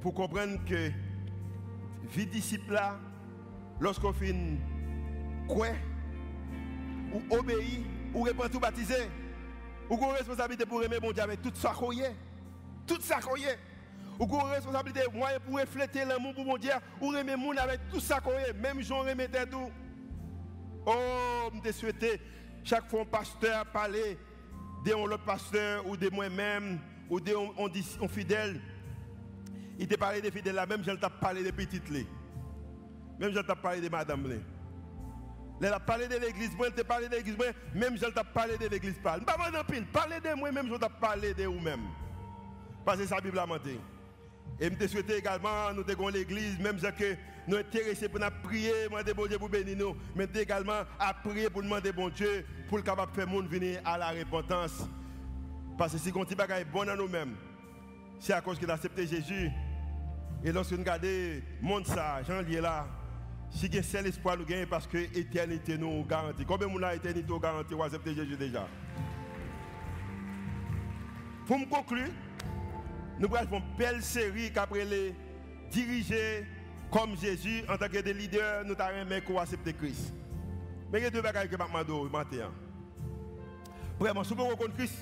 pour 0.00 0.14
comprendre 0.14 0.58
que 0.66 0.90
vie 2.10 2.26
disciple 2.26 2.72
là, 2.72 2.98
lorsqu'on 3.80 4.12
fait 4.12 4.34
quoi, 5.48 5.68
ou 7.12 7.36
obéit, 7.36 7.84
ou 8.14 8.22
répond 8.22 8.48
tout 8.48 8.60
baptisé, 8.60 9.08
ou 9.88 9.96
une 9.96 10.12
responsabilité 10.12 10.66
pour 10.66 10.82
aimer 10.82 11.00
bon 11.00 11.12
Dieu 11.12 11.22
avec 11.22 11.42
tout 11.42 11.52
ça 11.54 11.70
qu'on 11.70 11.92
y 11.92 12.02
Tout 12.86 13.00
ça 13.00 13.20
qu'on 13.20 13.36
y 13.36 13.44
Ou 14.18 14.24
une 14.24 14.50
responsabilité 14.50 15.00
pour 15.46 15.58
refléter 15.58 16.04
l'amour 16.04 16.34
pour 16.34 16.44
mon 16.44 16.56
Dieu, 16.56 16.72
ou 17.00 17.14
aimer 17.14 17.36
mon 17.36 17.56
avec 17.56 17.80
tout 17.90 18.00
ça 18.00 18.20
qu'on 18.20 18.30
y 18.30 18.58
Même 18.60 18.80
Jean 18.82 19.00
remettait 19.00 19.46
tout. 19.46 19.70
Oh, 20.86 21.50
je 21.64 21.72
souhaité 21.72 22.20
chaque 22.64 22.88
fois 22.88 23.02
un 23.02 23.04
pasteur 23.04 23.66
parler 23.66 24.18
de 24.84 24.90
l'autre 24.92 25.24
pasteur 25.24 25.86
ou 25.86 25.96
de 25.96 26.08
moi-même 26.10 26.80
ou 27.08 27.20
de 27.20 27.34
on, 27.34 28.08
fidèle. 28.08 28.60
Il 29.78 29.86
t'a 29.86 29.96
parlé 29.96 30.20
des 30.20 30.30
fidèles 30.30 30.54
là, 30.54 30.66
même 30.66 30.82
je 30.84 30.90
t'a 30.92 31.10
parlé 31.10 31.42
des 31.42 31.52
petites 31.52 31.88
Même 31.90 33.32
je 33.32 33.40
t'a 33.40 33.54
parlé 33.54 33.80
de 33.80 33.88
madame. 33.88 34.40
Elle 35.62 35.72
a 35.72 35.78
parlé 35.78 36.08
de 36.08 36.16
l'église, 36.16 36.50
moi, 36.56 36.66
elle 36.66 36.74
t'a 36.74 36.82
parlé 36.82 37.08
de 37.08 37.14
l'église, 37.14 37.36
même 37.72 37.96
je 37.96 38.06
t'a 38.06 38.24
parlé 38.24 38.58
de 38.58 38.66
l'église. 38.66 38.94
Pas 39.02 39.16
en 39.16 39.64
pile, 39.64 39.86
parlez 39.92 40.18
de 40.18 40.34
moi, 40.34 40.50
même 40.50 40.68
je 40.68 40.74
t'a 40.74 40.88
parlé 40.88 41.32
de 41.34 41.44
vous-même. 41.44 41.82
Parce 42.84 42.98
que 42.98 43.06
c'est 43.06 43.14
la 43.14 43.20
Bible 43.20 43.38
a 43.38 43.46
menti. 43.46 43.78
Et 44.60 44.68
je 44.80 44.86
souhaite 44.88 45.10
également, 45.10 45.72
nous 45.72 45.88
avons 45.88 46.08
l'église, 46.08 46.58
même 46.58 46.80
si 46.80 46.86
nous 47.46 47.56
sommes 47.56 47.66
intéressés 47.66 48.08
pour 48.08 48.18
nous 48.18 48.26
prier, 48.42 48.72
demander 48.88 49.14
bon 49.14 49.26
Dieu 49.26 49.38
pour 49.38 49.48
bénir 49.48 49.76
nous, 49.76 49.96
mais 50.16 50.26
également 50.34 50.82
à 50.98 51.14
prier 51.14 51.48
pour 51.48 51.62
demander 51.62 51.92
bon 51.92 52.08
Dieu 52.08 52.44
pour 52.68 52.78
le 52.78 52.82
capable 52.82 53.12
de 53.12 53.16
faire 53.16 53.28
monde 53.28 53.46
venir 53.46 53.80
à 53.84 53.96
la 53.98 54.10
repentance. 54.10 54.88
Parce 55.78 55.92
que 55.92 55.98
si 55.98 56.12
on 56.14 56.24
est 56.24 56.64
bon 56.64 56.88
à 56.88 56.96
nous-mêmes, 56.96 57.36
c'est 58.18 58.32
à 58.32 58.40
cause 58.40 58.58
qu'il 58.58 58.70
a 58.70 58.74
accepté 58.74 59.06
Jésus. 59.06 59.50
Et 60.44 60.50
lorsque 60.50 60.72
nous 60.72 60.78
regardons 60.78 61.06
le 61.06 61.42
monde, 61.60 61.86
ça, 61.86 62.20
Jean 62.24 62.40
lié 62.40 62.60
là, 62.60 62.86
si 63.52 63.78
a 63.78 63.82
seul 63.82 64.06
espoir 64.06 64.36
nous 64.36 64.44
gagnons 64.44 64.66
parce 64.68 64.86
que 64.86 64.96
l'éternité 64.96 65.76
nous 65.76 66.04
garantit. 66.04 66.44
Combien 66.44 66.68
de 66.68 66.80
gens 66.80 66.90
l'éternité 66.90 67.28
nous 67.28 67.38
garantit 67.38 67.74
ou 67.74 67.82
accepter 67.82 68.14
Jésus 68.14 68.36
déjà? 68.36 68.66
Pour 71.46 71.58
me 71.58 71.66
conclure, 71.66 72.08
nous 73.18 73.28
faire 73.28 73.52
une 73.52 73.76
belle 73.76 74.02
série 74.02 74.50
qu'après 74.52 74.84
les 74.84 75.14
diriger 75.70 76.46
comme 76.90 77.16
Jésus 77.16 77.62
en 77.68 77.76
tant 77.76 77.88
que 77.88 77.98
leader, 77.98 78.64
nous 78.64 78.74
avons 78.78 79.20
qu'on 79.26 79.38
accepter 79.38 79.72
Christ. 79.72 80.12
Mais 80.90 81.00
il 81.00 81.04
y 81.04 81.06
a 81.06 81.10
deux 81.10 81.22
bagages 81.22 81.48
que 81.48 81.56
je 81.56 81.56
vais 81.56 82.10
matin. 82.10 82.50
Vraiment, 83.98 84.24
si 84.24 84.34
vous 84.34 84.44
reconnaissez 84.44 84.76
Christ, 84.76 84.98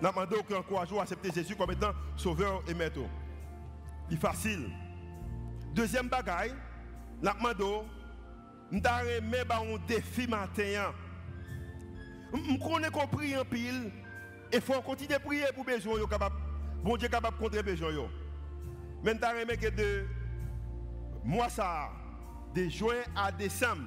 nous 0.00 0.08
demandons 0.08 0.42
qu'on 0.42 0.56
encourage 0.56 0.92
à 0.92 1.02
accepter 1.02 1.30
Jésus 1.34 1.56
comme 1.56 1.72
étant 1.72 1.92
sauveur 2.16 2.62
et 2.68 2.74
maître. 2.74 3.00
C'est 4.10 4.20
facile. 4.20 4.70
Deuxième 5.74 6.08
bagaille, 7.22 7.34
nous 7.40 7.54
demandons, 7.54 7.84
nous 8.70 8.80
avons 8.84 9.76
un 9.76 9.86
défi 9.86 10.26
matin. 10.26 10.92
Nous 12.32 12.58
connaissons 12.58 12.92
qu'on 12.92 13.06
prie 13.06 13.36
en 13.36 13.44
pile. 13.44 13.90
Et 14.50 14.60
faut 14.60 14.80
continuer 14.80 15.14
à 15.14 15.20
prier 15.20 15.44
pour 15.54 15.64
besoin 15.64 16.06
capable. 16.06 16.36
Bon 16.82 16.96
Dieu 16.96 17.08
capable 17.08 17.36
de 17.36 17.42
contrer 17.42 17.62
besoin 17.62 17.90
Mais 19.02 19.14
nous 19.14 19.24
avons 19.24 19.56
que 19.60 19.68
de 19.68 20.06
mois 21.24 21.48
ça 21.50 21.90
de 22.54 22.68
juin 22.68 23.02
à 23.14 23.30
décembre 23.30 23.82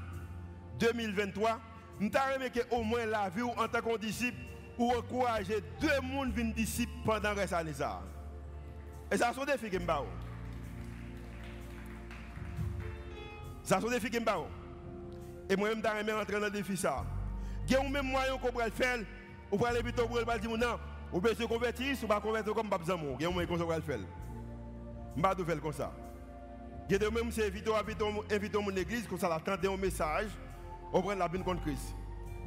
2023, 0.79 1.59
nous 1.99 2.11
avons 2.13 2.49
que 2.49 2.75
au 2.75 2.83
moins 2.83 3.05
la 3.05 3.29
vie 3.29 3.41
en 3.41 3.67
tant 3.67 3.81
que 3.81 3.97
disciple 3.97 4.37
pour 4.77 4.97
encourager 4.97 5.61
deux 5.79 5.87
personnes 5.87 6.31
venir 6.31 6.53
disciples 6.53 6.91
pendant 7.05 7.33
le 7.33 7.53
année 7.53 7.73
ça. 7.73 8.01
Et 9.11 9.17
ça 9.17 9.33
sont 9.33 9.45
des 9.45 9.57
filles 9.57 9.69
qui 9.71 9.79
Ça 13.71 13.79
sont 13.79 13.87
des 13.87 14.01
filles 14.01 14.09
qui 14.09 14.19
me 14.19 14.25
Et 15.49 15.55
moi-même, 15.55 15.81
je 15.81 16.03
suis 16.03 16.11
rentrer 16.11 16.33
dans 16.33 16.39
le 16.47 16.51
défi 16.51 16.75
ça. 16.75 17.05
Il 17.65 17.71
y 17.71 17.75
a 17.77 17.79
un 17.79 17.87
même 17.87 18.05
moyen 18.05 18.37
qu'on 18.37 18.51
peut 18.51 18.69
faire. 18.69 18.97
On 19.49 19.57
peut 19.57 19.65
aller 19.65 19.81
plutôt 19.81 20.05
pour 20.07 20.17
le 20.17 20.39
dire 20.39 20.57
non. 20.57 20.77
Ou 21.13 21.21
peut 21.21 21.33
se 21.33 21.43
convertir, 21.43 21.95
ou 22.03 22.05
pas 22.05 22.19
convertir 22.19 22.53
comme 22.53 22.67
Bab 22.67 22.83
Zamou. 22.83 23.15
Il 23.17 23.23
y 23.23 23.25
a 23.25 23.29
un 23.29 23.31
moyen 23.31 23.47
qu'on 23.47 23.57
peut 23.57 23.65
faire. 23.79 23.99
Je 25.15 25.21
ne 25.21 25.21
peux 25.21 25.21
pas 25.21 25.45
faire 25.45 25.61
comme 25.61 25.71
ça. 25.71 25.93
Il 26.89 27.01
y 27.01 27.05
a 27.05 27.09
même 27.09 27.31
c'est 27.31 27.47
inviter 27.47 27.71
inviter 28.29 28.57
mon 28.57 28.75
église, 28.75 29.07
comme 29.07 29.17
ça, 29.17 29.33
attendre 29.33 29.71
un 29.71 29.77
message. 29.77 30.31
On 30.91 31.01
prend 31.01 31.15
la 31.15 31.29
bonne 31.29 31.45
contre 31.45 31.61
Christ. 31.61 31.95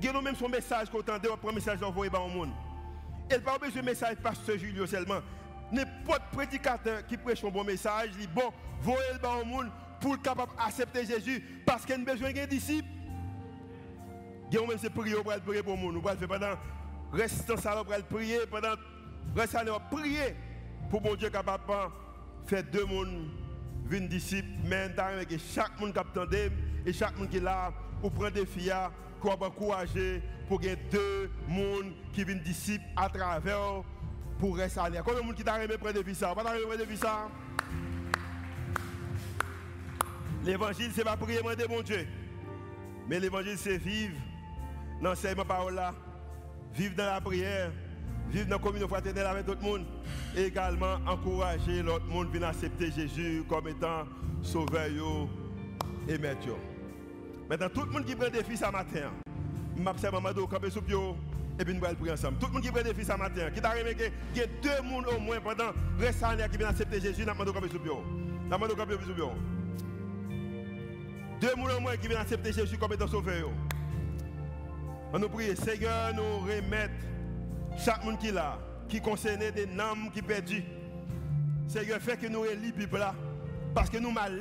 Il 0.01 0.05
y 0.05 0.09
a 0.11 0.21
même 0.21 0.35
message 0.51 0.91
qu'on 0.91 0.99
entend, 0.99 1.15
on 1.33 1.37
prend 1.39 1.49
un 1.49 1.55
message 1.55 1.83
envoyé 1.83 2.11
par 2.11 2.27
le 2.29 2.35
monde. 2.35 2.51
A 3.33 3.39
pas 3.39 3.57
besoin 3.57 3.81
de 3.81 3.87
message 3.87 4.17
pasteur 4.17 4.59
Julio 4.59 4.87
seulement. 4.87 5.21
N'importe 5.73 6.25
prédicateur 6.35 7.07
qui 7.07 7.17
prêche 7.17 7.43
un 7.43 7.49
bon 7.49 7.65
message, 7.65 8.11
il 8.13 8.27
dit 8.27 8.27
bon, 8.27 8.53
voyez 8.83 9.15
le 9.15 9.19
par 9.19 9.39
le 9.39 9.45
monde 9.45 9.71
pour 10.05 10.21
capable 10.21 10.53
d'accepter 10.59 11.07
Jésus 11.07 11.43
parce 11.65 11.87
qu'il 11.87 11.95
a 11.95 11.99
besoin 11.99 12.31
d'un 12.31 12.47
disciple. 12.47 12.87
A 14.55 14.67
même 14.69 14.79
ces 14.79 14.91
prières 14.91 15.23
pour 15.23 15.33
prier 15.41 15.63
pour. 15.63 15.73
On 15.73 15.99
va 16.01 16.15
faire 16.15 16.29
pendant 16.29 16.55
restant 17.11 17.57
ça, 17.57 17.75
on 17.81 17.89
va 17.89 17.99
prier 18.03 18.41
pendant 18.51 18.75
restant 19.35 19.61
on 19.67 19.97
prier 19.97 20.37
pour 20.91 21.01
mon 21.01 21.15
Dieu 21.15 21.31
capable 21.31 21.65
de 21.67 22.49
faire 22.49 22.63
deux 22.71 22.85
mondes 22.85 23.31
venir 23.87 24.11
disciples, 24.11 24.47
mais 24.65 24.91
que 25.25 25.39
chaque 25.39 25.81
monde 25.81 25.95
qui 25.95 26.37
et 26.87 26.93
chaque 26.93 27.19
monde 27.19 27.31
qui 27.31 27.39
est 27.39 27.41
là 27.41 27.73
pour 28.03 28.13
prendre 28.13 28.33
des 28.33 28.45
filles 28.45 28.75
qu'on 29.21 29.35
va 29.37 29.47
encourager 29.47 30.23
pour 30.49 30.61
qu'il 30.61 30.69
y 30.69 30.73
ait 30.75 30.79
deux 30.93 31.31
mondes 31.49 31.95
qui 32.13 32.25
viennent 32.25 32.41
disciples 32.41 32.85
à 32.95 33.09
travers 33.09 33.83
pour 34.39 34.57
rester 34.59 34.81
à 34.81 34.91
Combien 35.03 35.21
de 35.21 35.27
monde 35.27 35.35
qui 35.35 35.45
t'a 35.45 35.65
aimé 35.65 35.79
prendre 35.79 36.03
des 36.03 36.15
ça 36.15 36.35
Pas 36.35 36.45
prendre 36.45 36.77
des 36.77 36.97
ça 36.97 37.29
L'évangile, 40.45 40.91
c'est 40.95 41.05
pas 41.05 41.17
prier, 41.17 41.41
mon 41.43 41.81
Dieu. 41.83 42.07
Mais 43.09 43.19
l'évangile, 43.19 43.57
c'est 43.57 43.79
vivre 43.79 44.15
dans 45.03 45.15
ces 45.15 45.35
paroles 45.35 45.75
là. 45.75 45.95
Vivre 46.75 46.95
dans 46.97 47.07
la 47.07 47.21
prière. 47.21 47.71
Vivre 48.29 48.47
dans 48.47 48.57
la 48.57 48.63
communion 48.63 48.89
fraternelle 48.89 49.27
avec 49.27 49.47
tout 49.47 49.55
le 49.55 49.67
monde. 49.67 49.87
Et 50.37 50.45
également 50.45 50.97
encourager 51.07 51.83
l'autre 51.83 52.07
monde 52.07 52.29
à 52.43 52.49
accepter 52.49 52.91
Jésus 52.91 53.45
comme 53.49 53.69
étant 53.69 54.05
sauveur 54.43 54.89
et 56.09 56.19
maître. 56.19 56.49
Maintenant, 57.49 57.69
tout 57.69 57.83
le 57.83 57.91
monde 57.91 58.05
qui 58.05 58.15
prend 58.15 58.29
des 58.29 58.43
fils 58.43 58.61
ce 58.61 58.71
matin, 58.71 59.11
je 59.77 59.83
m'appelle 59.83 60.13
Mamadou, 60.13 60.47
camper 60.47 60.71
sous 60.71 60.81
et 61.57 61.65
puis 61.65 61.75
nous 61.75 61.85
allons 61.85 61.95
prier 61.95 62.13
ensemble. 62.13 62.39
Tout 62.39 62.47
le 62.47 62.53
monde 62.53 62.63
qui 62.63 62.71
prend 62.71 62.83
des 62.83 62.95
fils 62.95 63.07
ce 63.07 63.17
matin, 63.17 63.51
qui 63.51 63.61
t'a 63.61 63.71
remarqué 63.71 64.13
qu'il 64.33 64.43
y 64.43 64.45
a 64.45 64.47
deux 64.47 64.83
personnes 64.83 65.17
au 65.17 65.21
moins 65.21 65.41
pendant 65.41 65.73
le 65.99 66.05
reste 66.05 66.25
qui 66.51 66.57
viennent 66.57 66.71
accepter 66.71 67.01
Jésus, 67.01 67.25
nous 67.25 67.31
allons 67.31 67.53
camper 67.53 67.69
sous 67.69 67.79
bureau. 67.79 68.03
Nous 68.51 68.59
sous. 69.17 69.54
Deux 71.45 71.51
personnes 71.51 71.77
au 71.77 71.81
moins 71.81 71.97
qui 71.99 72.09
viennent 72.09 72.23
accepter 72.23 72.53
Jésus 72.55 72.79
comme 72.79 72.95
étant 72.95 73.07
sauveur. 73.07 73.51
On 75.13 75.19
nous 75.19 75.29
prie, 75.29 75.55
Seigneur, 75.55 76.15
nous 76.15 76.39
remettre 76.39 76.95
chaque 77.77 78.03
monde 78.03 78.19
qui 78.19 78.29
est 78.29 78.33
là, 78.33 78.59
qui 78.89 78.99
concerne 78.99 79.51
des 79.51 79.69
âmes 79.79 80.11
qui 80.11 80.23
perdus. 80.23 80.65
Seigneur, 81.69 82.01
fait 82.01 82.17
que 82.17 82.29
nous 82.29 82.41
relisons 82.41 82.63
la 82.65 82.73
Bible 82.73 82.99
là, 82.99 83.15
parce 83.75 83.91
que 83.91 83.99
nous 83.99 84.11
mal 84.11 84.41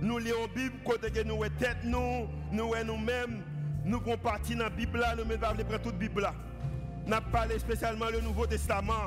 nous 0.00 0.16
lisons 0.16 0.40
la 0.40 0.46
Bible, 0.54 0.74
côté 0.82 1.10
que 1.10 1.22
nous 1.22 1.44
tête 1.58 1.84
nous, 1.84 2.28
nous 2.50 2.72
nous-mêmes, 2.82 3.42
nous 3.84 4.00
prenons 4.00 4.16
dans 4.24 4.58
la 4.58 4.70
Bible, 4.70 5.04
nous 5.18 5.24
ne 5.26 5.36
pas 5.36 5.78
toute 5.78 5.92
la 5.92 5.98
Bible. 5.98 6.32
Nous 7.06 7.12
avons 7.12 7.30
parlé 7.30 7.58
spécialement 7.58 8.08
le 8.10 8.22
Nouveau 8.22 8.46
Testament. 8.46 9.06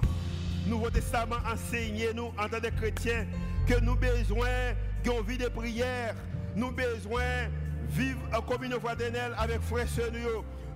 Le 0.66 0.70
Nouveau 0.70 0.92
Testament 0.92 1.38
enseigne 1.52 2.12
nous, 2.14 2.32
en 2.38 2.48
tant 2.48 2.60
que 2.60 2.70
chrétiens, 2.70 3.26
que 3.68 3.80
nous 3.80 3.94
avons 3.94 4.00
besoin 4.00 4.48
d'une 5.04 5.22
vie 5.26 5.40
de 5.40 5.48
prière. 5.48 6.14
Nous 6.56 6.72
besoin 6.72 7.50
vivre 7.90 8.20
en 8.36 8.42
communion 8.42 8.80
fraternelle 8.80 9.34
avec 9.38 9.62
frères 9.62 9.86
et 9.86 10.12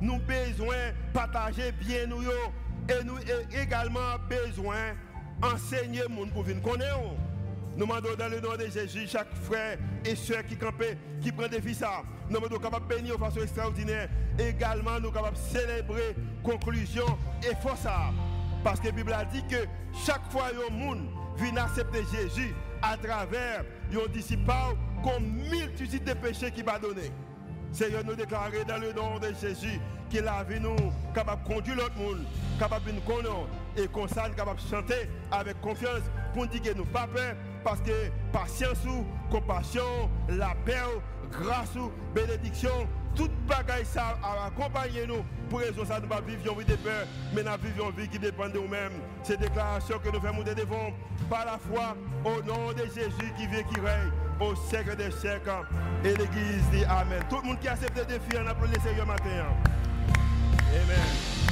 Nous 0.02 0.14
avons 0.14 0.24
besoin 0.26 0.76
partager 1.14 1.72
bien 1.72 2.08
nous. 2.08 2.22
Et 2.90 3.04
nous 3.04 3.18
également 3.62 4.18
besoin 4.30 4.96
d'enseigner 5.42 6.04
les 6.08 6.16
gens 6.16 6.30
pour 6.34 6.44
venir 6.44 6.62
connaître. 6.62 6.98
Nous 7.76 7.86
demandons 7.86 8.16
dans 8.18 8.28
le 8.30 8.40
nom 8.40 8.56
de 8.56 8.66
Jésus, 8.72 9.08
chaque 9.08 9.32
frère 9.36 9.78
et 10.04 10.16
soeur 10.16 10.44
qui 10.46 10.56
campait, 10.56 10.98
qui 11.22 11.32
prend 11.32 11.48
des 11.48 11.62
ça. 11.74 12.02
Nous 12.28 12.36
demandons 12.36 12.58
capable 12.58 12.88
de 12.88 12.96
bénir 12.96 13.16
de 13.16 13.20
façon 13.20 13.42
extraordinaire. 13.42 14.10
Également, 14.40 15.00
nous 15.00 15.06
sommes 15.06 15.14
capables 15.14 15.38
de 15.38 15.58
célébrer 15.60 16.16
conclusion 16.44 17.06
et 17.44 17.56
force. 17.62 17.86
Parce 18.64 18.80
que 18.80 18.88
la 18.88 18.92
Bible 18.94 19.14
a 19.14 19.26
dit 19.26 19.44
que 19.48 19.68
chaque 20.06 20.32
fois 20.32 20.50
que 20.50 20.72
un 20.72 20.74
monde 20.74 21.08
vient 21.38 21.56
accepter 21.58 22.00
Jésus 22.12 22.56
à 22.82 22.98
travers 22.98 23.64
un 23.94 24.12
disciple 24.12 24.52
comme 25.04 25.24
multitude 25.50 26.04
de 26.04 26.14
péchés 26.14 26.52
qui 26.52 26.62
va 26.62 26.80
donner. 26.80 27.12
Seigneur, 27.72 28.04
nous 28.06 28.16
déclarer 28.16 28.64
dans 28.66 28.78
le 28.78 28.94
nom 28.94 29.20
de 29.20 29.34
Jésus 29.40 29.80
qu'il 30.10 30.28
a 30.28 30.44
vu 30.44 30.60
nous 30.60 30.76
capable 31.14 31.44
de 31.44 31.54
conduire 31.54 31.76
l'autre 31.76 31.98
monde, 31.98 32.26
capable 32.60 32.86
de 32.86 32.92
nous 32.94 33.02
connaître 33.02 33.48
et 33.76 33.88
qu'on 33.88 34.08
capable 34.08 34.60
de 34.60 34.68
chanter 34.68 35.10
avec 35.32 35.60
confiance 35.62 36.02
pour 36.34 36.48
dire 36.48 36.62
que 36.62 36.74
nous 36.74 36.86
pas 36.86 37.08
peur 37.08 37.36
parce 37.64 37.82
que 37.82 38.10
patience 38.32 38.84
ou 38.86 39.06
compassion, 39.30 40.10
la 40.30 40.56
paix, 40.66 40.80
grâce 41.32 41.76
ou 41.76 41.92
bénédiction, 42.16 42.88
toute 43.16 43.32
bagaille 43.48 43.86
ça 43.86 44.18
accompagner 44.46 45.06
nous 45.06 45.26
pour 45.50 45.60
raison 45.60 45.84
ça 45.86 46.00
nous 46.00 46.08
pas 46.08 46.22
vivre 46.22 46.54
une 46.54 46.60
vie 46.60 46.66
de 46.66 46.76
peur, 46.78 47.06
mais 47.34 47.44
nous 47.44 47.52
vivons 47.62 47.90
une 47.90 48.04
vie 48.04 48.08
qui 48.08 48.20
dépend 48.20 48.48
de 48.48 48.54
nous-mêmes. 48.54 48.94
C'est 49.24 49.40
déclaration 49.40 50.00
que 50.00 50.10
nous 50.10 50.22
faisons 50.22 50.54
devant 50.56 50.94
par 51.30 51.46
la 51.46 51.58
foi 51.58 51.96
au 52.24 52.42
nom 52.44 52.72
de 52.72 52.86
Jésus 52.86 53.34
qui 53.38 53.48
vit 53.48 53.64
qui 53.66 53.80
règne 53.80 54.12
au 54.40 54.56
siècle 54.56 54.96
des 54.96 55.12
siècles. 55.12 55.50
Et 56.04 56.10
l'Église 56.10 56.64
dit 56.72 56.86
Amen. 56.86 57.22
Tout 57.30 57.38
le 57.38 57.48
monde 57.48 57.60
qui 57.60 57.68
accepte 57.68 57.98
le 57.98 58.06
défi, 58.06 58.38
on 58.42 58.48
applaudit 58.48 58.76
le 58.76 58.82
Seigneur 58.82 59.06
matin. 59.06 59.46
Amen. 60.70 61.47